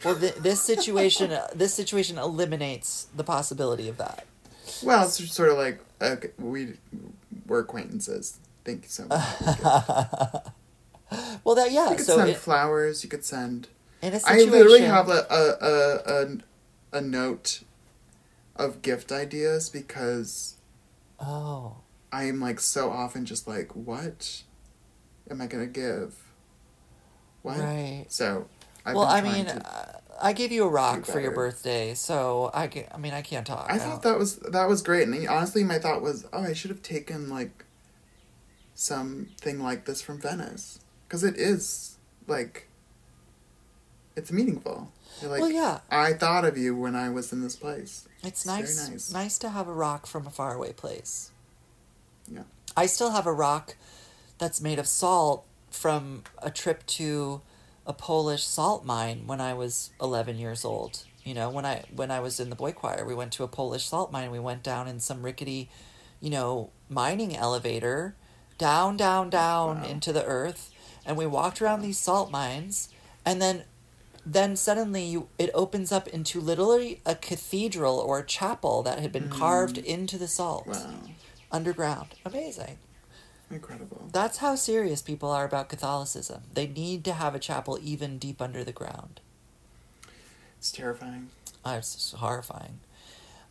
Well, 0.05 0.16
th- 0.18 0.34
this 0.36 0.62
situation, 0.62 1.32
uh, 1.32 1.48
this 1.55 1.74
situation 1.74 2.18
eliminates 2.18 3.07
the 3.14 3.24
possibility 3.24 3.88
of 3.88 3.98
that. 3.98 4.26
Well, 4.82 5.05
it's 5.05 5.32
sort 5.32 5.50
of 5.50 5.59
like 5.59 5.80
okay, 6.00 6.30
we 6.38 6.74
we're 7.46 7.61
acquaintances. 7.61 8.38
Thank 8.64 8.82
you 8.84 8.88
so 8.88 9.07
much. 9.07 10.42
Well, 11.44 11.55
that 11.57 11.72
yeah. 11.72 11.90
you 11.90 11.96
could 11.96 12.07
So 12.07 12.16
send 12.16 12.30
it, 12.30 12.36
flowers. 12.38 13.05
You 13.05 13.11
could 13.11 13.24
send. 13.24 13.68
in 14.00 14.14
a 14.14 14.16
I 14.16 14.18
situation, 14.18 14.48
I 14.48 14.53
literally 14.53 14.80
have 14.82 15.09
a 15.11 15.26
a, 15.30 15.66
a, 15.66 16.22
a, 16.94 16.98
a 16.98 17.00
note 17.03 17.62
of 18.57 18.80
gift 18.80 19.12
ideas 19.12 19.68
because 19.68 20.55
Oh, 21.20 21.76
I 22.11 22.24
am 22.24 22.40
like 22.40 22.61
so 22.61 22.90
often 22.90 23.26
just 23.26 23.46
like, 23.46 23.76
what 23.76 24.42
am 25.30 25.42
I 25.42 25.46
gonna 25.46 25.66
give? 25.66 26.14
What? 27.42 27.59
right. 27.59 28.07
So, 28.09 28.46
I've 28.84 28.96
well, 28.96 29.04
I 29.06 29.20
mean, 29.20 29.46
to- 29.46 29.66
uh, 29.66 29.98
I 30.20 30.32
gave 30.32 30.52
you 30.52 30.64
a 30.64 30.68
rock 30.68 31.04
for 31.04 31.20
your 31.20 31.32
birthday, 31.32 31.94
so 31.94 32.50
I, 32.54 32.68
ca- 32.68 32.86
I 32.92 32.98
mean, 32.98 33.12
I 33.12 33.22
can't 33.22 33.46
talk. 33.46 33.66
I 33.70 33.74
I 33.74 33.78
thought 33.78 34.02
don't- 34.02 34.12
that 34.12 34.18
was 34.18 34.36
that 34.36 34.68
was 34.68 34.82
great, 34.82 35.08
and 35.08 35.28
honestly, 35.28 35.64
my 35.64 35.78
thought 35.78 36.02
was, 36.02 36.26
oh, 36.32 36.42
I 36.42 36.52
should 36.52 36.70
have 36.70 36.82
taken 36.82 37.28
like 37.28 37.64
something 38.74 39.60
like 39.62 39.84
this 39.84 40.00
from 40.02 40.18
Venice 40.20 40.80
because 41.06 41.22
it 41.24 41.36
is 41.36 41.96
like 42.26 42.68
it's 44.16 44.30
meaningful. 44.32 44.90
You're 45.20 45.30
like, 45.30 45.40
well, 45.40 45.50
yeah, 45.50 45.80
I 45.90 46.12
thought 46.14 46.44
of 46.44 46.56
you 46.58 46.74
when 46.76 46.94
I 46.96 47.08
was 47.10 47.32
in 47.32 47.42
this 47.42 47.56
place. 47.56 48.06
it's 48.24 48.44
very 48.44 48.60
nice, 48.60 48.88
nice. 48.90 49.12
nice 49.12 49.38
to 49.38 49.50
have 49.50 49.68
a 49.68 49.72
rock 49.72 50.06
from 50.06 50.26
a 50.26 50.30
faraway 50.30 50.72
place. 50.72 51.30
Yeah. 52.30 52.42
I 52.76 52.86
still 52.86 53.10
have 53.10 53.26
a 53.26 53.32
rock 53.32 53.76
that's 54.38 54.60
made 54.60 54.78
of 54.78 54.86
salt 54.86 55.44
from 55.70 56.24
a 56.42 56.50
trip 56.50 56.84
to 56.86 57.42
a 57.86 57.92
Polish 57.92 58.44
salt 58.44 58.84
mine 58.84 59.24
when 59.26 59.40
I 59.40 59.54
was 59.54 59.90
11 60.00 60.38
years 60.38 60.64
old. 60.64 61.04
You 61.24 61.34
know, 61.34 61.50
when 61.50 61.64
I 61.64 61.84
when 61.94 62.10
I 62.10 62.20
was 62.20 62.40
in 62.40 62.50
the 62.50 62.56
boy 62.56 62.72
choir, 62.72 63.04
we 63.04 63.14
went 63.14 63.32
to 63.34 63.44
a 63.44 63.48
Polish 63.48 63.84
salt 63.84 64.10
mine. 64.10 64.24
And 64.24 64.32
we 64.32 64.38
went 64.40 64.62
down 64.62 64.88
in 64.88 64.98
some 65.00 65.22
rickety, 65.22 65.68
you 66.20 66.30
know, 66.30 66.70
mining 66.88 67.36
elevator, 67.36 68.16
down, 68.58 68.96
down, 68.96 69.30
down 69.30 69.82
Wow. 69.82 69.88
into 69.88 70.12
the 70.12 70.24
earth, 70.24 70.70
and 71.06 71.16
we 71.16 71.26
walked 71.26 71.62
around 71.62 71.82
these 71.82 71.98
salt 71.98 72.30
mines, 72.30 72.88
and 73.24 73.40
then 73.40 73.64
then 74.24 74.54
suddenly 74.54 75.04
you, 75.04 75.28
it 75.36 75.50
opens 75.52 75.90
up 75.90 76.06
into 76.06 76.40
literally 76.40 77.00
a 77.04 77.16
cathedral 77.16 77.98
or 77.98 78.20
a 78.20 78.24
chapel 78.24 78.80
that 78.84 79.00
had 79.00 79.10
been 79.10 79.28
carved 79.28 79.76
mm. 79.76 79.84
into 79.84 80.16
the 80.16 80.28
salt 80.28 80.64
Wow, 80.66 81.00
underground. 81.50 82.06
Amazing. 82.24 82.78
Incredible. 83.53 84.09
That's 84.12 84.38
how 84.38 84.55
serious 84.55 85.03
people 85.03 85.30
are 85.30 85.44
about 85.44 85.68
Catholicism. 85.68 86.42
They 86.55 86.66
need 86.66 87.05
to 87.05 87.12
have 87.12 87.34
a 87.34 87.38
chapel 87.38 87.78
even 87.82 88.18
deep 88.18 88.40
under 88.40 88.64
the 88.64 88.72
ground. 88.72 89.20
It's 90.59 90.72
terrifying. 90.72 91.28
Oh, 91.64 91.74
it's 91.74 92.12
horrifying. 92.12 92.80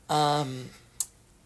Um, 0.10 0.72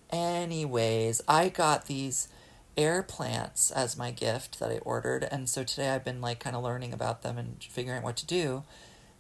anyways, 0.10 1.22
I 1.28 1.50
got 1.50 1.88
these 1.88 2.30
air 2.78 3.04
plants 3.04 3.72
as 3.72 3.98
my 3.98 4.12
gift 4.12 4.60
that 4.60 4.72
I 4.72 4.78
ordered, 4.80 5.28
and 5.30 5.50
so 5.50 5.64
today 5.64 5.90
I've 5.90 6.06
been 6.06 6.22
like 6.22 6.40
kind 6.40 6.56
of 6.56 6.64
learning 6.64 6.94
about 6.94 7.24
them 7.24 7.38
and 7.38 7.58
figuring 7.62 8.00
out 8.00 8.04
what 8.04 8.18
to 8.18 8.26
do. 8.26 8.64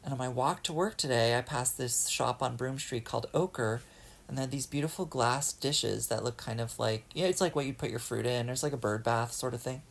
And 0.03 0.13
on 0.13 0.17
my 0.17 0.29
walk 0.29 0.63
to 0.63 0.73
work 0.73 0.97
today, 0.97 1.37
I 1.37 1.41
passed 1.41 1.77
this 1.77 2.07
shop 2.07 2.41
on 2.41 2.55
Broome 2.55 2.79
Street 2.79 3.05
called 3.05 3.27
Ochre, 3.33 3.81
and 4.27 4.37
they 4.37 4.41
had 4.41 4.51
these 4.51 4.65
beautiful 4.65 5.05
glass 5.05 5.53
dishes 5.53 6.07
that 6.07 6.23
look 6.23 6.37
kind 6.37 6.59
of 6.59 6.77
like 6.79 7.05
you 7.13 7.23
know, 7.23 7.29
it's 7.29 7.41
like 7.41 7.55
what 7.55 7.65
you 7.65 7.73
put 7.73 7.89
your 7.89 7.99
fruit 7.99 8.25
in. 8.25 8.49
It's 8.49 8.63
like 8.63 8.73
a 8.73 8.77
bird 8.77 9.03
bath 9.03 9.31
sort 9.31 9.53
of 9.53 9.61
thing. 9.61 9.81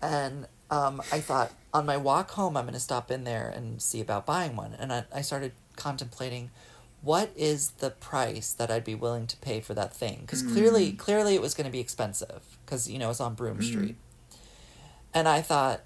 And 0.00 0.46
um, 0.70 1.00
I 1.12 1.20
thought 1.20 1.52
on 1.72 1.86
my 1.86 1.96
walk 1.96 2.32
home, 2.32 2.56
I'm 2.56 2.64
going 2.64 2.74
to 2.74 2.80
stop 2.80 3.10
in 3.10 3.24
there 3.24 3.48
and 3.48 3.80
see 3.80 4.00
about 4.00 4.26
buying 4.26 4.56
one. 4.56 4.74
And 4.78 4.92
I, 4.92 5.04
I 5.14 5.20
started 5.22 5.52
contemplating 5.76 6.50
what 7.02 7.30
is 7.36 7.70
the 7.78 7.90
price 7.90 8.52
that 8.52 8.70
I'd 8.70 8.84
be 8.84 8.94
willing 8.94 9.26
to 9.28 9.36
pay 9.36 9.60
for 9.60 9.74
that 9.74 9.94
thing? 9.94 10.20
Because 10.22 10.42
clearly, 10.42 10.92
clearly, 10.92 11.34
it 11.34 11.40
was 11.40 11.54
going 11.54 11.66
to 11.66 11.70
be 11.70 11.78
expensive 11.78 12.58
because 12.64 12.90
you 12.90 12.98
know 12.98 13.10
it's 13.10 13.20
on 13.20 13.34
Broome 13.34 13.62
Street. 13.62 13.96
And 15.14 15.28
I 15.28 15.40
thought 15.40 15.82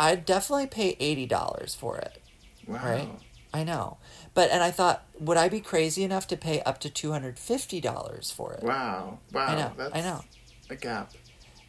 I'd 0.00 0.24
definitely 0.24 0.66
pay 0.66 0.96
eighty 0.98 1.26
dollars 1.26 1.74
for 1.74 1.98
it. 1.98 2.20
Wow. 2.66 2.84
Right. 2.84 3.08
I 3.54 3.64
know, 3.64 3.98
but 4.36 4.50
and 4.50 4.62
I 4.62 4.70
thought, 4.70 5.02
would 5.18 5.38
I 5.38 5.48
be 5.48 5.60
crazy 5.60 6.04
enough 6.04 6.26
to 6.28 6.36
pay 6.36 6.60
up 6.60 6.78
to 6.80 6.90
two 6.90 7.10
hundred 7.10 7.38
fifty 7.38 7.80
dollars 7.80 8.30
for 8.30 8.52
it? 8.52 8.62
Wow. 8.62 9.18
Wow. 9.32 9.46
I 9.46 9.54
know. 9.54 9.72
That's 9.78 9.94
I 9.96 10.00
know. 10.02 10.24
A 10.68 10.76
gap. 10.76 11.10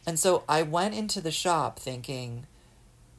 And 0.06 0.18
so 0.18 0.44
I 0.46 0.62
went 0.62 0.94
into 0.94 1.22
the 1.22 1.30
shop 1.30 1.78
thinking, 1.78 2.46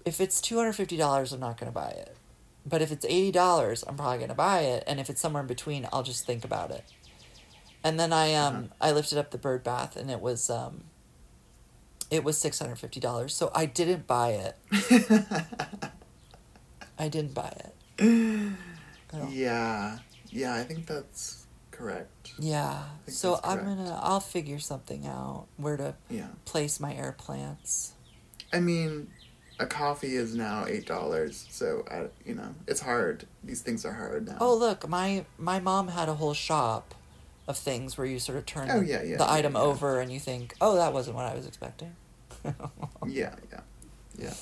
if 0.06 0.22
it's 0.22 0.40
two 0.40 0.58
hundred 0.58 0.74
fifty 0.74 0.98
dollars, 0.98 1.34
I'm 1.34 1.40
not 1.40 1.60
going 1.60 1.70
to 1.70 1.74
buy 1.74 1.90
it. 1.90 2.16
But 2.64 2.84
if 2.84 2.92
it's 2.92 3.04
eighty 3.06 3.32
dollars, 3.32 3.84
I'm 3.88 3.96
probably 3.96 4.18
going 4.20 4.30
to 4.30 4.36
buy 4.36 4.60
it. 4.60 4.84
And 4.86 5.00
if 5.00 5.10
it's 5.10 5.20
somewhere 5.20 5.42
in 5.42 5.48
between, 5.48 5.88
I'll 5.92 6.04
just 6.04 6.28
think 6.28 6.46
about 6.46 6.70
it. 6.70 6.86
And 7.84 8.00
then 8.00 8.14
I 8.14 8.36
um 8.36 8.70
I 8.80 8.92
lifted 8.92 9.18
up 9.18 9.32
the 9.32 9.40
bird 9.40 9.64
bath, 9.64 9.98
and 9.98 10.12
it 10.12 10.22
was 10.22 10.52
um. 10.52 10.84
It 12.12 12.24
was 12.24 12.38
six 12.38 12.60
hundred 12.60 12.76
fifty 12.76 13.00
dollars, 13.00 13.36
so 13.36 13.52
I 13.56 13.66
didn't 13.66 14.06
buy 14.06 14.30
it. 14.30 14.56
I 17.00 17.08
didn't 17.08 17.34
buy 17.34 17.52
it. 17.98 18.54
Yeah. 19.30 20.00
Yeah, 20.32 20.54
I 20.54 20.64
think 20.64 20.86
that's 20.86 21.46
correct. 21.72 22.34
Yeah. 22.40 22.84
So 23.08 23.32
that's 23.36 23.48
I'm 23.48 23.64
gonna 23.64 24.00
I'll 24.02 24.20
figure 24.20 24.60
something 24.60 25.06
out 25.08 25.48
where 25.58 25.78
to 25.78 25.96
Yeah. 26.10 26.28
place 26.46 26.80
my 26.80 26.94
air 26.94 27.16
plants. 27.18 27.94
I 28.54 28.60
mean, 28.60 29.10
a 29.60 29.66
coffee 29.66 30.16
is 30.16 30.36
now 30.36 30.66
eight 30.68 30.86
dollars, 30.86 31.46
so 31.50 31.84
I, 31.90 32.08
you 32.28 32.36
know 32.36 32.54
it's 32.68 32.82
hard. 32.82 33.26
These 33.44 33.62
things 33.62 33.86
are 33.86 33.94
hard 33.94 34.28
now. 34.28 34.38
Oh 34.40 34.56
look, 34.56 34.88
my 34.88 35.26
my 35.38 35.60
mom 35.60 35.88
had 35.90 36.10
a 36.10 36.14
whole 36.16 36.34
shop 36.34 36.94
of 37.48 37.58
things 37.58 37.98
where 37.98 38.06
you 38.06 38.20
sort 38.20 38.38
of 38.38 38.46
turn 38.46 38.70
Oh, 38.70 38.80
the, 38.82 38.86
yeah, 38.86 39.02
yeah, 39.02 39.18
the 39.18 39.24
yeah, 39.24 39.34
item 39.34 39.56
over 39.56 40.00
and 40.00 40.12
you 40.12 40.20
think, 40.20 40.56
oh, 40.62 40.76
that 40.76 40.94
wasn't 40.94 41.16
what 41.16 41.26
I 41.26 41.34
was 41.34 41.48
expecting. 41.48 41.96
yeah, 43.08 43.34
yeah, 43.52 43.62
yeah. 44.18 44.34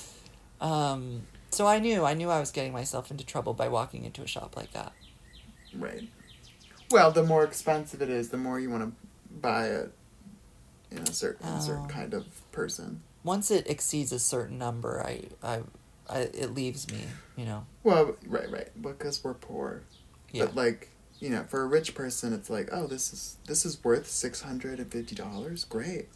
Um, 0.60 1.22
so 1.50 1.66
I 1.66 1.78
knew 1.78 2.04
I 2.04 2.14
knew 2.14 2.30
I 2.30 2.40
was 2.40 2.50
getting 2.50 2.72
myself 2.72 3.10
into 3.10 3.24
trouble 3.24 3.54
by 3.54 3.68
walking 3.68 4.04
into 4.04 4.22
a 4.22 4.26
shop 4.26 4.56
like 4.56 4.72
that. 4.72 4.92
Right. 5.74 6.08
Well, 6.90 7.10
the 7.10 7.22
more 7.22 7.44
expensive 7.44 8.00
it 8.00 8.08
is, 8.08 8.30
the 8.30 8.36
more 8.38 8.58
you 8.58 8.70
want 8.70 8.82
to 8.84 9.36
buy 9.40 9.66
it 9.68 9.92
in 10.90 10.98
a 10.98 11.12
certain 11.12 11.46
Oh. 11.48 11.60
certain 11.60 11.88
kind 11.88 12.14
of 12.14 12.26
person. 12.52 13.02
Once 13.24 13.50
it 13.50 13.68
exceeds 13.68 14.10
a 14.12 14.18
certain 14.18 14.56
number, 14.56 15.04
I, 15.04 15.24
I, 15.42 15.60
I 16.08 16.18
it 16.20 16.54
leaves 16.54 16.90
me. 16.90 17.04
You 17.36 17.44
know. 17.44 17.66
Well, 17.84 18.16
right, 18.26 18.50
right, 18.50 18.68
because 18.80 19.22
we're 19.22 19.34
poor. 19.34 19.82
Yeah. 20.32 20.46
But 20.46 20.54
like, 20.56 20.88
you 21.20 21.28
know, 21.30 21.44
for 21.44 21.62
a 21.62 21.66
rich 21.66 21.94
person, 21.94 22.32
it's 22.32 22.48
like, 22.48 22.70
oh, 22.72 22.86
this 22.86 23.12
is 23.12 23.36
this 23.46 23.66
is 23.66 23.82
worth 23.84 24.08
six 24.08 24.40
hundred 24.40 24.78
and 24.80 24.90
fifty 24.90 25.14
dollars. 25.14 25.64
Great. 25.64 26.08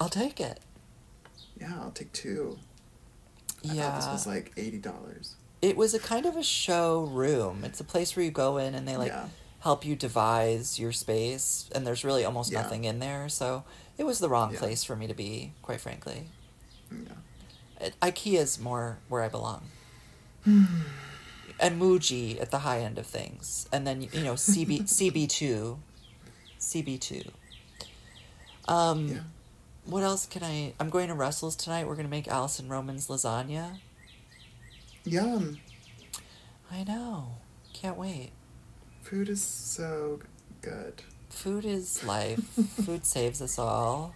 I'll 0.00 0.08
take 0.08 0.40
it. 0.40 0.60
Yeah, 1.60 1.74
I'll 1.80 1.90
take 1.90 2.12
two. 2.12 2.58
I 3.68 3.72
yeah. 3.74 3.90
thought 3.90 3.96
this 4.00 4.12
was 4.12 4.26
like 4.26 4.52
eighty 4.56 4.78
dollars. 4.78 5.34
It 5.62 5.76
was 5.76 5.94
a 5.94 5.98
kind 5.98 6.26
of 6.26 6.36
a 6.36 6.42
showroom. 6.42 7.64
It's 7.64 7.80
a 7.80 7.84
place 7.84 8.14
where 8.16 8.24
you 8.24 8.30
go 8.30 8.58
in 8.58 8.74
and 8.74 8.86
they 8.86 8.96
like 8.96 9.12
yeah. 9.12 9.28
help 9.60 9.84
you 9.84 9.96
devise 9.96 10.78
your 10.78 10.92
space, 10.92 11.68
and 11.74 11.86
there's 11.86 12.04
really 12.04 12.24
almost 12.24 12.52
Yeah. 12.52 12.62
nothing 12.62 12.84
in 12.84 12.98
there. 12.98 13.28
So 13.28 13.64
it 13.96 14.04
was 14.04 14.18
the 14.18 14.28
wrong 14.28 14.52
Yeah. 14.52 14.58
place 14.58 14.84
for 14.84 14.94
me 14.96 15.06
to 15.06 15.14
be, 15.14 15.52
quite 15.62 15.80
frankly. 15.80 16.28
Yeah. 16.90 17.90
IKEA's 18.02 18.58
more 18.58 18.98
where 19.08 19.22
I 19.22 19.28
belong. 19.28 19.62
and 20.44 21.80
Muji 21.80 22.40
at 22.40 22.50
the 22.50 22.60
high 22.60 22.80
end 22.80 22.98
of 22.98 23.06
things, 23.06 23.66
and 23.72 23.86
then 23.86 24.02
you 24.02 24.22
know 24.22 24.34
CB 24.34 24.82
CB 24.84 25.28
two, 25.28 25.78
CB 26.60 27.00
two. 27.00 27.22
Um, 28.68 29.08
Yeah. 29.08 29.18
What 29.86 30.02
else 30.02 30.26
can 30.26 30.42
I? 30.42 30.72
I'm 30.80 30.88
going 30.90 31.08
to 31.08 31.14
Russell's 31.14 31.56
tonight. 31.56 31.86
We're 31.86 31.96
gonna 31.96 32.08
make 32.08 32.26
Alison 32.28 32.68
Roman's 32.68 33.08
lasagna. 33.08 33.78
Yum. 35.04 35.58
I 36.72 36.84
know, 36.84 37.36
can't 37.74 37.96
wait. 37.98 38.30
Food 39.02 39.28
is 39.28 39.42
so 39.42 40.20
good. 40.62 41.02
Food 41.28 41.64
is 41.66 42.02
life. 42.04 42.38
Food 42.84 43.04
saves 43.04 43.42
us 43.42 43.58
all. 43.58 44.14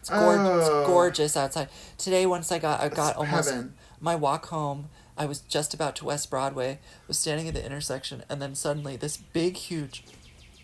It's, 0.00 0.08
gor- 0.08 0.34
it's 0.34 0.68
Oh. 0.68 0.84
gorgeous 0.86 1.36
outside. 1.36 1.68
Today, 1.98 2.26
once 2.26 2.52
I 2.52 2.60
got, 2.60 2.80
I 2.80 2.88
got 2.88 3.10
It's 3.10 3.18
almost 3.18 3.50
heaven. 3.50 3.74
my 4.00 4.14
walk 4.14 4.46
home. 4.46 4.88
I 5.18 5.26
was 5.26 5.40
just 5.40 5.74
about 5.74 5.96
to 5.96 6.04
West 6.04 6.30
Broadway. 6.30 6.78
Was 7.08 7.18
standing 7.18 7.48
at 7.48 7.54
the 7.54 7.64
intersection, 7.66 8.22
and 8.28 8.40
then 8.40 8.54
suddenly 8.54 8.96
this 8.96 9.16
big, 9.16 9.56
huge, 9.56 10.04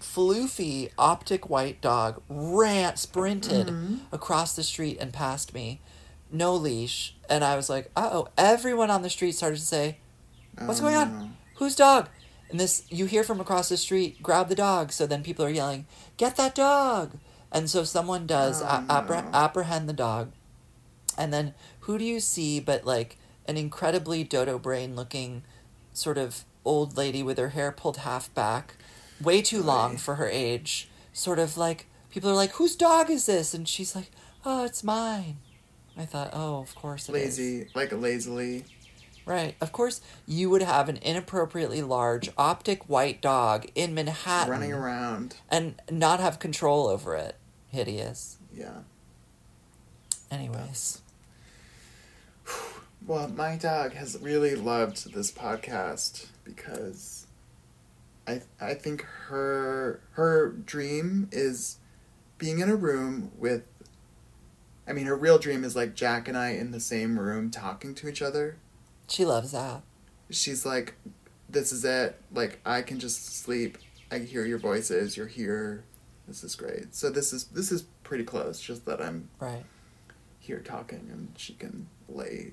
floofy, 0.02 0.90
optic 0.98 1.48
white 1.48 1.80
dog 1.80 2.22
ran, 2.28 2.96
sprinted 2.96 3.68
Mm-hmm. 3.68 3.94
across 4.12 4.54
the 4.54 4.62
street 4.62 4.98
and 5.00 5.12
past 5.12 5.54
me, 5.54 5.80
no 6.30 6.54
leash. 6.54 7.14
And 7.28 7.42
I 7.44 7.56
was 7.56 7.70
like, 7.70 7.90
"Uh 7.96 8.10
oh!" 8.12 8.28
Everyone 8.36 8.90
on 8.90 9.02
the 9.02 9.10
street 9.10 9.32
started 9.34 9.58
to 9.60 9.64
say, 9.66 9.98
What's 10.58 10.80
Oh, 10.80 10.82
going 10.82 10.94
no. 10.94 11.00
on? 11.00 11.36
Whose 11.56 11.76
dog? 11.76 12.08
And 12.50 12.60
this 12.60 12.84
you 12.90 13.06
hear 13.06 13.24
from 13.24 13.40
across 13.40 13.68
the 13.70 13.76
street, 13.78 14.22
grab 14.22 14.48
the 14.48 14.54
dog. 14.54 14.92
So 14.92 15.06
then 15.06 15.22
people 15.22 15.44
are 15.44 15.50
yelling, 15.50 15.86
get 16.18 16.36
that 16.36 16.54
dog. 16.54 17.18
And 17.50 17.70
so 17.70 17.84
someone 17.84 18.26
does 18.26 18.60
Oh, 18.62 18.66
a- 18.66 18.84
appre- 18.88 19.24
no. 19.24 19.38
apprehend 19.38 19.88
the 19.88 19.92
dog. 19.94 20.32
And 21.16 21.32
then 21.32 21.54
who 21.80 21.96
do 21.98 22.04
you 22.04 22.20
see 22.20 22.60
but 22.60 22.84
like 22.84 23.18
an 23.46 23.56
incredibly 23.56 24.24
dodo 24.24 24.58
brain 24.58 24.94
looking 24.96 25.42
sort 25.94 26.16
of 26.18 26.44
old 26.64 26.96
lady 26.96 27.22
with 27.22 27.38
her 27.38 27.50
hair 27.50 27.72
pulled 27.72 27.98
half 27.98 28.32
back, 28.34 28.76
way 29.22 29.42
too 29.42 29.62
long 29.62 29.96
for 29.96 30.16
her 30.16 30.28
age. 30.28 30.88
Sort 31.12 31.38
of 31.38 31.56
like 31.56 31.86
people 32.10 32.30
are 32.30 32.34
like, 32.34 32.52
whose 32.52 32.76
dog 32.76 33.10
is 33.10 33.26
this? 33.26 33.54
And 33.54 33.68
she's 33.68 33.94
like, 33.94 34.10
oh, 34.44 34.64
it's 34.64 34.82
mine. 34.84 35.38
I 35.96 36.04
thought, 36.06 36.30
oh, 36.32 36.60
of 36.60 36.74
course 36.74 37.08
it 37.08 37.14
is. 37.14 37.38
Lazy, 37.38 37.68
like 37.74 37.92
lazily. 37.92 38.64
Right. 39.24 39.54
Of 39.60 39.70
course, 39.72 40.00
you 40.26 40.50
would 40.50 40.62
have 40.62 40.88
an 40.88 40.96
inappropriately 40.96 41.82
large 41.82 42.30
optic 42.36 42.88
white 42.88 43.20
dog 43.20 43.66
in 43.74 43.94
Manhattan 43.94 44.50
running 44.50 44.72
around. 44.72 45.36
and 45.48 45.80
not 45.90 46.18
have 46.18 46.38
control 46.38 46.88
over 46.88 47.14
it. 47.14 47.36
Hideous. 47.68 48.38
Yeah. 48.52 48.78
Anyways. 50.30 51.02
Well, 53.06 53.28
my 53.28 53.56
dog 53.56 53.92
has 53.94 54.18
really 54.20 54.54
loved 54.54 55.12
this 55.12 55.30
podcast 55.30 56.26
because 56.44 57.21
I 58.26 58.42
I 58.60 58.74
think 58.74 59.02
her 59.28 60.00
her 60.12 60.50
dream 60.50 61.28
is 61.32 61.78
being 62.38 62.60
in 62.60 62.68
a 62.70 62.76
room 62.76 63.32
with 63.36 63.66
I 64.86 64.92
mean 64.92 65.06
her 65.06 65.16
real 65.16 65.38
dream 65.38 65.64
is 65.64 65.74
like 65.76 65.94
Jack 65.94 66.28
and 66.28 66.36
I 66.36 66.50
in 66.50 66.70
the 66.70 66.80
same 66.80 67.18
room 67.18 67.50
talking 67.50 67.94
to 67.96 68.08
each 68.08 68.22
other. 68.22 68.56
She 69.08 69.24
loves 69.24 69.52
that. 69.52 69.82
She's 70.30 70.64
like 70.66 70.94
this 71.48 71.72
is 71.72 71.84
it. 71.84 72.20
Like 72.32 72.60
I 72.64 72.82
can 72.82 72.98
just 72.98 73.36
sleep. 73.42 73.78
I 74.10 74.18
hear 74.18 74.44
your 74.44 74.58
voices. 74.58 75.16
You're 75.16 75.26
here. 75.26 75.84
This 76.28 76.44
is 76.44 76.54
great. 76.54 76.94
So 76.94 77.10
this 77.10 77.32
is 77.32 77.44
this 77.44 77.70
is 77.72 77.82
pretty 78.04 78.24
close. 78.24 78.60
Just 78.60 78.84
that 78.86 79.00
I'm 79.02 79.28
Right. 79.40 79.64
here 80.38 80.60
talking 80.60 81.08
and 81.12 81.32
she 81.36 81.54
can 81.54 81.88
lay 82.08 82.52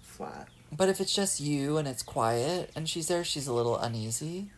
flat. 0.00 0.48
But 0.76 0.88
if 0.88 1.00
it's 1.00 1.14
just 1.14 1.40
you 1.40 1.76
and 1.78 1.88
it's 1.88 2.02
quiet 2.02 2.70
and 2.76 2.88
she's 2.88 3.08
there, 3.08 3.24
she's 3.24 3.46
a 3.48 3.52
little 3.52 3.76
uneasy. 3.76 4.50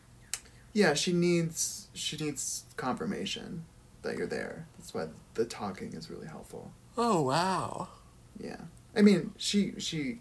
Yeah, 0.73 0.95
she 0.95 1.12
needs 1.12 1.89
she 1.93 2.16
needs 2.16 2.64
confirmation 2.77 3.64
that 4.03 4.16
you're 4.16 4.27
there. 4.27 4.66
That's 4.79 4.95
why 4.95 5.07
the 5.35 5.45
talking 5.45 5.93
is 5.93 6.11
really 6.11 6.27
helpful. 6.27 6.73
Oh, 6.97 7.23
wow. 7.23 7.89
Yeah. 8.39 8.57
I 8.97 9.03
mean, 9.03 9.33
she 9.37 9.75
she 9.79 10.18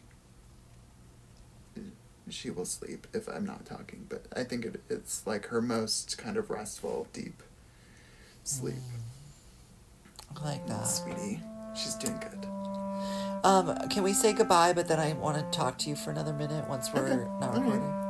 she 2.29 2.49
will 2.49 2.65
sleep 2.65 3.07
if 3.13 3.27
I'm 3.27 3.45
not 3.45 3.65
talking, 3.65 4.05
but 4.07 4.25
I 4.35 4.43
think 4.43 4.65
it, 4.65 4.81
it's 4.89 5.25
like 5.27 5.47
her 5.47 5.61
most 5.61 6.17
kind 6.17 6.37
of 6.37 6.49
restful, 6.49 7.07
deep 7.11 7.43
sleep. 8.43 8.75
I 10.39 10.43
like 10.45 10.67
that. 10.67 10.83
Sweetie, 10.83 11.41
she's 11.75 11.95
doing 11.95 12.17
good. 12.19 12.47
Um, 13.43 13.89
can 13.89 14.03
we 14.03 14.13
say 14.13 14.33
goodbye, 14.33 14.71
but 14.73 14.87
then 14.87 14.99
I 14.99 15.13
want 15.13 15.37
to 15.37 15.57
talk 15.57 15.77
to 15.79 15.89
you 15.89 15.95
for 15.95 16.11
another 16.11 16.31
minute 16.33 16.69
once 16.69 16.93
we're 16.93 17.01
Okay. 17.07 17.29
not 17.39 17.57
right. 17.57 18.00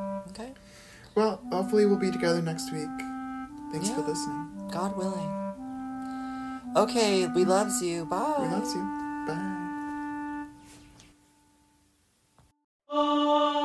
Well, 1.16 1.42
hopefully 1.52 1.86
we'll 1.86 1.98
be 1.98 2.12
together 2.12 2.42
next 2.42 2.72
week. 2.72 2.90
Thanks 3.72 3.90
yeah. 3.90 3.96
for 3.96 4.02
listening. 4.02 4.70
God 4.72 4.98
willing. 4.98 5.42
Okay, 6.76 7.28
we 7.28 7.44
loves 7.44 7.82
you. 7.82 8.06
Bye. 8.06 8.36
We 8.40 8.48
loves 8.48 8.74
you. 8.74 8.82
Bye. 9.28 10.48
Oh. 12.90 13.61